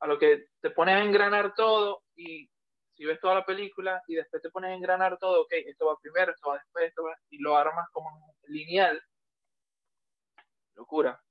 a 0.00 0.06
lo 0.06 0.18
que 0.18 0.48
te 0.60 0.70
pones 0.70 0.96
a 0.96 1.02
engranar 1.02 1.54
todo 1.54 2.02
y 2.14 2.48
si 2.94 3.04
ves 3.04 3.20
toda 3.20 3.36
la 3.36 3.46
película 3.46 4.02
y 4.06 4.16
después 4.16 4.42
te 4.42 4.50
pones 4.50 4.70
a 4.70 4.74
engranar 4.74 5.18
todo, 5.18 5.42
ok, 5.42 5.52
esto 5.52 5.86
va 5.86 5.98
primero, 6.00 6.32
esto 6.32 6.48
va 6.48 6.58
después, 6.58 6.88
esto 6.88 7.04
va, 7.04 7.16
y 7.30 7.38
lo 7.38 7.56
armas 7.56 7.88
como 7.92 8.34
lineal, 8.48 9.00
locura. 10.74 11.22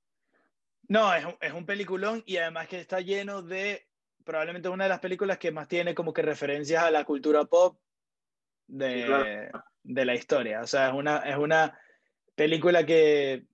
No, 0.88 1.14
es 1.14 1.24
un, 1.24 1.36
es 1.40 1.52
un 1.52 1.66
peliculón 1.66 2.22
y 2.26 2.38
además 2.38 2.68
que 2.68 2.80
está 2.80 3.00
lleno 3.00 3.42
de 3.42 3.86
probablemente 4.24 4.68
una 4.68 4.84
de 4.84 4.90
las 4.90 5.00
películas 5.00 5.38
que 5.38 5.52
más 5.52 5.68
tiene 5.68 5.94
como 5.94 6.12
que 6.12 6.22
referencias 6.22 6.82
a 6.82 6.90
la 6.90 7.04
cultura 7.04 7.44
pop 7.44 7.78
de, 8.66 9.50
de 9.88 10.04
la 10.04 10.14
historia. 10.14 10.60
O 10.60 10.66
sea, 10.66 10.88
es 10.88 10.94
una, 10.94 11.18
es 11.18 11.36
una 11.36 11.78
película 12.34 12.84
que, 12.84 13.46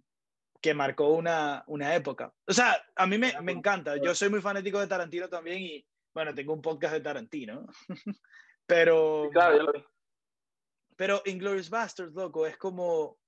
que 0.60 0.74
marcó 0.74 1.10
una, 1.10 1.64
una 1.68 1.94
época. 1.94 2.34
O 2.46 2.52
sea, 2.52 2.84
a 2.96 3.06
mí 3.06 3.16
me, 3.16 3.40
me 3.40 3.52
encanta. 3.52 3.96
Yo 3.96 4.14
soy 4.14 4.28
muy 4.28 4.40
fanático 4.40 4.80
de 4.80 4.88
Tarantino 4.88 5.28
también 5.28 5.62
y, 5.62 5.86
bueno, 6.12 6.34
tengo 6.34 6.52
un 6.52 6.60
podcast 6.60 6.94
de 6.94 7.00
Tarantino, 7.00 7.66
pero... 8.66 9.30
claro, 9.32 9.56
yo 9.56 9.62
lo 9.62 9.72
vi. 9.72 9.84
Pero 10.96 11.22
Inglourious 11.24 11.70
Basterds, 11.70 12.14
loco, 12.14 12.46
es 12.46 12.56
como... 12.56 13.18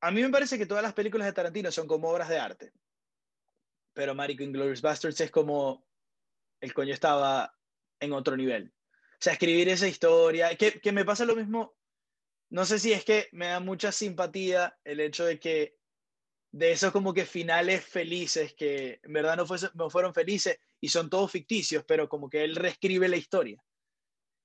A 0.00 0.10
mí 0.10 0.22
me 0.22 0.30
parece 0.30 0.58
que 0.58 0.66
todas 0.66 0.82
las 0.82 0.94
películas 0.94 1.26
de 1.26 1.32
Tarantino 1.32 1.70
son 1.70 1.86
como 1.86 2.08
obras 2.08 2.28
de 2.28 2.38
arte. 2.38 2.72
Pero 3.94 4.14
Marico 4.14 4.42
Inglourious 4.42 4.82
Basterds 4.82 5.20
es 5.20 5.30
como... 5.30 5.86
El 6.60 6.72
coño 6.72 6.94
estaba 6.94 7.54
en 8.00 8.12
otro 8.12 8.36
nivel. 8.36 8.72
Sea, 9.22 9.34
escribir 9.34 9.68
esa 9.68 9.86
historia, 9.86 10.56
que, 10.56 10.80
que 10.80 10.90
me 10.90 11.04
pasa 11.04 11.24
lo 11.24 11.36
mismo, 11.36 11.76
no 12.50 12.64
sé 12.64 12.80
si 12.80 12.92
es 12.92 13.04
que 13.04 13.28
me 13.30 13.46
da 13.46 13.60
mucha 13.60 13.92
simpatía 13.92 14.76
el 14.82 14.98
hecho 14.98 15.24
de 15.24 15.38
que 15.38 15.76
de 16.50 16.72
esos 16.72 16.90
como 16.90 17.14
que 17.14 17.24
finales 17.24 17.84
felices 17.86 18.52
que 18.52 18.98
en 19.00 19.12
verdad 19.12 19.36
no, 19.36 19.44
no 19.74 19.90
fueron 19.90 20.12
felices 20.12 20.58
y 20.80 20.88
son 20.88 21.08
todos 21.08 21.30
ficticios, 21.30 21.84
pero 21.86 22.08
como 22.08 22.28
que 22.28 22.42
él 22.42 22.56
reescribe 22.56 23.08
la 23.08 23.16
historia. 23.16 23.62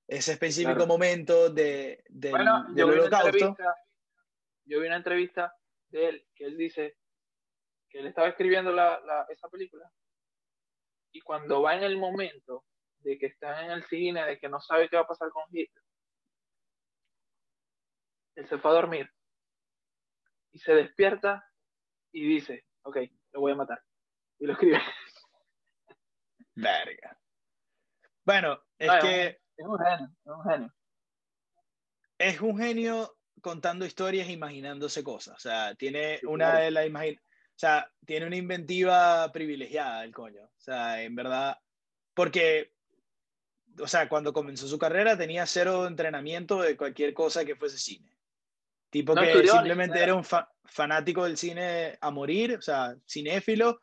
Ese 0.06 0.34
específico 0.34 0.86
momento 0.86 1.50
de, 1.50 2.04
de 2.08 2.30
bueno, 2.30 2.64
del 2.72 2.84
holocausto. 2.88 3.56
yo 4.64 4.78
vi 4.80 4.86
una 4.86 4.98
entrevista 4.98 5.52
de 5.88 6.08
él 6.08 6.28
que 6.36 6.44
él 6.44 6.56
dice 6.56 6.98
que 7.90 7.98
él 7.98 8.06
estaba 8.06 8.28
escribiendo 8.28 8.70
la, 8.70 9.26
esa 9.28 9.48
película 9.48 9.90
y 11.10 11.20
cuando 11.20 11.62
va 11.62 11.74
en 11.74 11.82
el 11.82 11.98
momento 11.98 12.64
de 13.08 13.18
que 13.18 13.26
está 13.26 13.64
en 13.64 13.70
el 13.70 13.84
cine, 13.84 14.24
de 14.24 14.38
que 14.38 14.48
no 14.48 14.60
sabe 14.60 14.88
qué 14.88 14.96
va 14.96 15.02
a 15.02 15.08
pasar 15.08 15.30
con 15.30 15.44
Hitler, 15.50 15.84
él 18.36 18.48
se 18.48 18.58
fue 18.58 18.70
a 18.70 18.74
dormir 18.74 19.10
y 20.52 20.58
se 20.58 20.74
despierta 20.74 21.44
y 22.12 22.26
dice, 22.26 22.66
ok, 22.82 22.98
lo 23.32 23.40
voy 23.40 23.52
a 23.52 23.56
matar. 23.56 23.82
Y 24.38 24.46
lo 24.46 24.52
escribe. 24.52 24.78
Verga. 26.54 27.18
Bueno, 28.24 28.62
es 28.78 28.90
que... 29.02 29.40
Es 29.56 29.66
un 29.66 29.78
genio, 29.78 30.10
es 30.24 30.32
un 30.32 30.42
genio. 30.44 30.74
Es 32.18 32.40
un 32.40 32.58
genio 32.58 33.18
contando 33.40 33.86
historias, 33.86 34.28
imaginándose 34.28 35.02
cosas. 35.02 35.36
O 35.36 35.40
sea, 35.40 35.74
tiene 35.74 36.20
una 36.24 36.58
de 36.58 36.70
las 36.70 36.86
o 36.86 37.60
sea, 37.60 37.90
tiene 38.06 38.26
una 38.26 38.36
inventiva 38.36 39.32
privilegiada 39.32 40.04
el 40.04 40.12
coño. 40.12 40.44
O 40.44 40.60
sea, 40.60 41.02
en 41.02 41.16
verdad, 41.16 41.58
porque, 42.14 42.72
o 43.80 43.86
sea, 43.86 44.08
cuando 44.08 44.32
comenzó 44.32 44.66
su 44.66 44.78
carrera 44.78 45.16
tenía 45.16 45.46
cero 45.46 45.86
entrenamiento 45.86 46.60
de 46.60 46.76
cualquier 46.76 47.14
cosa 47.14 47.44
que 47.44 47.56
fuese 47.56 47.78
cine. 47.78 48.16
Tipo 48.90 49.14
que 49.14 49.46
simplemente 49.46 50.02
era 50.02 50.14
un 50.14 50.24
fanático 50.64 51.24
del 51.24 51.36
cine 51.36 51.98
a 52.00 52.10
morir, 52.10 52.56
o 52.56 52.62
sea, 52.62 52.96
cinéfilo, 53.06 53.82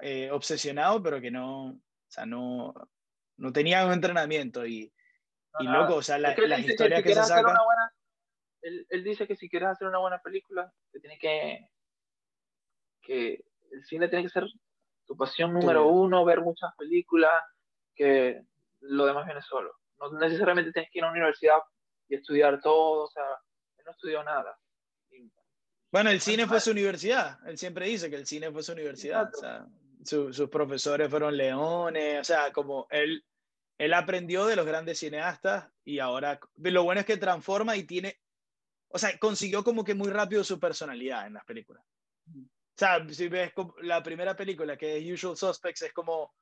eh, 0.00 0.30
obsesionado, 0.30 1.02
pero 1.02 1.20
que 1.20 1.30
no, 1.30 1.70
o 1.70 1.80
sea, 2.08 2.26
no, 2.26 2.72
no 3.38 3.52
tenía 3.52 3.84
un 3.84 3.92
entrenamiento 3.92 4.64
y, 4.64 4.92
y 5.58 5.64
loco, 5.64 5.96
o 5.96 6.02
sea, 6.02 6.18
la, 6.18 6.34
las 6.36 6.60
historias 6.60 7.02
que, 7.02 7.14
se 7.14 7.24
sacan... 7.24 7.56
Él, 8.62 8.86
él, 8.90 9.02
dice 9.02 9.26
que 9.26 9.34
si 9.34 9.48
quieres 9.48 9.70
hacer 9.70 9.88
una 9.88 9.98
buena 9.98 10.20
película, 10.22 10.72
que 10.92 11.00
tiene 11.00 11.18
que, 11.18 11.68
que 13.02 13.44
el 13.72 13.84
cine 13.84 14.08
tiene 14.08 14.24
que 14.24 14.30
ser 14.30 14.46
tu 15.06 15.16
pasión 15.16 15.52
número 15.52 15.88
uno, 15.88 16.24
ver 16.24 16.40
muchas 16.40 16.72
películas, 16.76 17.42
que 17.96 18.44
lo 18.80 19.06
demás 19.06 19.26
viene 19.26 19.42
solo. 19.42 19.72
No 19.98 20.12
necesariamente 20.18 20.72
tienes 20.72 20.90
que 20.90 20.98
ir 20.98 21.04
a 21.04 21.08
una 21.08 21.18
universidad 21.18 21.58
y 22.08 22.16
estudiar 22.16 22.60
todo, 22.60 23.04
o 23.04 23.08
sea, 23.08 23.24
no 23.84 23.90
estudió 23.92 24.22
nada. 24.22 24.58
Bueno, 25.92 26.10
el 26.10 26.20
cine 26.20 26.46
fue 26.46 26.60
su 26.60 26.70
universidad. 26.70 27.38
Él 27.46 27.58
siempre 27.58 27.86
dice 27.86 28.08
que 28.08 28.16
el 28.16 28.26
cine 28.26 28.50
fue 28.52 28.62
su 28.62 28.72
universidad. 28.72 29.28
O 29.34 29.38
sea, 29.38 29.66
sus 30.04 30.48
profesores 30.48 31.10
fueron 31.10 31.36
leones. 31.36 32.20
O 32.20 32.24
sea, 32.24 32.52
como 32.52 32.86
él, 32.90 33.24
él 33.76 33.94
aprendió 33.94 34.46
de 34.46 34.56
los 34.56 34.66
grandes 34.66 34.98
cineastas 35.00 35.68
y 35.84 35.98
ahora 35.98 36.38
lo 36.56 36.84
bueno 36.84 37.00
es 37.00 37.06
que 37.06 37.16
transforma 37.16 37.76
y 37.76 37.84
tiene, 37.84 38.20
o 38.88 38.98
sea, 38.98 39.18
consiguió 39.18 39.64
como 39.64 39.84
que 39.84 39.94
muy 39.94 40.10
rápido 40.10 40.44
su 40.44 40.60
personalidad 40.60 41.26
en 41.26 41.34
las 41.34 41.44
películas. 41.44 41.84
O 42.28 42.76
sea, 42.76 43.06
si 43.10 43.28
ves 43.28 43.52
la 43.82 44.02
primera 44.02 44.36
película 44.36 44.76
que 44.76 44.96
es 44.96 45.12
Usual 45.12 45.36
Suspects, 45.36 45.82
es 45.82 45.92
como 45.92 46.32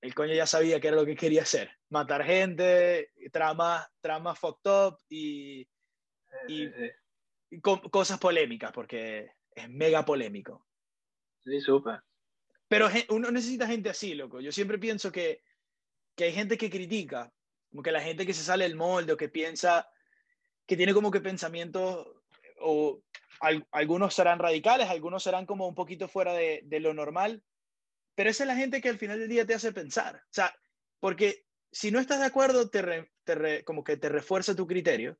el 0.00 0.14
coño 0.14 0.34
ya 0.34 0.46
sabía 0.46 0.80
que 0.80 0.88
era 0.88 0.96
lo 0.96 1.06
que 1.06 1.16
quería 1.16 1.42
hacer. 1.42 1.70
Matar 1.88 2.24
gente, 2.24 3.12
tramas, 3.32 3.86
tramas 4.00 4.38
fucked 4.38 4.70
up 4.70 4.98
y 5.08 5.68
y, 6.48 6.70
cosas 7.60 8.18
polémicas, 8.18 8.72
porque 8.72 9.32
es 9.54 9.68
mega 9.68 10.04
polémico. 10.04 10.66
Sí, 11.42 11.60
súper. 11.60 12.00
Pero 12.68 12.88
uno 13.08 13.30
necesita 13.30 13.66
gente 13.66 13.90
así, 13.90 14.14
loco. 14.14 14.40
Yo 14.40 14.52
siempre 14.52 14.78
pienso 14.78 15.10
que, 15.10 15.42
que 16.14 16.24
hay 16.24 16.32
gente 16.32 16.56
que 16.56 16.70
critica, 16.70 17.32
como 17.70 17.82
que 17.82 17.90
la 17.90 18.00
gente 18.00 18.24
que 18.24 18.34
se 18.34 18.44
sale 18.44 18.64
del 18.64 18.76
molde 18.76 19.12
o 19.12 19.16
que 19.16 19.28
piensa, 19.28 19.90
que 20.66 20.76
tiene 20.76 20.94
como 20.94 21.10
que 21.10 21.20
pensamientos, 21.20 22.06
o 22.60 23.02
algunos 23.72 24.14
serán 24.14 24.38
radicales, 24.38 24.88
algunos 24.88 25.22
serán 25.22 25.46
como 25.46 25.66
un 25.66 25.74
poquito 25.74 26.06
fuera 26.06 26.32
de, 26.34 26.60
de, 26.64 26.78
lo 26.78 26.94
normal, 26.94 27.42
pero 28.14 28.30
esa 28.30 28.44
es 28.44 28.48
la 28.48 28.56
gente 28.56 28.80
que 28.80 28.88
al 28.88 28.98
final 28.98 29.18
del 29.18 29.28
día 29.28 29.46
te 29.46 29.54
hace 29.54 29.72
pensar. 29.72 30.16
O 30.16 30.32
sea, 30.32 30.54
porque 30.98 31.46
si 31.72 31.90
no 31.90 31.98
estás 31.98 32.20
de 32.20 32.26
acuerdo, 32.26 32.68
te, 32.68 33.10
te 33.24 33.64
como 33.64 33.84
que 33.84 33.96
te 33.96 34.08
refuerza 34.08 34.54
tu 34.54 34.66
criterio. 34.66 35.18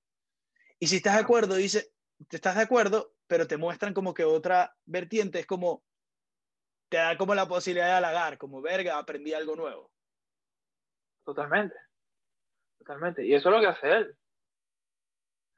Y 0.78 0.86
si 0.86 0.96
estás 0.96 1.14
de 1.14 1.20
acuerdo, 1.20 1.54
dice, 1.54 1.92
te 2.28 2.36
estás 2.36 2.56
de 2.56 2.62
acuerdo, 2.62 3.14
pero 3.26 3.46
te 3.46 3.56
muestran 3.56 3.94
como 3.94 4.14
que 4.14 4.24
otra 4.24 4.76
vertiente, 4.84 5.40
es 5.40 5.46
como, 5.46 5.84
te 6.88 6.96
da 6.96 7.16
como 7.16 7.34
la 7.34 7.46
posibilidad 7.46 7.86
de 7.86 7.92
halagar, 7.92 8.38
como, 8.38 8.60
verga, 8.60 8.98
aprendí 8.98 9.32
algo 9.32 9.56
nuevo. 9.56 9.92
Totalmente. 11.24 11.76
Totalmente. 12.78 13.24
Y 13.24 13.34
eso 13.34 13.50
es 13.50 13.54
lo 13.54 13.60
que 13.60 13.66
hace 13.68 13.92
él. 13.92 14.16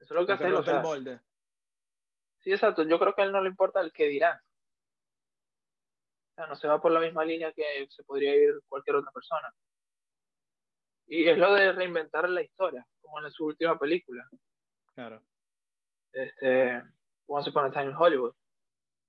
Eso 0.00 0.14
es 0.14 0.20
lo 0.20 0.26
que 0.26 0.32
hace 0.32 0.44
él. 0.44 0.54
O 0.54 0.64
el 0.64 0.82
molde. 0.82 1.20
Sí, 2.40 2.52
exacto. 2.52 2.82
Yo 2.82 2.98
creo 2.98 3.14
que 3.14 3.22
a 3.22 3.24
él 3.24 3.32
no 3.32 3.40
le 3.40 3.48
importa 3.48 3.80
el 3.80 3.92
que 3.92 4.08
dirá. 4.08 4.42
O 6.36 6.46
no 6.46 6.56
se 6.56 6.68
va 6.68 6.80
por 6.80 6.92
la 6.92 7.00
misma 7.00 7.24
línea 7.24 7.52
que 7.52 7.86
se 7.90 8.04
podría 8.04 8.34
ir 8.34 8.60
cualquier 8.68 8.96
otra 8.96 9.10
persona. 9.12 9.54
Y 11.06 11.28
es 11.28 11.36
lo 11.36 11.52
de 11.52 11.72
reinventar 11.72 12.28
la 12.28 12.42
historia, 12.42 12.86
como 13.00 13.20
en 13.20 13.30
su 13.30 13.46
última 13.46 13.78
película. 13.78 14.26
Claro. 14.94 15.22
Este, 16.12 16.82
Once 17.26 17.50
Upon 17.50 17.66
a 17.66 17.70
Time 17.70 17.90
in 17.90 17.96
Hollywood. 17.96 18.34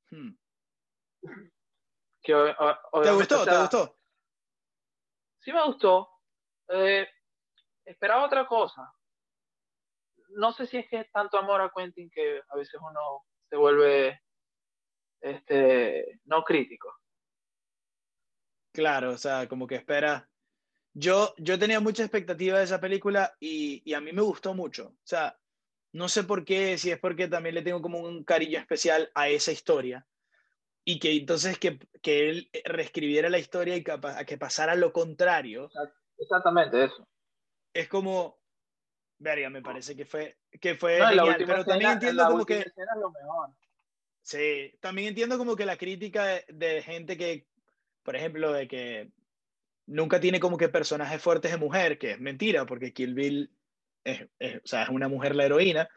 Hmm. 0.09 0.35
¿Te 2.21 3.11
gustó? 3.11 3.45
¿Te 3.45 3.57
gustó? 3.57 3.97
Sí 5.39 5.51
me 5.51 5.63
gustó. 5.65 6.09
Eh, 6.69 7.07
esperaba 7.85 8.25
otra 8.25 8.47
cosa. 8.47 8.93
No 10.29 10.51
sé 10.53 10.65
si 10.67 10.77
es 10.77 10.89
que 10.89 11.01
es 11.01 11.11
tanto 11.11 11.37
amor 11.37 11.61
a 11.61 11.71
Quentin 11.75 12.09
que 12.09 12.41
a 12.47 12.55
veces 12.55 12.79
uno 12.81 13.25
se 13.49 13.57
vuelve 13.57 14.21
este, 15.21 16.19
no 16.25 16.43
crítico. 16.43 17.02
Claro, 18.73 19.11
o 19.11 19.17
sea, 19.17 19.47
como 19.47 19.67
que 19.67 19.75
espera. 19.75 20.27
Yo, 20.93 21.33
yo 21.37 21.57
tenía 21.57 21.79
mucha 21.79 22.03
expectativa 22.03 22.57
de 22.57 22.65
esa 22.65 22.81
película 22.81 23.35
y, 23.39 23.81
y 23.85 23.93
a 23.93 24.01
mí 24.01 24.11
me 24.11 24.21
gustó 24.21 24.53
mucho. 24.53 24.87
O 24.87 25.05
sea, 25.05 25.39
no 25.93 26.09
sé 26.09 26.23
por 26.23 26.43
qué, 26.43 26.77
si 26.77 26.91
es 26.91 26.99
porque 26.99 27.27
también 27.27 27.55
le 27.55 27.61
tengo 27.61 27.81
como 27.81 27.99
un 27.99 28.23
cariño 28.23 28.59
especial 28.59 29.11
a 29.13 29.29
esa 29.29 29.51
historia. 29.51 30.05
Y 30.83 30.99
que 30.99 31.15
entonces 31.15 31.57
que, 31.59 31.79
que 32.01 32.29
él 32.29 32.49
reescribiera 32.65 33.29
la 33.29 33.39
historia 33.39 33.75
y 33.75 33.83
que, 33.83 33.91
a 33.91 34.25
que 34.25 34.37
pasara 34.37 34.75
lo 34.75 34.91
contrario. 34.91 35.69
Exactamente 36.17 36.85
eso. 36.85 37.07
Es 37.73 37.87
como, 37.87 38.39
verga, 39.19 39.49
me 39.49 39.61
parece 39.61 39.95
que 39.95 40.05
fue, 40.05 40.37
que 40.59 40.75
fue 40.75 40.97
genial, 40.97 41.43
pero 41.45 41.63
también 41.63 41.91
entiendo 41.91 42.27
como 42.27 42.45
que... 42.45 42.65
Lo 42.99 43.11
mejor. 43.11 43.49
Sí, 44.21 44.77
también 44.79 45.09
entiendo 45.09 45.37
como 45.37 45.55
que 45.55 45.65
la 45.65 45.77
crítica 45.77 46.25
de, 46.25 46.45
de, 46.47 46.81
gente 46.81 47.17
que, 47.17 47.47
por 48.03 48.15
ejemplo, 48.15 48.51
de 48.51 48.67
que 48.67 49.09
nunca 49.85 50.19
tiene 50.19 50.39
como 50.39 50.57
que 50.57 50.69
personajes 50.69 51.21
fuertes 51.21 51.51
de 51.51 51.57
mujer, 51.57 51.97
que 51.97 52.11
es 52.11 52.19
mentira, 52.19 52.65
porque 52.65 52.93
Kill 52.93 53.13
Bill 53.13 53.51
es, 54.03 54.21
o 54.21 54.65
sea, 54.67 54.83
es 54.83 54.89
una 54.89 55.07
mujer 55.07 55.35
la 55.35 55.45
heroína, 55.45 55.89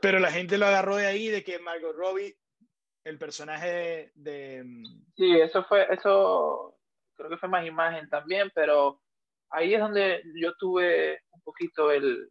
pero 0.00 0.18
la 0.18 0.30
gente 0.30 0.58
lo 0.58 0.66
agarró 0.66 0.96
de 0.96 1.06
ahí, 1.06 1.28
de 1.28 1.42
que 1.42 1.58
Margot 1.58 1.94
Robbie, 1.96 2.36
el 3.04 3.18
personaje 3.18 4.12
de... 4.14 4.62
Mm, 4.64 4.84
sí, 5.16 5.40
eso 5.40 5.64
fue, 5.64 5.86
eso 5.92 6.76
creo 7.16 7.30
que 7.30 7.36
fue 7.38 7.48
más 7.48 7.66
imagen 7.66 8.08
también, 8.08 8.50
pero 8.54 9.00
ahí 9.50 9.74
es 9.74 9.80
donde 9.80 10.22
yo 10.36 10.54
tuve 10.56 11.22
un 11.30 11.42
poquito 11.42 11.90
el, 11.90 12.30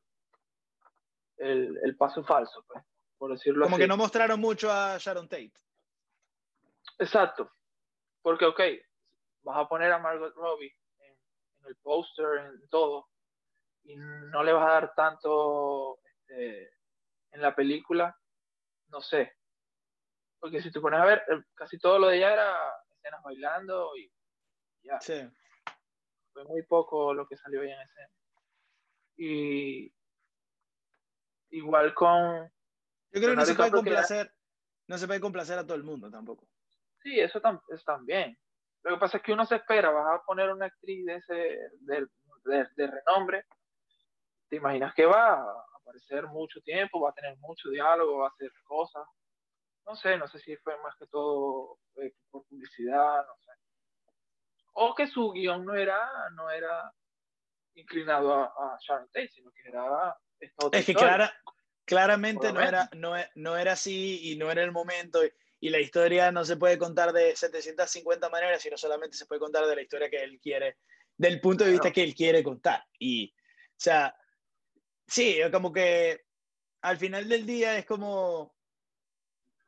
el, 1.38 1.78
el 1.84 1.96
paso 1.98 2.24
falso, 2.24 2.64
pues, 2.68 2.84
por 3.18 3.32
decirlo 3.32 3.66
Como 3.66 3.76
así. 3.76 3.84
que 3.84 3.88
no 3.88 3.98
mostraron 3.98 4.40
mucho 4.40 4.72
a 4.72 4.98
Sharon 4.98 5.28
Tate. 5.28 5.54
Exacto, 6.98 7.52
porque, 8.22 8.46
ok, 8.46 8.62
vas 9.44 9.58
a 9.58 9.68
poner 9.68 9.92
a 9.92 10.00
Margot 10.00 10.34
Robbie 10.36 10.76
en, 11.00 11.14
en 11.14 11.66
el 11.66 11.76
póster, 11.78 12.46
en 12.46 12.70
todo, 12.70 13.08
y 13.84 13.96
no 13.96 14.44
le 14.44 14.54
vas 14.54 14.68
a 14.68 14.72
dar 14.72 14.94
tanto 14.94 16.00
este, 16.04 16.72
en 17.32 17.42
la 17.42 17.56
película, 17.56 18.16
no 18.88 19.02
sé. 19.02 19.36
Porque 20.40 20.62
si 20.62 20.72
te 20.72 20.80
pones 20.80 21.00
a 21.00 21.06
ver, 21.06 21.24
casi 21.54 21.78
todo 21.80 22.00
lo 22.00 22.08
de 22.08 22.18
ella 22.18 22.34
era 22.34 22.58
escenas 22.90 23.22
bailando 23.24 23.96
y 23.98 24.12
ya. 24.84 25.00
Sí. 25.02 25.30
Fue 26.32 26.44
muy 26.46 26.64
poco 26.64 27.14
lo 27.14 27.28
que 27.28 27.36
salió 27.38 27.62
ahí 27.62 27.72
en 27.72 27.82
escena. 27.82 28.10
Y 29.18 29.94
igual 31.50 31.94
con... 31.94 32.50
Yo 33.12 33.20
creo 33.20 33.30
que 33.32 33.36
no 33.36 33.46
se 33.46 33.56
puede 33.56 33.72
complacer, 33.72 34.34
no 34.88 34.98
se 34.98 35.08
puede 35.08 35.20
complacer 35.20 35.58
a 35.58 35.66
todo 35.66 35.76
el 35.76 35.84
mundo 35.84 36.10
tampoco. 36.10 36.48
Sí, 37.02 37.20
eso, 37.20 37.42
también. 37.86 38.38
Lo 38.84 38.94
que 38.94 39.00
pasa 39.00 39.18
es 39.18 39.24
que 39.24 39.34
uno 39.34 39.46
se 39.46 39.56
espera, 39.56 39.92
vas 39.92 40.20
a 40.20 40.24
poner 40.24 40.50
una 40.52 40.68
actriz 40.68 41.06
de 41.06 41.16
ese, 41.16 41.60
de 41.82 42.88
renombre, 42.88 43.46
te 44.50 44.56
imaginas 44.56 44.94
que 44.94 45.06
va 45.06 45.34
a 45.34 45.66
aparecer 45.82 46.26
mucho 46.28 46.60
tiempo, 46.62 47.02
va 47.02 47.12
a 47.12 47.14
tener 47.14 47.38
mucho 47.38 47.70
diálogo, 47.70 48.20
va 48.20 48.28
a 48.28 48.30
hacer 48.30 48.52
cosas. 48.64 49.04
No 49.86 49.96
sé, 49.96 50.18
no 50.18 50.28
sé 50.28 50.40
si 50.40 50.56
fue 50.58 50.76
más 50.82 50.96
que 50.98 51.08
todo 51.08 51.78
eh, 51.98 52.14
por 52.30 52.46
publicidad, 52.46 53.26
no 53.26 53.34
sé. 53.46 53.52
O 54.74 54.96
que 54.96 55.08
su 55.08 55.32
guion 55.32 55.66
no 55.66 55.76
era, 55.76 56.10
no 56.32 56.50
era 56.50 56.92
inclinado 57.76 58.34
a, 58.34 58.78
Sharon 58.82 59.08
Tate, 59.08 59.30
sino 59.30 59.52
que 59.52 59.70
era 59.70 60.18
Es 60.72 60.86
que 60.86 60.96
claramente 61.86 62.54
no 62.54 62.62
era, 62.62 62.90
no, 62.94 63.14
no, 63.36 63.58
era 63.58 63.74
así 63.74 64.32
y 64.32 64.38
no 64.38 64.52
era 64.52 64.64
el 64.64 64.72
momento. 64.72 65.26
y 65.26 65.32
la 65.68 65.80
historia 65.80 66.32
no 66.32 66.46
se 66.46 66.56
puede 66.56 66.78
contar 66.78 67.12
de 67.12 67.36
750 67.36 68.30
maneras, 68.30 68.62
sino 68.62 68.78
solamente 68.78 69.18
se 69.18 69.26
puede 69.26 69.42
contar 69.42 69.68
de 69.68 69.76
la 69.76 69.82
historia 69.82 70.10
que 70.10 70.24
él 70.24 70.40
quiere, 70.42 70.78
del 71.18 71.42
punto 71.42 71.66
de 71.66 71.72
vista 71.72 71.92
que 71.92 72.02
él 72.02 72.16
quiere 72.16 72.42
contar. 72.42 72.86
Y, 72.98 73.34
o 73.36 73.76
sea, 73.76 74.16
sí, 75.06 75.40
como 75.52 75.74
que 75.74 76.22
al 76.82 76.98
final 76.98 77.28
del 77.28 77.46
día 77.46 77.78
es 77.78 77.86
como 77.86 78.56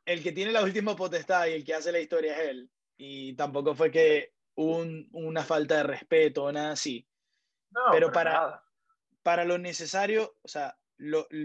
el 0.06 0.22
que 0.22 0.32
tiene 0.32 0.50
la 0.50 0.62
última 0.62 0.96
potestad 0.96 1.46
y 1.46 1.52
el 1.52 1.64
que 1.64 1.74
hace 1.74 1.92
la 1.92 2.00
historia 2.00 2.40
es 2.40 2.48
él. 2.48 2.70
Y 2.96 3.34
tampoco 3.34 3.74
fue 3.74 3.90
que 3.90 4.32
un, 4.54 5.08
una 5.12 5.44
falta 5.44 5.76
de 5.76 5.82
respeto 5.82 6.44
o 6.44 6.52
nada 6.52 6.72
así. 6.72 7.06
pero 7.90 8.10
para, 8.10 8.64
para 9.22 9.44
lo 9.44 9.58
necesario, 9.58 10.36
o 10.42 10.48
sea, 10.48 10.78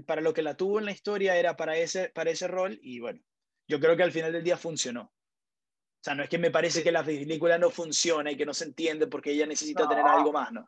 para 0.05 0.21
lo 0.21 0.33
que 0.33 0.41
la 0.41 0.55
tuvo 0.55 0.79
en 0.79 0.85
la 0.85 0.91
historia 0.91 1.35
era 1.35 1.57
para 1.57 1.77
ese, 1.77 2.09
para 2.09 2.29
ese 2.29 2.47
rol 2.47 2.79
y 2.81 2.99
bueno, 2.99 3.21
yo 3.67 3.79
creo 3.79 3.95
que 3.95 4.03
al 4.03 4.11
final 4.11 4.31
del 4.31 4.43
día 4.43 4.57
funcionó. 4.57 5.01
O 5.03 6.03
sea, 6.03 6.15
no 6.15 6.23
es 6.23 6.29
que 6.29 6.37
me 6.37 6.51
parece 6.51 6.83
que 6.83 6.91
la 6.91 7.03
película 7.03 7.57
no 7.57 7.69
funciona 7.69 8.31
y 8.31 8.37
que 8.37 8.45
no 8.45 8.53
se 8.53 8.65
entiende 8.65 9.07
porque 9.07 9.31
ella 9.31 9.45
necesita 9.45 9.87
tener 9.87 10.05
algo 10.05 10.31
más, 10.31 10.51
¿no? 10.51 10.67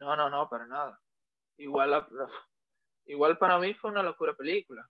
No, 0.00 0.16
no, 0.16 0.28
no, 0.28 0.48
para 0.48 0.66
nada. 0.66 1.00
Igual, 1.56 2.06
igual 3.06 3.38
para 3.38 3.58
mí 3.58 3.74
fue 3.74 3.90
una 3.90 4.02
locura 4.02 4.34
película. 4.34 4.88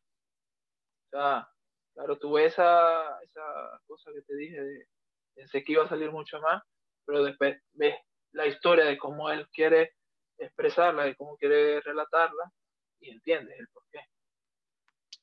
O 1.07 1.11
sea, 1.11 1.49
claro, 1.95 2.19
tuve 2.19 2.47
esa, 2.47 3.21
esa 3.23 3.81
cosa 3.87 4.11
que 4.13 4.23
te 4.23 4.37
dije, 4.37 4.61
de, 4.61 4.89
pensé 5.35 5.65
que 5.65 5.73
iba 5.73 5.85
a 5.85 5.89
salir 5.89 6.11
mucho 6.11 6.41
más, 6.41 6.63
pero 7.05 7.25
después 7.25 7.61
ves 7.73 7.95
la 8.33 8.47
historia 8.47 8.85
de 8.85 8.99
cómo 8.99 9.31
él 9.31 9.49
quiere 9.51 9.95
expresarla, 10.37 11.05
de 11.05 11.17
cómo 11.17 11.37
quiere 11.37 11.81
relatarla, 11.81 12.53
y 13.01 13.11
entiendes 13.11 13.59
el 13.59 13.69
porqué. 13.69 14.01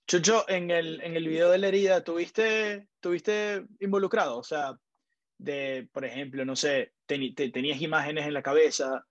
Chucho, 0.08 0.48
en 0.48 0.70
el, 0.70 1.02
en 1.02 1.16
el 1.16 1.28
video 1.28 1.50
de 1.50 1.58
la 1.58 1.68
herida, 1.68 2.04
¿tuviste, 2.04 2.88
¿tuviste 3.00 3.66
involucrado? 3.80 4.38
O 4.38 4.44
sea, 4.44 4.78
de, 5.38 5.90
por 5.92 6.06
ejemplo, 6.06 6.46
no 6.46 6.56
sé, 6.56 6.94
tenías 7.06 7.82
imágenes 7.82 8.28
en 8.28 8.34
la 8.34 8.44
cabeza, 8.44 9.06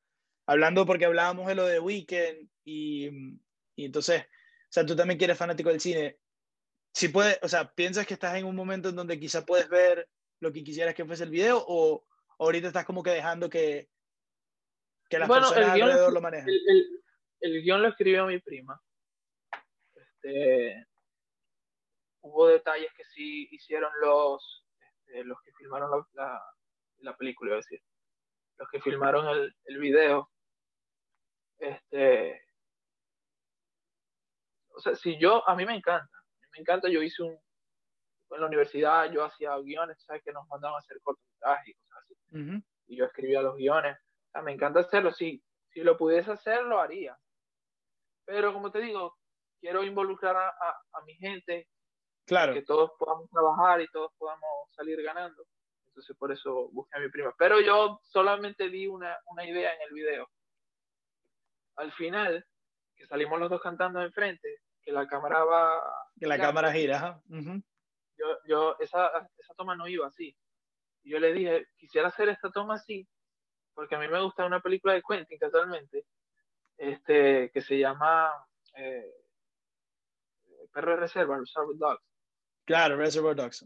hablando 0.46 0.86
porque 0.86 1.04
hablábamos 1.04 1.48
de 1.48 1.54
lo 1.56 1.66
de 1.66 1.80
Weekend, 1.80 2.48
y, 2.64 3.08
y 3.76 3.84
entonces, 3.84 4.22
o 4.22 4.70
sea, 4.70 4.86
tú 4.86 4.94
también 4.94 5.18
quieres 5.18 5.36
fanático 5.36 5.68
del 5.68 5.80
cine. 5.80 6.18
Si 6.92 7.08
puedes, 7.08 7.38
o 7.42 7.48
sea, 7.48 7.72
¿piensas 7.72 8.06
que 8.06 8.14
estás 8.14 8.36
en 8.36 8.44
un 8.44 8.54
momento 8.54 8.88
en 8.88 8.96
donde 8.96 9.18
quizá 9.18 9.44
puedes 9.44 9.68
ver 9.68 10.08
lo 10.40 10.52
que 10.52 10.62
quisieras 10.62 10.94
que 10.94 11.04
fuese 11.04 11.24
el 11.24 11.30
video 11.30 11.64
o 11.66 12.06
ahorita 12.38 12.68
estás 12.68 12.84
como 12.84 13.02
que 13.02 13.10
dejando 13.10 13.50
que, 13.50 13.88
que 15.08 15.18
las 15.18 15.26
bueno, 15.26 15.48
personas 15.48 15.74
el 15.74 15.82
alrededor 15.82 16.12
lo 16.12 16.20
manejen? 16.20 16.48
El, 16.48 17.02
el, 17.40 17.62
guion 17.62 17.82
lo 17.82 17.88
escribió 17.88 18.26
mi 18.26 18.38
prima. 18.38 18.80
Este, 20.24 20.86
hubo 22.22 22.48
detalles 22.48 22.90
que 22.96 23.04
sí 23.04 23.46
hicieron 23.50 23.92
los, 24.00 24.64
este, 24.80 25.24
los 25.24 25.38
que 25.42 25.52
filmaron 25.52 26.04
la, 26.14 26.42
la, 26.98 27.16
película, 27.16 27.50
iba 27.50 27.56
a 27.56 27.58
decir. 27.58 27.80
Los 28.56 28.68
que 28.70 28.80
filmaron 28.80 29.28
el, 29.28 29.54
el 29.64 29.78
video. 29.78 30.30
Este, 31.58 32.40
o 34.74 34.80
sea, 34.80 34.94
si 34.94 35.18
yo, 35.18 35.46
a 35.46 35.54
mí 35.54 35.66
me 35.66 35.76
encanta, 35.76 36.18
me 36.52 36.60
encanta, 36.60 36.88
yo 36.88 37.02
hice 37.02 37.22
un, 37.22 37.38
en 38.30 38.40
la 38.40 38.46
universidad 38.46 39.12
yo 39.12 39.24
hacía 39.24 39.56
guiones, 39.58 40.02
¿sabes? 40.04 40.22
Que 40.24 40.32
nos 40.32 40.48
mandaban 40.48 40.76
a 40.76 40.78
hacer 40.78 41.00
cortometrajes 41.02 41.68
y 41.68 41.74
cosas 41.74 42.02
así. 42.02 42.64
Y 42.86 42.96
yo 42.96 43.04
escribía 43.04 43.42
los 43.42 43.56
guiones. 43.56 43.96
me 44.42 44.52
encanta 44.52 44.80
hacerlo. 44.80 45.12
Si, 45.12 45.42
si 45.68 45.82
lo 45.82 45.96
pudiese 45.96 46.32
hacer, 46.32 46.64
lo 46.64 46.80
haría. 46.80 47.16
Pero 48.24 48.52
como 48.52 48.72
te 48.72 48.80
digo, 48.80 49.16
quiero 49.64 49.82
involucrar 49.82 50.36
a, 50.36 50.50
a, 50.92 51.00
mi 51.06 51.14
gente. 51.14 51.66
Claro. 52.26 52.52
Que 52.52 52.60
todos 52.60 52.90
podamos 52.98 53.30
trabajar 53.30 53.80
y 53.80 53.88
todos 53.88 54.12
podamos 54.18 54.70
salir 54.76 55.02
ganando. 55.02 55.46
Entonces 55.86 56.14
por 56.18 56.30
eso 56.30 56.68
busqué 56.70 56.98
a 56.98 57.00
mi 57.00 57.08
prima. 57.08 57.34
Pero 57.38 57.62
yo 57.62 57.98
solamente 58.02 58.68
di 58.68 58.86
una, 58.86 59.16
una 59.30 59.46
idea 59.46 59.72
en 59.72 59.80
el 59.88 59.94
video. 59.94 60.28
Al 61.76 61.90
final, 61.92 62.46
que 62.94 63.06
salimos 63.06 63.40
los 63.40 63.48
dos 63.48 63.62
cantando 63.62 64.02
enfrente, 64.02 64.60
que 64.82 64.92
la 64.92 65.06
cámara 65.06 65.42
va... 65.44 65.82
Que 66.20 66.26
la 66.26 66.38
cámara 66.38 66.70
gira, 66.70 67.22
yo, 67.26 68.26
yo 68.46 68.76
esa, 68.80 69.10
esa 69.38 69.54
toma 69.54 69.74
no 69.74 69.88
iba 69.88 70.06
así. 70.06 70.36
Y 71.04 71.10
yo 71.10 71.18
le 71.18 71.32
dije, 71.32 71.68
quisiera 71.78 72.08
hacer 72.08 72.28
esta 72.28 72.50
toma 72.50 72.74
así, 72.74 73.08
porque 73.72 73.94
a 73.94 73.98
mí 73.98 74.08
me 74.08 74.20
gusta 74.20 74.44
una 74.44 74.60
película 74.60 74.92
de 74.92 75.02
Quentin 75.02 75.38
casualmente, 75.38 76.04
este, 76.76 77.50
que 77.50 77.62
se 77.62 77.78
llama 77.78 78.30
eh, 78.76 79.23
Perro 80.74 80.90
de 80.90 80.96
Reserva, 80.98 81.38
Reservoir 81.38 81.78
Dogs. 81.78 82.02
Claro, 82.66 82.96
Reservoir 82.96 83.36
Dogs. 83.36 83.64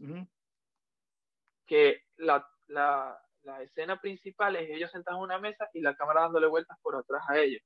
Que 1.65 2.03
la, 2.17 2.47
la, 2.67 3.19
la, 3.43 3.63
escena 3.63 3.99
principal 3.99 4.55
es 4.55 4.69
ellos 4.69 4.91
sentados 4.91 5.17
en 5.17 5.23
una 5.23 5.39
mesa 5.39 5.67
y 5.73 5.81
la 5.81 5.95
cámara 5.95 6.21
dándole 6.21 6.47
vueltas 6.47 6.77
por 6.81 6.95
atrás 6.95 7.23
a 7.27 7.37
ellos. 7.39 7.61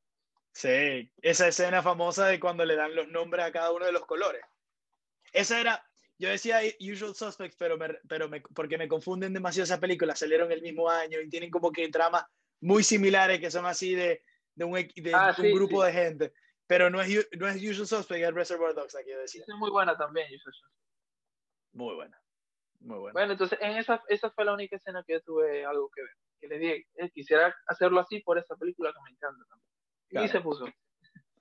Sí, 0.54 1.12
esa 1.22 1.48
escena 1.48 1.82
famosa 1.82 2.28
de 2.28 2.40
cuando 2.40 2.64
le 2.64 2.76
dan 2.76 2.96
los 2.96 3.08
nombres 3.10 3.46
a 3.46 3.52
cada 3.52 3.72
uno 3.72 3.86
de 3.86 3.92
los 3.92 4.06
colores. 4.06 4.42
Esa 5.34 5.60
era, 5.60 5.84
yo 6.18 6.30
decía 6.30 6.60
Usual 6.80 7.16
Suspects, 7.16 7.58
pero, 7.58 7.78
me, 7.78 7.90
pero 8.08 8.30
me, 8.30 8.40
porque 8.42 8.78
me 8.78 8.88
confunden 8.88 9.34
demasiado 9.34 9.66
esas 9.66 9.80
películas, 9.80 10.20
salieron 10.20 10.52
el 10.52 10.62
mismo 10.62 10.90
año 10.90 11.20
y 11.20 11.30
tienen 11.30 11.50
como 11.50 11.72
que 11.72 11.90
tramas 11.90 12.26
muy 12.62 12.84
similares 12.84 13.40
que 13.40 13.52
son 13.52 13.66
así 13.66 13.96
de, 13.96 14.24
de 14.56 14.64
un, 14.64 14.74
de, 14.74 15.12
ah, 15.14 15.36
un 15.38 15.54
grupo 15.54 15.84
de 15.84 15.92
gente. 15.92 16.34
Pero 16.68 16.90
no 16.90 17.02
es, 17.02 17.28
no 17.38 17.48
es 17.48 17.56
Usual 17.58 17.88
Suspects, 17.88 18.28
es 18.28 18.34
Reservoir 18.34 18.74
Dogs, 18.74 18.96
aquí 18.96 19.12
decía. 19.12 19.44
Es 19.48 19.56
muy 19.56 19.70
buena 19.70 19.98
también, 19.98 20.28
Usual 20.34 20.54
Suspects. 20.54 20.84
Muy 21.74 21.96
buena. 21.96 22.22
Muy 22.80 23.00
buena. 23.00 23.14
Bueno, 23.14 23.32
entonces 23.34 23.60
en 23.62 23.78
esa, 23.78 24.02
esa 24.08 24.30
fue 24.32 24.46
la 24.46 24.54
única 24.54 24.76
escena 24.76 25.04
que 25.06 25.14
yo 25.14 25.22
tuve 25.22 25.66
algo 25.66 25.90
que 25.90 26.02
ver. 26.02 26.16
Que 26.40 26.48
le 26.48 26.60
dije, 26.60 26.88
eh, 26.96 27.10
quisiera 27.12 27.56
hacerlo 27.68 28.00
así 28.00 28.20
por 28.22 28.38
esa 28.38 28.56
película 28.56 28.92
que 28.92 29.00
me 29.04 29.12
encanta 29.12 29.46
también. 29.46 30.26
Y 30.26 30.28
se 30.28 30.42
puso. 30.42 30.66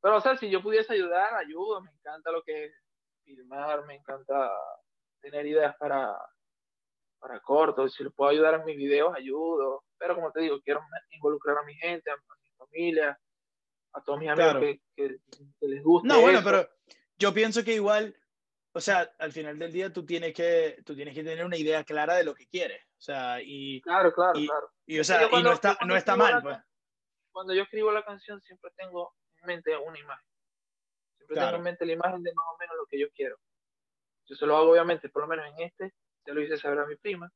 Pero, 0.00 0.16
o 0.16 0.20
sea, 0.20 0.36
si 0.36 0.50
yo 0.50 0.62
pudiese 0.62 0.92
ayudar, 0.92 1.34
ayudo, 1.34 1.80
me 1.82 1.90
encanta 1.90 2.30
lo 2.30 2.42
que 2.42 2.70
filmar, 3.24 3.84
me 3.86 3.96
encanta 3.96 4.50
tener 5.20 5.46
ideas 5.46 5.76
para, 5.76 6.16
para 7.18 7.40
cortos, 7.40 7.94
si 7.94 8.04
les 8.04 8.12
puedo 8.12 8.30
ayudar 8.30 8.54
en 8.54 8.64
mis 8.64 8.76
videos, 8.76 9.14
ayudo, 9.14 9.84
pero 9.98 10.14
como 10.14 10.30
te 10.32 10.40
digo, 10.40 10.60
quiero 10.62 10.80
involucrar 11.10 11.58
a 11.58 11.62
mi 11.62 11.74
gente, 11.74 12.10
a, 12.10 12.16
mi 12.16 12.50
familia, 12.56 13.18
a 13.96 14.02
todos 14.02 14.18
mis 14.18 14.28
amigos 14.28 14.78
que, 14.94 15.18
les 15.62 15.82
guste. 15.82 16.06
No, 16.06 16.20
bueno, 16.20 16.40
pero 16.44 16.68
yo 17.18 17.32
pienso 17.32 17.64
que 17.64 17.74
igual, 17.74 18.14
o 18.72 18.80
sea, 18.80 19.10
al 19.18 19.32
final 19.32 19.58
del 19.58 19.72
día 19.72 19.92
tú 19.92 20.04
tienes 20.04 20.34
que, 20.34 20.82
tú 20.84 20.94
tienes 20.94 21.14
que 21.14 21.24
tener 21.24 21.44
una 21.44 21.56
idea 21.56 21.82
clara 21.82 22.14
de 22.14 22.24
lo 22.24 22.34
que 22.34 22.46
quieres, 22.46 22.82
o 22.84 23.00
sea, 23.00 23.40
y... 23.42 23.80
Claro, 23.80 24.12
claro, 24.12 24.34
claro. 24.34 24.70
Y, 24.84 24.98
o 24.98 25.04
sea, 25.04 25.28
y 25.32 25.42
no 25.42 25.52
está, 25.52 25.78
no 25.86 25.96
está 25.96 26.14
mal, 26.14 26.42
pues. 26.42 26.58
Cuando 27.32 27.54
yo 27.54 27.62
escribo 27.62 27.90
la 27.90 28.04
canción 28.04 28.40
siempre 28.42 28.70
tengo 28.76 29.14
en 29.42 29.46
mente 29.46 29.76
una 29.76 29.98
imagen. 29.98 30.26
Siempre 31.16 31.36
tengo 31.36 31.56
en 31.56 31.62
mente 31.62 31.86
la 31.86 31.92
imagen 31.92 32.22
de 32.22 32.34
más 32.34 32.46
o 32.52 32.56
menos 32.58 32.76
lo 32.76 32.86
que 32.86 32.98
yo 32.98 33.10
quiero. 33.14 33.38
Yo 34.26 34.36
se 34.36 34.46
lo 34.46 34.56
hago, 34.56 34.70
obviamente, 34.70 35.08
por 35.08 35.22
lo 35.22 35.28
menos 35.28 35.46
en 35.46 35.66
este, 35.66 35.94
ya 36.26 36.34
lo 36.34 36.42
hice 36.42 36.58
saber 36.58 36.80
a 36.80 36.86
mi 36.86 36.96
prima. 36.96 37.30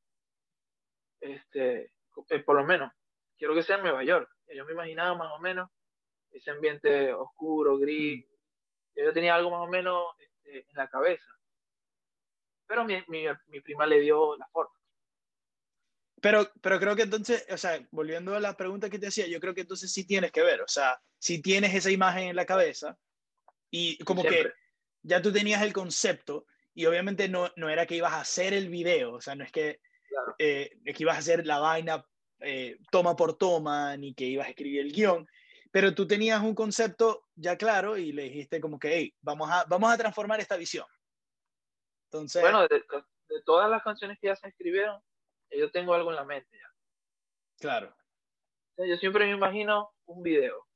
Este, 1.20 1.92
eh, 2.30 2.38
por 2.40 2.56
lo 2.56 2.64
menos, 2.64 2.90
quiero 3.38 3.54
que 3.54 3.62
sea 3.62 3.76
en 3.76 3.82
Nueva 3.82 4.02
York. 4.04 4.28
Yo 4.54 4.64
me 4.64 4.72
imaginaba 4.72 5.14
más 5.14 5.32
o 5.32 5.38
menos 5.38 5.70
ese 6.32 6.50
ambiente 6.50 7.12
oscuro, 7.12 7.78
gris. 7.78 8.24
Mm. 8.26 9.04
Yo 9.04 9.12
tenía 9.12 9.34
algo 9.34 9.50
más 9.50 9.66
o 9.66 9.70
menos 9.70 10.04
este, 10.18 10.58
en 10.58 10.76
la 10.76 10.88
cabeza. 10.88 11.24
Pero 12.66 12.84
mi, 12.84 13.02
mi, 13.08 13.24
mi 13.48 13.60
prima 13.60 13.86
le 13.86 14.00
dio 14.00 14.36
la 14.36 14.46
forma. 14.48 14.74
Pero, 16.20 16.50
pero 16.60 16.78
creo 16.78 16.94
que 16.94 17.02
entonces, 17.02 17.46
o 17.50 17.56
sea, 17.56 17.80
volviendo 17.90 18.34
a 18.34 18.40
la 18.40 18.56
pregunta 18.56 18.90
que 18.90 18.98
te 18.98 19.06
hacía, 19.06 19.26
yo 19.26 19.40
creo 19.40 19.54
que 19.54 19.62
entonces 19.62 19.90
sí 19.92 20.06
tienes 20.06 20.30
que 20.32 20.42
ver, 20.42 20.60
o 20.60 20.68
sea, 20.68 21.00
si 21.18 21.40
tienes 21.40 21.74
esa 21.74 21.90
imagen 21.90 22.28
en 22.28 22.36
la 22.36 22.44
cabeza, 22.44 22.98
y 23.70 23.96
como 24.04 24.22
que 24.22 24.52
ya 25.02 25.22
tú 25.22 25.32
tenías 25.32 25.62
el 25.62 25.72
concepto 25.72 26.44
y 26.74 26.84
obviamente 26.86 27.28
no, 27.28 27.50
no 27.56 27.70
era 27.70 27.86
que 27.86 27.96
ibas 27.96 28.12
a 28.12 28.20
hacer 28.20 28.52
el 28.52 28.68
video, 28.68 29.14
o 29.14 29.20
sea, 29.20 29.34
no 29.34 29.44
es 29.44 29.52
que, 29.52 29.80
eh, 30.38 30.78
es 30.84 30.96
que 30.96 31.02
ibas 31.02 31.16
a 31.16 31.20
hacer 31.20 31.46
la 31.46 31.58
vaina 31.58 32.04
eh, 32.40 32.78
toma 32.90 33.16
por 33.16 33.36
toma, 33.36 33.96
ni 33.96 34.14
que 34.14 34.24
ibas 34.24 34.46
a 34.46 34.50
escribir 34.50 34.80
el 34.80 34.92
guion, 34.92 35.26
pero 35.70 35.94
tú 35.94 36.06
tenías 36.06 36.42
un 36.42 36.54
concepto 36.54 37.26
ya 37.34 37.56
claro 37.56 37.96
y 37.96 38.12
le 38.12 38.24
dijiste 38.24 38.60
como 38.60 38.78
que, 38.78 38.96
hey, 38.96 39.14
vamos 39.20 39.50
a, 39.50 39.64
vamos 39.64 39.92
a 39.92 39.98
transformar 39.98 40.40
esta 40.40 40.56
visión. 40.56 40.86
Entonces... 42.06 42.42
Bueno, 42.42 42.66
de, 42.66 42.78
de 42.78 43.42
todas 43.44 43.70
las 43.70 43.82
canciones 43.82 44.18
que 44.20 44.28
ya 44.28 44.36
se 44.36 44.48
escribieron, 44.48 45.00
yo 45.50 45.70
tengo 45.70 45.94
algo 45.94 46.10
en 46.10 46.16
la 46.16 46.24
mente 46.24 46.56
ya. 46.56 46.70
Claro. 47.60 47.94
yo 48.78 48.96
siempre 48.96 49.26
me 49.26 49.32
imagino 49.32 49.90
un 50.06 50.22
video. 50.22 50.66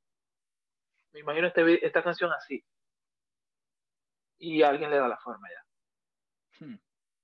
Me 1.11 1.21
imagino 1.21 1.47
este, 1.47 1.85
esta 1.85 2.03
canción 2.03 2.31
así 2.31 2.63
y 4.37 4.61
alguien 4.63 4.91
le 4.91 4.97
da 4.97 5.07
la 5.07 5.17
forma 5.17 5.47
ya. 5.49 6.65
Hmm. 6.65 6.79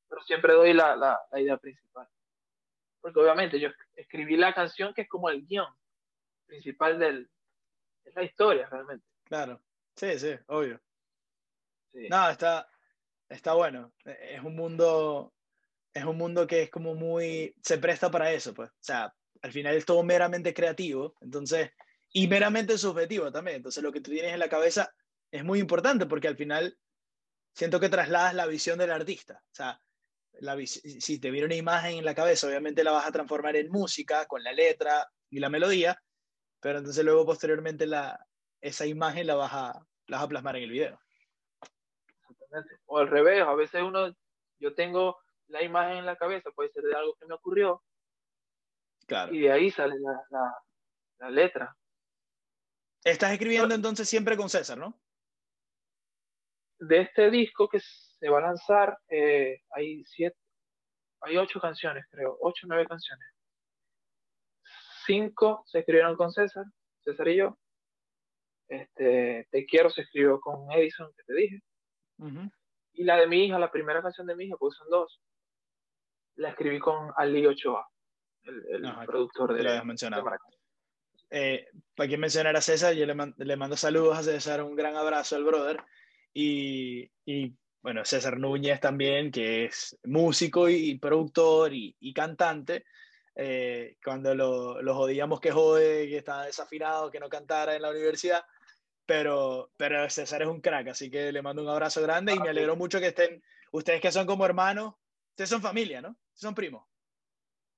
Pero 0.08 0.22
siempre 0.24 0.54
doy 0.54 0.74
la, 0.74 0.96
la, 0.96 1.20
idea 1.40 1.58
principal. 1.58 2.08
Porque 3.00 3.20
obviamente 3.20 3.60
yo 3.60 3.70
escribí 3.96 4.38
la 4.38 4.54
canción 4.54 4.94
que 4.94 5.04
es 5.04 5.10
como 5.10 5.30
el 5.30 5.46
guion 5.46 5.74
principal 6.46 7.00
del... 7.00 7.30
Es 8.04 8.16
la 8.16 8.24
historia 8.24 8.68
realmente. 8.70 9.06
Claro. 9.24 9.62
Sí, 9.96 10.18
sí, 10.20 10.34
obvio. 10.48 10.82
No, 11.94 12.30
está, 12.30 12.68
Está 13.32 13.54
bueno. 13.54 13.94
Es 14.04 14.44
un 14.44 14.56
mundo, 14.58 15.34
es 15.94 16.04
un 16.04 16.18
mundo 16.18 16.46
que 16.46 16.64
es 16.64 16.70
como 16.70 16.96
muy, 16.96 17.56
se 17.64 17.78
presta 17.78 18.12
para 18.12 18.34
eso, 18.34 18.54
pues. 18.54 18.70
O 18.70 18.84
sea, 18.84 19.14
al 19.42 19.52
final 19.54 19.76
es 19.76 19.86
todo 19.86 20.04
meramente 20.04 20.54
creativo, 20.54 21.16
entonces, 21.22 21.72
y 22.12 22.28
meramente 22.28 22.78
subjetivo 22.78 23.32
también. 23.32 23.58
Entonces, 23.58 23.82
lo 23.82 23.92
que 23.94 24.02
tú 24.02 24.12
tienes 24.12 24.34
en 24.34 24.40
la 24.40 24.50
cabeza 24.50 24.94
es 25.32 25.46
muy 25.46 25.60
importante 25.60 26.06
porque 26.08 26.28
al 26.28 26.36
final 26.36 26.78
siento 27.56 27.80
que 27.80 27.88
trasladas 27.88 28.34
la 28.34 28.48
visión 28.48 28.78
del 28.78 28.92
artista. 28.92 29.42
O 29.46 29.56
sea, 29.56 29.82
la, 30.34 30.58
si 30.66 31.20
te 31.20 31.32
viene 31.32 31.46
una 31.46 31.56
imagen 31.56 32.00
en 32.00 32.06
la 32.06 32.16
cabeza, 32.16 32.48
obviamente 32.48 32.84
la 32.84 32.92
vas 32.92 33.08
a 33.08 33.14
transformar 33.14 33.56
en 33.56 33.70
música 33.70 34.26
con 34.26 34.44
la 34.44 34.52
letra 34.52 35.10
y 35.30 35.40
la 35.40 35.48
melodía, 35.48 35.98
pero 36.62 36.78
entonces 36.78 37.04
luego 37.04 37.26
posteriormente 37.26 37.86
la, 37.88 38.26
esa 38.62 38.86
imagen 38.86 39.28
la 39.28 39.36
vas, 39.36 39.52
a, 39.54 39.86
la 40.08 40.18
vas 40.18 40.26
a 40.26 40.30
plasmar 40.30 40.56
en 40.56 40.64
el 40.64 40.72
video. 40.72 41.00
Exactamente. 42.30 42.80
O 42.86 43.00
al 43.00 43.08
revés, 43.08 43.42
a 43.42 43.54
veces 43.56 43.82
uno, 43.82 44.16
yo 44.60 44.74
tengo 44.76 45.18
la 45.48 45.64
imagen 45.64 45.98
en 45.98 46.06
la 46.06 46.16
cabeza, 46.16 46.52
puede 46.52 46.72
ser 46.72 46.84
de 46.84 46.96
algo 46.96 47.16
que 47.16 47.26
me 47.26 47.34
ocurrió, 47.34 47.84
claro. 49.06 49.34
y 49.34 49.42
de 49.42 49.52
ahí 49.52 49.72
sale 49.72 49.96
la, 50.00 50.24
la, 50.30 50.58
la 51.20 51.30
letra. 51.30 51.76
Estás 53.04 53.32
escribiendo 53.34 53.74
entonces 53.74 54.08
siempre 54.08 54.38
con 54.38 54.50
César, 54.50 54.78
¿no? 54.78 55.02
De 56.80 57.02
este 57.02 57.30
disco 57.30 57.68
que 57.68 57.80
se 57.80 58.30
va 58.30 58.38
a 58.38 58.44
lanzar, 58.44 58.98
eh, 59.10 59.62
hay 59.72 60.04
siete, 60.06 60.38
hay 61.22 61.38
ocho 61.38 61.60
canciones, 61.60 62.06
creo, 62.10 62.38
ocho 62.42 62.66
o 62.66 62.70
nueve 62.70 62.88
canciones. 62.88 63.28
Cinco 65.06 65.64
se 65.66 65.80
escribieron 65.80 66.16
con 66.16 66.32
César, 66.32 66.66
César 67.04 67.28
y 67.28 67.38
yo. 67.38 67.58
Este, 68.68 69.48
Te 69.52 69.66
quiero 69.66 69.90
se 69.90 70.02
escribió 70.02 70.40
con 70.40 70.72
Edison, 70.72 71.12
que 71.16 71.24
te 71.24 71.34
dije. 71.34 71.62
Y 72.94 73.04
la 73.04 73.18
de 73.18 73.28
mi 73.28 73.46
hija, 73.46 73.60
la 73.60 73.72
primera 73.72 74.02
canción 74.02 74.28
de 74.28 74.36
mi 74.36 74.46
hija, 74.46 74.56
pues 74.58 74.76
son 74.76 74.90
dos. 74.90 75.20
La 76.36 76.50
escribí 76.50 76.80
con 76.80 77.12
Ali 77.18 77.46
Ochoa, 77.46 77.88
el, 78.44 78.82
productor 79.06 79.54
de, 79.54 79.64
la 79.64 79.84
mencionado. 79.84 80.24
Eh, 81.30 81.68
para 81.96 82.08
quien 82.08 82.20
mencionara 82.20 82.60
a 82.60 82.62
César, 82.62 82.94
yo 82.94 83.06
le, 83.06 83.16
le, 83.38 83.56
mando 83.56 83.78
saludos 83.78 84.18
a 84.18 84.24
César, 84.24 84.62
un 84.64 84.76
gran 84.76 84.96
abrazo 84.96 85.36
al 85.36 85.44
brother. 85.44 85.84
Y, 86.34 87.12
y 87.26 87.54
bueno, 87.82 88.06
César 88.06 88.38
Núñez 88.38 88.80
también, 88.80 89.32
que 89.32 89.66
es 89.66 89.98
músico 90.04 90.70
y, 90.70 90.98
productor 91.00 91.74
y, 91.74 91.96
y 92.00 92.14
cantante. 92.14 92.86
Eh, 93.36 93.98
cuando 94.04 94.36
lo, 94.36 94.82
lo, 94.82 94.94
jodíamos 94.94 95.40
que 95.40 95.52
jode, 95.52 96.08
que 96.08 96.18
estaba 96.18 96.46
desafinado, 96.46 97.10
que 97.10 97.20
no 97.20 97.30
cantara 97.30 97.76
en 97.76 97.82
la 97.82 97.90
universidad, 97.90 98.44
pero, 99.06 99.72
pero 99.78 100.10
César 100.10 100.42
es 100.42 100.48
un 100.48 100.62
crack, 100.62 100.90
así 100.90 101.10
que 101.10 101.32
le 101.32 101.42
mando 101.42 101.62
un 101.62 101.70
abrazo 101.70 102.02
grande 102.02 102.34
y 102.34 102.40
me 102.40 102.50
alegro 102.50 102.76
mucho 102.76 103.00
que 103.00 103.08
estén, 103.08 103.42
ustedes 103.72 104.02
que 104.02 104.12
son 104.12 104.26
como 104.26 104.46
hermanos, 104.46 104.96
ustedes 105.30 105.50
son 105.50 105.62
familia, 105.62 106.02
¿no? 106.02 106.16
Son 106.34 106.54
primos. 106.54 106.86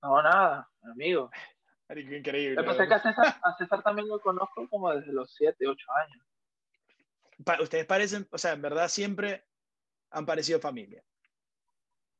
No, 0.01 0.21
nada, 0.21 0.69
amigo. 0.83 1.31
Increíble. 1.89 2.55
Lo 2.55 2.75
que 2.75 2.93
a 2.93 2.99
César, 2.99 3.39
a 3.41 3.55
César 3.57 3.83
también 3.83 4.07
lo 4.07 4.19
conozco 4.19 4.67
como 4.69 4.91
desde 4.91 5.13
los 5.13 5.33
7, 5.35 5.67
8 5.67 5.87
años. 5.91 6.25
ustedes 7.61 7.85
parecen, 7.85 8.27
o 8.31 8.37
sea, 8.37 8.53
en 8.53 8.61
verdad 8.61 8.87
siempre 8.87 9.45
han 10.09 10.25
parecido 10.25 10.59
familia. 10.59 11.03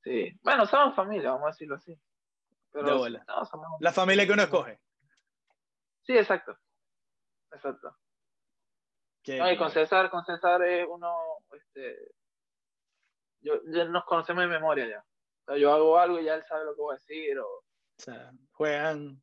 Sí, 0.04 0.32
bueno, 0.44 0.66
somos 0.66 0.96
familia, 0.96 1.32
vamos 1.32 1.48
a 1.48 1.52
decirlo 1.52 1.76
así. 1.76 1.98
Pero 2.74 3.06
La 3.80 3.94
familia 3.94 4.26
que 4.26 4.34
uno 4.34 4.44
escoge. 4.44 4.80
Sí, 6.02 6.18
exacto. 6.18 6.58
Exacto. 7.52 7.96
y 9.26 9.58
con 9.58 9.72
César, 9.72 10.10
con 10.10 10.26
César 10.26 10.62
es 10.64 10.86
uno, 10.90 11.16
este, 11.54 11.98
yo, 13.42 13.62
nos 13.64 14.04
conocemos 14.06 14.44
de 14.44 14.50
memoria 14.50 14.88
ya. 14.88 15.00
O 15.00 15.46
sea, 15.46 15.58
yo 15.58 15.72
hago 15.72 16.00
algo 16.00 16.20
y 16.20 16.26
ya 16.26 16.36
él 16.36 16.44
sabe 16.48 16.66
lo 16.66 16.76
que 16.76 16.82
voy 16.82 16.96
a 16.96 16.98
decir. 17.00 17.38
O, 17.40 17.48
o 17.48 17.64
sea, 17.98 18.32
juegan, 18.52 19.22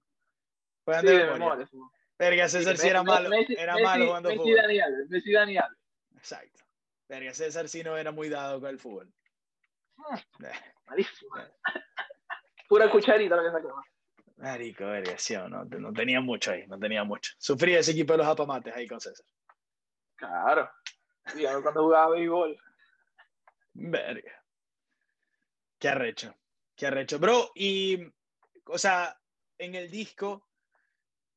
juegan 0.84 1.04
de, 1.04 1.24
memoria. 1.26 1.68
Verga, 2.18 2.48
César 2.48 2.76
sí 2.76 2.88
era 2.88 3.02
malo, 3.02 3.30
era 3.34 3.76
malo 3.78 4.08
cuando 4.08 4.28
Messi 4.28 4.52
Daniel, 4.52 5.06
Messi 5.08 5.32
Daniel. 5.32 5.76
Exacto. 6.16 6.62
Verga, 7.08 7.34
César 7.34 7.68
sí 7.68 7.82
no 7.82 7.96
era 7.96 8.12
muy 8.12 8.28
dado 8.28 8.60
con 8.60 8.70
el 8.70 8.78
fútbol. 8.78 9.12
Ah, 9.98 10.22
malísimo. 10.86 11.30
Pura 12.70 12.88
cucharita 12.88 13.34
lo 13.34 13.42
que 13.42 13.50
sacaba. 13.50 13.82
Marico, 14.36 14.84
verga, 14.86 15.18
sí, 15.18 15.34
no, 15.34 15.64
no 15.64 15.92
tenía 15.92 16.20
mucho 16.20 16.52
ahí, 16.52 16.68
no 16.68 16.78
tenía 16.78 17.02
mucho. 17.02 17.32
Sufría 17.36 17.80
ese 17.80 17.90
equipo 17.90 18.12
de 18.12 18.18
los 18.18 18.28
apamates 18.28 18.72
ahí 18.72 18.86
con 18.86 19.00
César. 19.00 19.26
Claro. 20.14 20.70
Dígame 21.34 21.62
cuando 21.62 21.82
jugaba 21.82 22.10
béisbol. 22.10 22.56
Verga. 23.72 24.44
Qué 25.80 25.88
arrecho. 25.88 26.32
Qué 26.76 26.86
arrecho. 26.86 27.18
Bro, 27.18 27.50
y, 27.56 28.06
o 28.66 28.78
sea, 28.78 29.18
en 29.58 29.74
el 29.74 29.90
disco, 29.90 30.46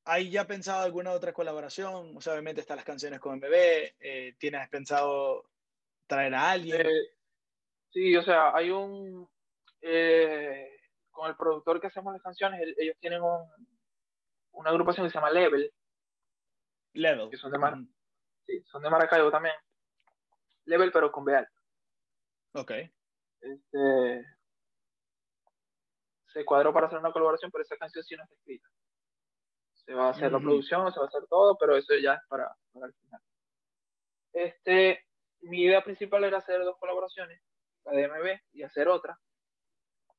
¿hay 0.06 0.30
ya 0.30 0.46
pensado 0.46 0.84
alguna 0.84 1.14
otra 1.14 1.34
colaboración? 1.34 2.16
O 2.16 2.22
sea, 2.22 2.34
obviamente 2.34 2.62
están 2.62 2.78
las 2.78 2.86
canciones 2.86 3.20
con 3.20 3.40
MB. 3.40 3.56
Eh, 4.00 4.36
¿Tienes 4.38 4.70
pensado 4.70 5.50
traer 6.06 6.36
a 6.36 6.52
alguien? 6.52 6.86
Eh, 6.86 7.18
sí, 7.92 8.16
o 8.16 8.22
sea, 8.22 8.56
hay 8.56 8.70
un. 8.70 9.28
Eh, 9.82 10.72
con 11.14 11.30
el 11.30 11.38
productor 11.38 11.80
que 11.80 11.88
hacemos 11.88 12.11
las 12.11 12.22
canciones, 12.22 12.59
ellos 12.78 12.97
tienen 12.99 13.22
un, 13.22 13.47
una 14.51 14.70
agrupación 14.72 15.05
que 15.05 15.11
se 15.11 15.16
llama 15.16 15.32
Level. 15.32 15.72
Level. 16.93 17.30
Que 17.30 17.38
son 17.38 17.51
de, 17.51 17.57
Mar 17.57 17.76
sí, 18.45 18.61
son 18.66 18.84
de 18.84 18.89
Maracaibo 18.89 19.32
también. 19.32 19.55
Level, 20.66 20.91
pero 20.91 21.11
con 21.11 21.24
B 21.24 21.45
Ok. 22.55 22.72
Este, 23.41 24.26
se 26.28 26.45
cuadró 26.45 26.74
para 26.74 26.88
hacer 26.88 26.99
una 26.99 27.11
colaboración, 27.11 27.51
pero 27.51 27.64
esa 27.64 27.78
canción 27.78 28.03
sí 28.03 28.16
no 28.16 28.24
está 28.24 28.36
escrita. 28.36 28.68
Se 29.74 29.93
va 29.93 30.07
a 30.07 30.11
hacer 30.11 30.32
la 30.32 30.39
producción, 30.39 30.91
se 30.91 30.99
va 30.99 31.05
a 31.05 31.09
hacer 31.09 31.28
todo, 31.30 31.57
pero 31.57 31.76
eso 31.76 31.93
ya 31.95 32.14
es 32.14 32.22
para, 32.28 32.55
para 32.72 32.88
el 32.88 32.93
final. 32.93 33.22
Este, 34.32 35.05
mi 35.41 35.64
idea 35.64 35.84
principal 35.84 36.24
era 36.24 36.38
hacer 36.38 36.64
dos 36.64 36.78
colaboraciones, 36.80 37.41
la 37.86 37.91
de 37.91 38.07
MB 38.07 38.39
y 38.53 38.64
hacer 38.64 38.88
otra, 38.88 39.20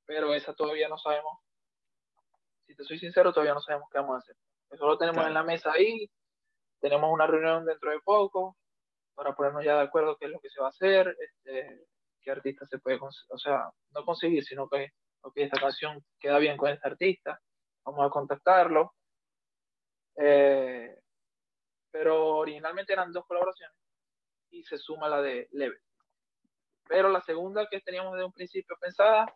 pero 0.07 0.35
esa 0.35 0.55
todavía 0.55 0.89
no 0.89 0.99
sabemos. 0.99 1.39
Si 2.67 2.75
te 2.75 2.85
soy 2.85 2.99
sincero, 2.99 3.33
todavía 3.33 3.55
no 3.55 3.61
sabemos 3.61 3.89
qué 3.91 3.99
vamos 3.99 4.17
a 4.17 4.19
hacer. 4.19 4.37
Eso 4.71 4.87
lo 4.87 4.99
tenemos 4.99 5.27
en 5.27 5.35
la 5.35 5.43
mesa 5.43 5.73
ahí, 5.73 6.11
tenemos 6.81 7.13
una 7.13 7.27
reunión 7.27 7.65
dentro 7.65 7.91
de 7.91 8.01
poco 8.01 8.57
para 9.15 9.35
ponernos 9.35 9.65
ya 9.65 9.77
de 9.77 9.83
acuerdo 9.83 10.17
qué 10.17 10.27
es 10.27 10.33
lo 10.33 10.41
que 10.41 10.51
se 10.51 10.61
va 10.61 10.67
a 10.67 10.71
hacer, 10.71 11.17
este, 11.21 11.87
qué 12.21 12.31
artista 12.31 12.67
se 12.67 12.79
puede, 12.79 12.99
o 13.01 13.39
sea, 13.39 13.71
no 13.91 14.05
conseguir, 14.05 14.45
sino 14.45 14.69
que 14.69 14.93
esta 15.37 15.61
canción 15.61 16.05
queda 16.19 16.39
bien 16.39 16.57
con 16.57 16.71
este 16.71 16.89
artista, 16.89 17.41
vamos 17.85 18.07
a 18.07 18.11
contactarlo. 18.11 18.95
Eh, 20.17 20.99
pero 21.91 22.39
originalmente 22.39 22.93
eran 22.93 23.13
dos 23.13 23.25
colaboraciones 23.27 23.77
y 24.51 24.65
se 24.65 24.79
suma 24.79 25.09
la 25.09 25.23
de 25.23 25.49
Level. 25.53 25.81
Pero 26.89 27.09
la 27.09 27.21
segunda 27.21 27.69
que 27.69 27.81
teníamos 27.81 28.15
desde 28.15 28.27
un 28.27 28.33
principio 28.33 28.77
pensada 28.81 29.33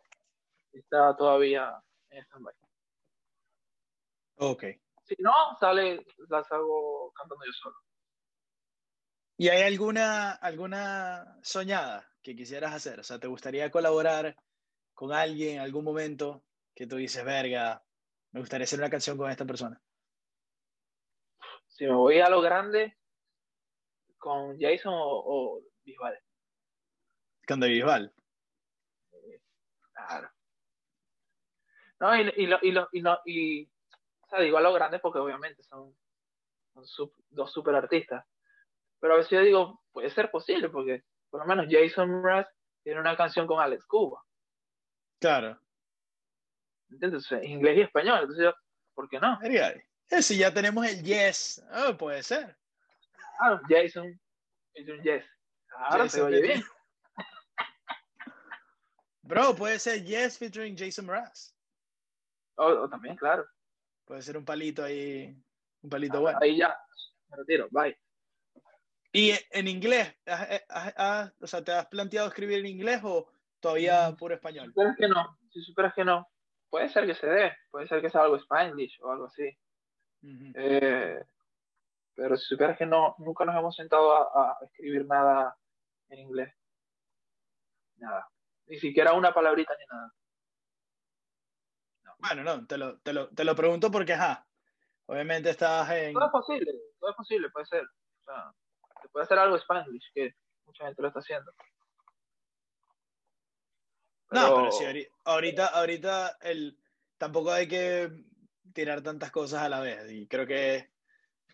está 0.72 1.16
todavía 1.16 1.82
en 2.10 2.24
stand-by. 2.24 2.54
Ok. 4.36 4.64
Si 5.04 5.16
no, 5.18 5.32
sale, 5.58 6.04
las 6.28 6.50
hago 6.52 7.12
cantando 7.12 7.44
yo 7.44 7.52
solo. 7.52 7.76
¿Y 9.36 9.48
hay 9.48 9.62
alguna, 9.62 10.32
alguna 10.32 11.38
soñada 11.42 12.08
que 12.22 12.34
quisieras 12.34 12.74
hacer? 12.74 13.00
O 13.00 13.04
sea, 13.04 13.18
¿te 13.18 13.28
gustaría 13.28 13.70
colaborar 13.70 14.36
con 14.94 15.12
alguien 15.12 15.56
en 15.56 15.60
algún 15.60 15.84
momento 15.84 16.44
que 16.74 16.86
tú 16.86 16.96
dices, 16.96 17.24
verga, 17.24 17.82
me 18.32 18.40
gustaría 18.40 18.64
hacer 18.64 18.80
una 18.80 18.90
canción 18.90 19.16
con 19.16 19.30
esta 19.30 19.44
persona? 19.44 19.80
Si 21.68 21.84
me 21.84 21.94
voy 21.94 22.18
a 22.18 22.28
lo 22.28 22.40
grande, 22.40 22.98
con 24.18 24.58
Jason 24.58 24.92
o, 24.94 25.62
Bisbal. 25.84 26.18
Con 27.46 27.60
David 27.60 27.76
Bisbal. 27.76 28.14
Claro. 29.92 30.30
No, 32.00 32.16
y, 32.16 32.32
y, 32.36 32.46
lo, 32.46 32.58
y, 32.62 32.70
lo, 32.72 32.88
y, 32.92 33.00
lo, 33.00 33.20
y 33.24 33.70
o 34.28 34.28
sea, 34.28 34.40
digo 34.40 34.58
a 34.58 34.60
lo 34.60 34.72
grande 34.72 34.98
porque 34.98 35.18
obviamente 35.18 35.62
son, 35.62 35.96
dos 37.30 37.52
super 37.52 37.74
artistas. 37.74 38.24
Pero 39.00 39.14
a 39.14 39.16
veces 39.16 39.30
yo 39.30 39.40
digo, 39.40 39.82
puede 39.92 40.10
ser 40.10 40.30
posible 40.30 40.68
porque 40.68 41.02
por 41.30 41.40
lo 41.40 41.46
menos 41.46 41.66
Jason 41.70 42.20
Mraz 42.20 42.46
tiene 42.82 43.00
una 43.00 43.16
canción 43.16 43.46
con 43.46 43.60
Alex 43.60 43.84
Cuba. 43.86 44.22
Claro. 45.20 45.58
¿Entiendes? 46.90 47.30
Inglés 47.42 47.78
y 47.78 47.80
español. 47.82 48.20
Entonces 48.20 48.44
yo, 48.44 48.54
¿por 48.94 49.08
qué 49.08 49.18
no? 49.18 49.38
Si 50.22 50.38
ya 50.38 50.52
tenemos 50.52 50.86
el 50.86 51.02
yes, 51.02 51.62
oh, 51.72 51.96
puede 51.96 52.22
ser. 52.22 52.56
Ah, 53.40 53.60
Jason 53.68 54.06
un 54.06 55.02
yes. 55.02 55.24
Ahora 55.76 56.08
se 56.08 56.22
oye 56.22 56.40
bien. 56.40 56.62
Bro, 59.22 59.56
puede 59.56 59.78
ser 59.78 60.04
yes 60.04 60.38
featuring 60.38 60.76
Jason 60.76 61.06
Mraz. 61.06 61.57
O, 62.58 62.88
también, 62.88 63.16
claro. 63.16 63.46
Puede 64.04 64.22
ser 64.22 64.36
un 64.36 64.44
palito 64.44 64.82
ahí, 64.82 65.34
un 65.82 65.90
palito 65.90 66.18
ah, 66.18 66.20
bueno. 66.20 66.38
Ahí 66.42 66.56
ya, 66.56 66.76
me 67.30 67.36
retiro, 67.36 67.68
bye. 67.70 67.96
¿Y 69.12 69.32
en 69.50 69.68
inglés? 69.68 70.14
o 71.40 71.46
sea, 71.46 71.62
¿te 71.62 71.72
has 71.72 71.86
planteado 71.86 72.28
escribir 72.28 72.58
en 72.58 72.66
inglés 72.66 73.00
o 73.04 73.28
todavía 73.60 74.10
mm, 74.10 74.16
puro 74.16 74.34
español? 74.34 74.66
Si 74.66 74.72
superas 74.72 74.96
que 74.96 75.08
no, 75.08 75.38
si 75.50 75.62
superas 75.62 75.94
que 75.94 76.04
no. 76.04 76.28
Puede 76.68 76.88
ser 76.90 77.06
que 77.06 77.14
se 77.14 77.26
dé, 77.26 77.56
puede 77.70 77.88
ser 77.88 78.02
que 78.02 78.10
sea 78.10 78.22
algo 78.22 78.36
spanglish 78.36 79.00
o 79.02 79.10
algo 79.10 79.26
así. 79.26 79.48
Eh, 80.54 81.24
pero 82.14 82.36
si 82.36 82.44
supieras 82.46 82.76
que 82.76 82.84
no, 82.84 83.14
nunca 83.18 83.44
nos 83.44 83.56
hemos 83.56 83.74
sentado 83.74 84.36
a, 84.36 84.58
escribir 84.62 85.06
nada 85.06 85.56
en 86.08 86.18
inglés. 86.18 86.52
Nada. 87.96 88.28
Ni 88.66 88.78
siquiera 88.78 89.14
una 89.14 89.32
palabrita 89.32 89.74
ni 89.78 89.86
nada. 89.86 90.12
Bueno, 92.18 92.42
no, 92.42 92.66
te 92.66 92.76
lo, 92.76 92.98
te, 93.00 93.12
lo, 93.12 93.28
te 93.28 93.44
lo 93.44 93.54
pregunto 93.54 93.90
porque, 93.90 94.14
ajá, 94.14 94.46
obviamente 95.06 95.50
estás 95.50 95.90
en... 95.90 96.12
Todo 96.14 96.26
es 96.26 96.32
posible, 96.32 96.72
todo 96.98 97.10
es 97.10 97.16
posible, 97.16 97.50
puede 97.50 97.66
ser. 97.66 97.82
O 97.82 98.24
sea, 98.24 98.52
se 99.00 99.08
puede 99.08 99.24
hacer 99.24 99.38
algo 99.38 99.56
spanglish, 99.56 100.10
que 100.12 100.34
mucha 100.66 100.86
gente 100.86 101.02
lo 101.02 101.08
está 101.08 101.20
haciendo. 101.20 101.52
No, 104.30 104.56
pero 104.56 104.72
sí, 104.72 105.08
ahorita, 105.24 105.66
ahorita 105.68 106.38
el, 106.42 106.78
tampoco 107.16 107.50
hay 107.50 107.66
que 107.66 108.10
tirar 108.74 109.02
tantas 109.02 109.30
cosas 109.30 109.62
a 109.62 109.68
la 109.68 109.80
vez 109.80 110.10
y 110.10 110.28
creo 110.28 110.46
que 110.46 110.90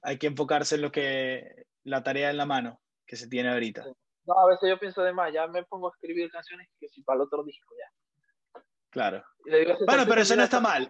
hay 0.03 0.19
que 0.19 0.27
enfocarse 0.27 0.75
en 0.75 0.83
lo 0.83 0.91
que 0.91 1.67
la 1.85 2.03
tarea 2.03 2.31
en 2.31 2.37
la 2.37 2.47
mano 2.47 2.81
que 3.07 3.17
se 3.17 3.29
tiene 3.29 3.51
ahorita. 3.51 3.85
No, 4.27 4.39
a 4.39 4.47
veces 4.49 4.69
yo 4.69 4.79
pienso 4.79 5.03
de 5.03 5.13
más, 5.13 5.33
ya 5.33 5.47
me 5.47 5.63
pongo 5.65 5.89
a 5.89 5.93
escribir 5.95 6.31
canciones 6.31 6.69
que 6.81 6.89
si 6.89 7.03
para 7.03 7.17
el 7.17 7.23
otro 7.23 7.45
disco 7.45 7.75
ya. 7.79 7.93
Claro. 8.95 9.25
bueno, 9.87 10.05
pero 10.09 10.21
eso 10.21 10.37
no 10.37 10.45
está 10.45 10.61
mal. 10.61 10.89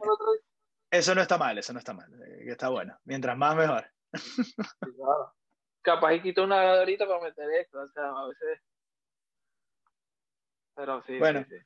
Eso 0.91 1.15
no 1.15 1.23
está 1.23 1.39
mal, 1.39 1.57
eso 1.57 1.73
no 1.73 1.79
está 1.79 1.95
mal. 1.95 2.07
Está 2.47 2.69
bueno. 2.69 2.99
Mientras 3.05 3.35
más, 3.35 3.57
mejor. 3.57 3.91
Capaz 5.81 6.13
y 6.13 6.21
quito 6.21 6.45
una 6.45 6.81
ahorita 6.81 7.07
para 7.07 7.23
meter 7.23 7.51
esto, 7.63 7.81
o 7.81 7.89
sea, 7.89 8.11
a 8.11 8.29
veces. 8.29 8.61
Pero 10.77 11.03
sí. 11.07 11.19
Bueno. 11.19 11.47
Sí, 11.49 11.57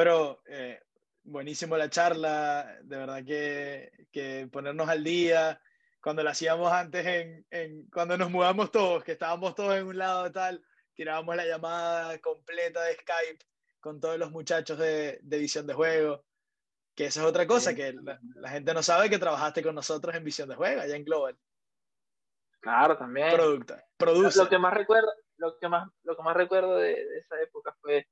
bro, 0.00 0.42
eh, 0.46 0.80
buenísimo 1.22 1.76
la 1.76 1.90
charla, 1.90 2.78
de 2.82 2.96
verdad 2.96 3.22
que, 3.26 3.92
que, 4.10 4.48
ponernos 4.50 4.88
al 4.88 5.04
día, 5.04 5.60
cuando 6.00 6.22
la 6.22 6.30
hacíamos 6.30 6.72
antes, 6.72 7.04
en, 7.06 7.46
en, 7.50 7.90
cuando 7.90 8.16
nos 8.16 8.30
mudamos 8.30 8.70
todos, 8.70 9.04
que 9.04 9.12
estábamos 9.12 9.54
todos 9.54 9.76
en 9.76 9.86
un 9.86 9.98
lado 9.98 10.32
tal, 10.32 10.64
tirábamos 10.94 11.36
la 11.36 11.44
llamada 11.44 12.18
completa 12.20 12.82
de 12.84 12.94
Skype 12.94 13.44
con 13.82 14.00
todos 14.00 14.16
los 14.16 14.30
muchachos 14.30 14.78
de, 14.78 15.18
de 15.22 15.38
visión 15.38 15.66
de 15.66 15.74
juego, 15.74 16.24
que 16.94 17.06
esa 17.06 17.20
es 17.20 17.26
otra 17.26 17.46
cosa, 17.46 17.74
que 17.74 17.92
la, 18.36 18.48
gente 18.48 18.72
no 18.72 18.82
sabe 18.82 19.10
que 19.10 19.18
trabajaste 19.18 19.62
con 19.62 19.74
nosotros 19.74 20.14
en 20.14 20.24
visión 20.24 20.48
de 20.48 20.54
juego, 20.54 20.80
allá 20.80 20.94
en 20.94 21.04
Global. 21.04 21.36
Claro, 22.60 22.96
también. 22.96 23.34
Producta, 23.34 23.84
produce. 23.96 24.38
Lo 24.38 24.48
que 24.48 24.58
más 24.58 24.72
recuerdo, 24.72 25.10
lo 25.36 25.58
que 25.58 25.68
más, 25.68 25.90
lo 26.04 26.16
que 26.16 26.22
más 26.22 26.36
recuerdo 26.36 26.76
de, 26.76 26.94
de 26.94 27.18
esa 27.18 27.40
época 27.42 27.76
fue 27.80 28.06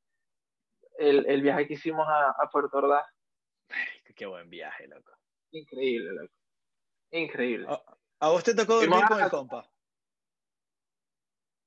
el, 0.98 1.24
el 1.26 1.40
viaje 1.40 1.68
que 1.68 1.74
hicimos 1.74 2.06
a, 2.08 2.30
a 2.30 2.50
Puerto 2.50 2.78
Ordaz. 2.78 3.06
Qué 4.16 4.26
buen 4.26 4.50
viaje, 4.50 4.88
loco. 4.88 5.12
Increíble, 5.52 6.10
loco. 6.12 6.34
Increíble. 7.12 7.68
¿A, 8.18 8.28
vos 8.28 8.42
te 8.42 8.54
tocó 8.54 8.80
dormir 8.80 9.04
con 9.06 9.20
el 9.20 9.30
compa? 9.30 9.70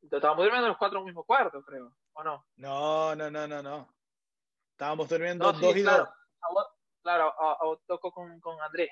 Estábamos 0.01 0.43
durmiendo 0.43 0.67
los 0.67 0.77
cuatro 0.77 0.99
en 0.99 1.03
el 1.03 1.05
mismo 1.05 1.23
cuarto, 1.23 1.63
creo, 1.63 1.95
¿o 2.13 2.23
no? 2.23 2.45
No, 2.57 3.15
no, 3.15 3.29
no, 3.29 3.47
no, 3.47 3.61
no. 3.61 3.95
Estábamos 4.71 5.09
durmiendo 5.09 5.51
dos 5.51 5.75
y 5.75 5.81
dos. 5.81 6.07
claro, 7.01 7.33
a 7.39 7.63
vos 7.63 7.79
tocó 7.85 8.11
con, 8.11 8.39
con 8.39 8.59
Andrés. 8.61 8.89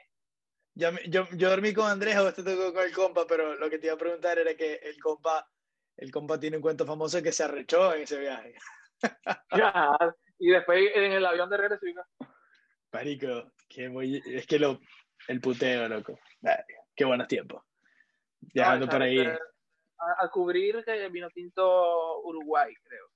Yo, 0.74 0.90
yo, 1.08 1.28
yo, 1.34 1.50
dormí 1.50 1.74
con 1.74 1.90
Andrés, 1.90 2.16
a 2.16 2.22
vos 2.22 2.34
te 2.34 2.44
tocó 2.44 2.74
con 2.74 2.84
el 2.84 2.94
compa, 2.94 3.26
pero 3.28 3.56
lo 3.56 3.70
que 3.70 3.78
te 3.78 3.88
iba 3.88 3.96
a 3.96 4.00
preguntar 4.00 4.40
era 4.40 4.56
que 4.56 4.76
el 4.76 5.00
compa, 5.00 5.46
el 5.98 6.12
compa 6.12 6.40
tiene 6.40 6.58
un 6.58 6.62
cuento 6.62 6.86
famoso 6.86 7.22
que 7.22 7.32
se 7.32 7.44
arrechó 7.44 7.94
en 7.94 8.04
ese 8.04 8.20
viaje. 8.20 8.56
Ya, 9.52 9.98
y 10.38 10.52
después 10.52 10.92
en 10.94 11.12
el 11.14 11.26
avión 11.26 11.50
de 11.50 11.58
regreso. 11.58 11.86
Parico, 12.92 13.52
que 13.68 13.90
muy, 13.90 14.22
es 14.26 14.46
que 14.46 14.60
lo, 14.60 14.80
el 15.28 15.42
puteo, 15.42 15.88
loco. 15.88 16.20
qué 16.96 17.06
buenos 17.06 17.28
tiempos. 17.28 17.64
Viajando 18.40 18.88
por 18.88 19.02
ahí. 19.02 19.18
A, 20.20 20.28
cubrir 20.30 20.84
que 20.84 21.10
vino 21.10 21.30
tinto 21.30 22.22
Uruguay, 22.22 22.74
creo. 22.84 23.08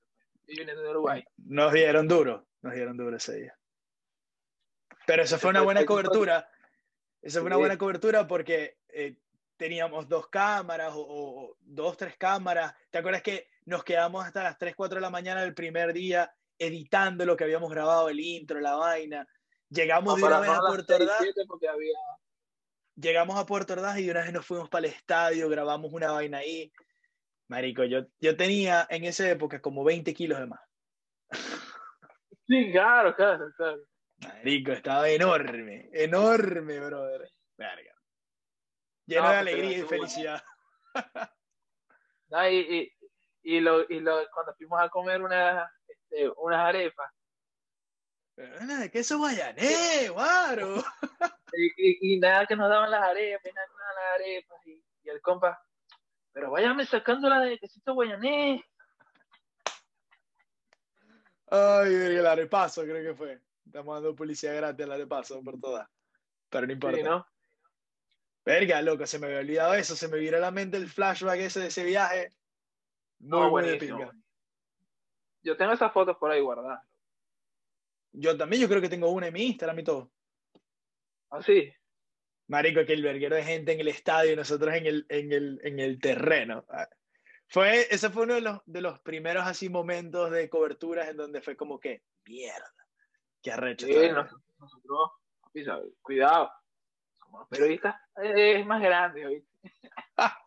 De 0.45 0.89
Uruguay. 0.89 1.23
Nos 1.37 1.73
dieron 1.73 2.07
duro, 2.07 2.45
nos 2.61 2.73
dieron 2.73 2.95
duro 2.95 3.17
ese 3.17 3.35
día. 3.35 3.57
Pero 5.07 5.23
eso 5.23 5.39
fue 5.39 5.49
una 5.49 5.61
buena 5.61 5.85
cobertura. 5.85 6.47
Eso 7.21 7.39
fue 7.39 7.47
una 7.47 7.57
buena 7.57 7.77
cobertura 7.77 8.27
porque 8.27 8.77
eh, 8.89 9.17
teníamos 9.57 10.07
dos 10.07 10.27
cámaras 10.27 10.93
o, 10.93 11.01
o, 11.01 11.57
dos, 11.59 11.97
tres 11.97 12.15
cámaras. 12.17 12.75
¿Te 12.91 12.99
acuerdas 12.99 13.23
que 13.23 13.49
nos 13.65 13.83
quedamos 13.83 14.23
hasta 14.23 14.43
las 14.43 14.57
3, 14.59 14.75
4 14.75 14.95
de 14.95 15.01
la 15.01 15.09
mañana 15.09 15.41
del 15.41 15.55
primer 15.55 15.91
día 15.91 16.31
editando 16.57 17.25
lo 17.25 17.35
que 17.35 17.43
habíamos 17.43 17.69
grabado, 17.69 18.09
el 18.09 18.19
intro, 18.19 18.59
la 18.59 18.75
vaina. 18.75 19.27
Llegamos 19.69 20.17
de 20.17 20.23
una 20.23 20.39
vez 20.39 20.49
a 20.51 20.59
Puerto 20.59 20.95
Ordaz. 20.95 21.21
Llegamos 22.95 23.37
a 23.37 23.45
Puerto 23.45 23.73
Ordaz 23.73 23.99
y 23.99 24.09
una 24.09 24.21
vez 24.21 24.31
nos 24.31 24.45
fuimos 24.45 24.69
para 24.69 24.87
el 24.87 24.93
estadio, 24.93 25.49
grabamos 25.49 25.91
una 25.91 26.11
vaina 26.11 26.37
ahí. 26.37 26.71
Marico, 27.49 27.83
yo, 27.83 28.05
yo 28.19 28.37
tenía 28.37 28.87
en 28.89 29.03
esa 29.03 29.29
época 29.29 29.61
como 29.61 29.83
20 29.83 30.13
kilos 30.13 30.39
de 30.39 30.47
más. 30.47 30.61
Sí, 32.47 32.71
claro, 32.71 33.15
claro, 33.15 33.51
claro. 33.57 33.81
Marico, 34.17 34.71
estaba 34.71 35.09
enorme, 35.09 35.89
enorme, 35.91 36.79
brother. 36.79 37.29
Verga. 37.57 37.95
Lleno 39.05 39.29
de 39.29 39.35
alegría 39.35 39.77
y 39.77 39.83
felicidad. 39.83 40.43
y, 42.49 42.91
y, 43.43 43.59
lo, 43.59 43.81
y 43.89 43.99
lo, 43.99 44.19
cuando 44.33 44.55
fuimos 44.55 44.81
a 44.81 44.89
comer 44.89 45.21
una, 45.21 45.69
este, 45.87 46.29
unas 46.37 46.65
arepas. 46.65 47.11
¿De 48.35 48.91
queso 48.91 49.17
guayané, 49.17 50.09
guaro? 50.09 50.83
Y, 51.53 52.15
y, 52.15 52.19
nada 52.19 52.45
que 52.45 52.55
nos 52.55 52.69
daban 52.69 52.91
las 52.91 53.01
arepas, 53.01 53.53
nada, 53.53 53.67
nada 53.67 53.93
las 53.93 54.21
arepas. 54.21 54.67
Y, 54.67 54.83
y, 55.03 55.09
el 55.09 55.21
compa, 55.21 55.61
pero 56.33 56.51
váyame 56.51 56.85
sacando 56.85 57.29
la 57.29 57.39
de 57.39 57.57
quesito 57.57 57.93
guayané. 57.93 58.65
Ay, 61.47 61.93
el 61.93 62.25
arepazo 62.25 62.83
creo 62.83 63.03
que 63.03 63.15
fue. 63.15 63.39
Estamos 63.65 63.95
dando 63.95 64.15
publicidad 64.15 64.55
gratis 64.55 64.85
al 64.85 64.91
arepazo 64.91 65.41
por 65.43 65.59
todas. 65.59 65.87
Pero 66.49 66.67
no 66.67 66.73
importa. 66.73 66.97
Sí, 66.97 67.03
¿no? 67.03 67.25
Verga, 68.43 68.81
loco, 68.81 69.07
se 69.07 69.17
me 69.17 69.27
había 69.27 69.39
olvidado 69.39 69.73
eso. 69.73 69.95
Se 69.95 70.07
me 70.07 70.17
vino 70.17 70.37
a 70.37 70.39
la 70.39 70.51
mente 70.51 70.77
el 70.77 70.89
flashback 70.89 71.39
ese 71.39 71.61
de 71.61 71.67
ese 71.67 71.83
viaje. 71.83 72.29
Muy 73.19 73.89
no, 73.89 74.11
Yo 75.41 75.57
tengo 75.57 75.73
esas 75.73 75.91
fotos 75.91 76.17
por 76.17 76.31
ahí 76.31 76.41
guardadas. 76.41 76.83
Yo 78.11 78.37
también, 78.37 78.61
yo 78.61 78.69
creo 78.69 78.81
que 78.81 78.89
tengo 78.89 79.09
una 79.09 79.27
en 79.27 79.33
mi 79.33 79.47
Instagram 79.47 79.79
y 79.79 79.83
todo. 79.83 80.11
¿Ah, 81.29 81.41
sí? 81.41 81.73
Marico, 82.47 82.85
que 82.85 82.93
el 82.93 83.03
verguero 83.03 83.35
de 83.35 83.43
gente 83.43 83.73
en 83.73 83.79
el 83.79 83.87
estadio 83.87 84.33
y 84.33 84.35
nosotros 84.35 84.73
en 84.75 84.85
el, 84.85 85.05
en 85.09 85.31
el, 85.31 85.59
en 85.63 85.79
el 85.79 85.99
terreno. 85.99 86.65
Ah, 86.69 86.87
fue, 87.47 87.87
ese 87.93 88.09
fue 88.09 88.23
uno 88.23 88.35
de 88.35 88.41
los, 88.41 88.59
de 88.65 88.81
los 88.81 88.99
primeros 88.99 89.45
así 89.45 89.69
momentos 89.69 90.31
de 90.31 90.49
coberturas 90.49 91.09
en 91.09 91.17
donde 91.17 91.41
fue 91.41 91.55
como 91.55 91.79
que, 91.79 92.03
mierda, 92.25 92.73
qué 93.41 93.51
arrecho. 93.51 93.85
Sí, 93.87 93.93
nosotros, 94.59 95.11
cuidado, 96.01 96.51
como 97.19 97.47
periodistas 97.47 97.95
es 98.21 98.65
más 98.65 98.81
grande, 98.81 99.25
¿oíste? 99.25 99.71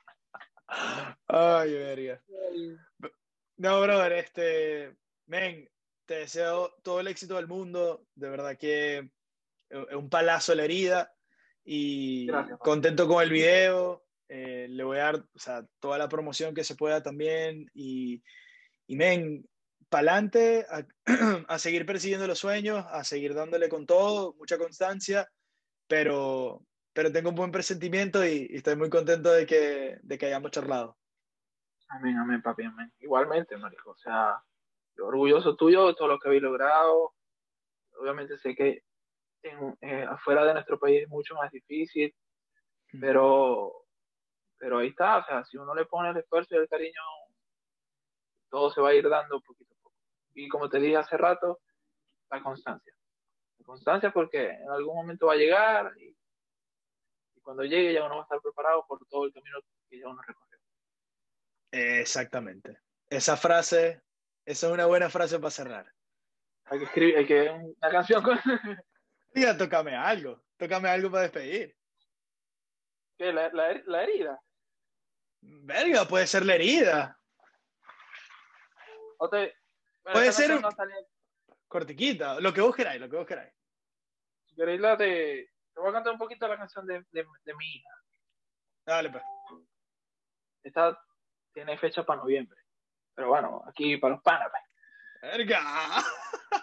Ay, 1.26 1.72
verga. 1.72 2.22
No, 3.57 3.81
brother, 3.81 4.12
este, 4.12 4.97
men, 5.26 5.68
te 6.05 6.20
deseo 6.20 6.74
todo 6.83 7.01
el 7.01 7.09
éxito 7.09 7.37
del 7.37 7.49
mundo. 7.49 8.07
De 8.14 8.29
verdad 8.29 8.57
que 8.57 9.11
un 9.71 10.09
palazo 10.09 10.55
la 10.55 10.64
herida 10.64 11.12
y 11.64 12.29
contento 12.59 13.07
con 13.07 13.23
el 13.23 13.31
video. 13.31 14.05
Eh, 14.29 14.66
le 14.69 14.85
voy 14.85 14.99
a 14.99 15.05
dar 15.05 15.16
o 15.16 15.39
sea, 15.39 15.64
toda 15.81 15.97
la 15.97 16.09
promoción 16.09 16.55
que 16.55 16.64
se 16.64 16.75
pueda 16.75 17.03
también 17.03 17.71
y, 17.73 18.23
y 18.87 18.97
men, 18.97 19.49
pa'lante 19.89 20.66
a, 20.71 20.85
a 21.49 21.59
seguir 21.59 21.87
persiguiendo 21.87 22.27
los 22.27 22.39
sueños, 22.39 22.85
a 22.91 23.05
seguir 23.05 23.35
dándole 23.35 23.71
con 23.71 23.87
todo, 23.87 24.35
mucha 24.35 24.59
constancia, 24.59 25.31
pero 25.87 26.62
pero 26.99 27.12
tengo 27.12 27.29
un 27.29 27.37
buen 27.37 27.53
presentimiento 27.53 28.27
y, 28.27 28.49
estoy 28.51 28.75
muy 28.75 28.91
contento 28.91 29.31
de 29.31 29.47
que, 29.47 30.01
de 30.03 30.19
que 30.19 30.27
hayamos 30.27 30.51
charlado. 30.51 30.97
Amén, 31.91 32.16
amén, 32.16 32.43
papi, 32.43 32.64
amén. 32.64 32.93
Igualmente, 32.99 33.57
marico, 33.57 33.93
o 33.93 33.97
sea, 33.97 34.43
orgulloso 34.99 35.55
tuyo 35.55 35.87
de 35.87 35.95
todo 35.95 36.09
lo 36.09 36.19
que 36.19 36.27
habéis 36.27 36.43
logrado. 36.43 37.14
Obviamente 38.01 38.37
sé 38.37 38.53
que 38.57 38.83
eh, 39.43 40.07
afuera 40.09 40.45
de 40.45 40.55
nuestro 40.55 40.78
país 40.78 41.03
es 41.03 41.09
mucho 41.09 41.34
más 41.34 41.51
difícil, 41.51 42.14
mm. 42.93 43.01
pero, 43.01 43.86
pero 44.59 44.78
ahí 44.78 44.89
está, 44.89 45.18
o 45.18 45.24
sea, 45.24 45.45
si 45.45 45.57
uno 45.57 45.74
le 45.74 45.86
pone 45.86 46.11
el 46.11 46.16
esfuerzo 46.16 46.55
y 46.55 46.59
el 46.59 46.68
cariño, 46.68 47.01
todo 48.51 48.70
se 48.70 48.80
va 48.80 48.91
a 48.91 48.95
ir 48.95 49.09
dando 49.09 49.41
poquito 49.41 49.74
a 49.74 49.82
poco. 49.82 49.97
Y 50.34 50.49
como 50.49 50.68
te 50.68 50.78
dije 50.78 50.97
hace 50.97 51.16
rato, 51.16 51.61
la 52.30 52.43
constancia. 52.43 52.95
La 53.59 53.64
constancia 53.64 54.11
porque 54.11 54.51
en 54.51 54.70
algún 54.70 54.97
momento 54.97 55.26
va 55.26 55.34
a 55.34 55.36
llegar 55.36 55.93
y 55.99 56.16
cuando 57.49 57.64
llegue 57.64 57.95
ya 57.95 58.05
uno 58.05 58.16
va 58.16 58.20
a 58.20 58.24
estar 58.24 58.41
preparado 58.43 58.84
por 58.86 59.05
todo 59.07 59.24
el 59.24 59.32
camino 59.32 59.59
que 59.89 59.99
ya 59.99 60.09
uno 60.09 60.20
recorrió. 60.20 60.59
Exactamente. 61.70 62.78
Esa 63.09 63.39
frase, 63.39 64.03
esa 64.45 64.66
es 64.66 64.72
una 64.72 64.84
buena 64.84 65.09
frase 65.09 65.39
para 65.39 65.51
cerrar. 65.51 65.93
Hay 66.66 66.78
que 66.78 66.84
escribir, 66.84 67.16
hay 67.16 67.26
que 67.26 67.51
una 67.51 67.91
canción 67.91 68.22
con. 68.22 68.39
Tócame 69.33 69.95
algo, 69.95 70.43
tócame 70.57 70.89
algo 70.89 71.11
para 71.11 71.22
despedir. 71.24 71.76
¿Qué? 73.16 73.33
¿La, 73.33 73.51
la, 73.51 74.03
herida? 74.03 74.41
Verga, 75.41 76.07
puede 76.07 76.26
ser 76.26 76.45
la 76.45 76.55
herida. 76.55 77.18
puede 79.18 80.33
ser 80.33 80.61
cortiquita, 81.66 82.41
lo 82.41 82.53
que 82.53 82.61
vos 82.61 82.74
queráis, 82.74 83.01
lo 83.01 83.09
que 83.09 83.16
vos 83.16 83.26
queráis. 83.26 83.53
Si 84.47 84.55
queréis 84.55 84.81
la 84.81 84.97
de... 84.97 85.51
Te 85.74 85.81
voy 85.81 85.91
a 85.91 85.93
cantar 85.93 86.12
un 86.12 86.18
poquito 86.18 86.49
la 86.49 86.57
canción 86.57 86.87
de, 86.87 87.05
de, 87.11 87.24
de 87.45 87.55
mi 87.55 87.66
hija. 87.74 87.91
Dale, 88.85 89.11
pues. 89.11 89.22
Esta 90.62 90.99
tiene 91.53 91.76
fecha 91.79 92.05
para 92.05 92.20
noviembre. 92.20 92.59
Pero 93.14 93.29
bueno, 93.29 93.62
aquí 93.66 93.97
para 93.97 94.14
los 94.14 94.22
panas, 94.22 94.49
pues. 94.51 94.62
¡Verga! 95.20 95.61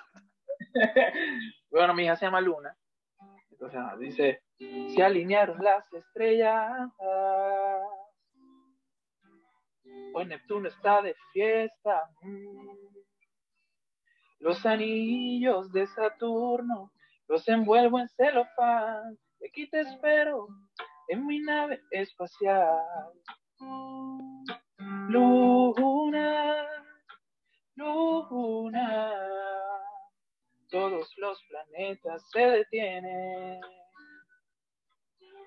bueno, 1.70 1.94
mi 1.94 2.04
hija 2.04 2.16
se 2.16 2.26
llama 2.26 2.42
Luna. 2.42 2.76
Entonces 3.52 3.82
dice, 4.00 4.42
se 4.94 5.04
alinearon 5.04 5.64
las 5.64 5.92
estrellas. 5.94 6.92
Hoy 10.14 10.26
Neptuno 10.26 10.68
está 10.68 11.02
de 11.02 11.16
fiesta. 11.32 12.10
Los 14.40 14.66
anillos 14.66 15.72
de 15.72 15.88
Saturno 15.88 16.92
los 17.28 17.48
envuelvo 17.48 18.00
en 18.00 18.10
celofán. 18.10 19.18
Y 19.40 19.48
aquí 19.48 19.70
te 19.70 19.82
espero 19.82 20.48
en 21.08 21.26
mi 21.26 21.40
nave 21.40 21.82
espacial. 21.92 22.80
Luna, 25.10 26.68
luna, 27.76 29.14
todos 30.76 31.18
los 31.18 31.42
planetas 31.46 32.30
se 32.32 32.40
detienen. 32.40 33.62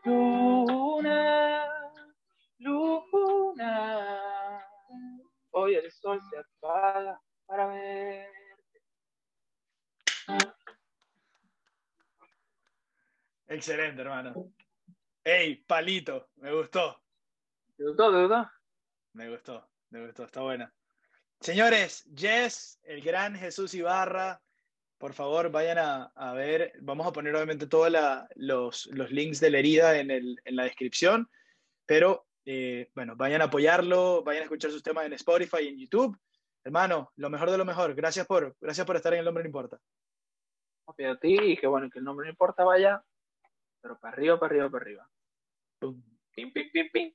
Luna, 0.05 1.67
luna, 2.59 3.85
hoy 5.51 5.75
el 5.75 5.93
sol 5.93 6.19
se 6.31 6.39
apaga 6.39 7.21
para 7.45 7.67
verte. 7.67 8.39
Excelente, 13.49 14.01
hermano. 14.01 14.51
Ey, 15.25 15.57
palito, 15.57 16.31
me 16.37 16.55
gustó. 16.55 17.03
¿Te 17.77 17.85
gustó? 17.85 18.11
¿Te 18.11 18.23
gustó? 18.23 18.51
Me 19.13 19.29
gustó, 19.29 19.69
me 19.91 20.07
gustó, 20.07 20.25
está 20.25 20.41
buena. 20.41 20.73
Señores, 21.41 22.09
Jess, 22.17 22.81
el 22.83 23.03
gran 23.03 23.37
Jesús 23.37 23.75
Ibarra, 23.75 24.41
por 24.99 25.15
favor 25.15 25.51
vayan 25.51 25.79
a, 25.79 26.33
ver, 26.35 26.73
vamos 26.81 27.07
a 27.07 27.13
poner 27.13 27.35
obviamente 27.35 27.67
todos 27.67 27.93
los, 28.35 28.87
links 29.11 29.41
de 29.41 29.51
la 29.51 29.59
herida 29.59 29.99
en, 29.99 30.37
la 30.45 30.65
descripción, 30.65 31.31
pero 31.87 32.27
eh, 32.45 32.91
bueno, 32.95 33.15
vayan 33.17 33.41
a 33.41 33.45
apoyarlo, 33.45 34.23
vayan 34.25 34.43
a 34.43 34.45
escuchar 34.45 34.71
sus 34.71 34.83
temas 34.83 35.07
en 35.07 35.13
Spotify 35.13 35.63
y 35.63 35.69
en 35.69 35.79
YouTube. 35.79 36.19
Hermano, 36.65 37.13
lo 37.17 37.31
mejor 37.31 37.51
de 37.51 37.59
lo 37.59 37.65
mejor, 37.65 37.95
gracias 37.95 38.27
por, 38.27 38.57
gracias 38.61 38.87
por 38.87 38.97
estar 38.97 39.13
en 39.13 39.21
El 39.21 39.25
Nombre 39.25 39.45
No 39.45 39.49
Importa. 39.49 39.79
A 40.89 41.17
ti 41.21 41.39
y 41.41 41.57
que 41.57 41.67
bueno, 41.67 41.89
que 41.91 41.99
el 41.99 42.05
nombre 42.05 42.27
no 42.27 42.31
importa 42.31 42.65
vaya, 42.65 43.03
pero 43.81 43.99
para 43.99 44.15
arriba, 44.15 44.41
para 44.41 44.55
arriba, 44.55 44.71
para 44.71 44.83
arriba. 44.83 45.09
Pim, 46.35 46.53
pim, 46.53 46.71
pim, 46.73 46.89
pim. 46.91 47.15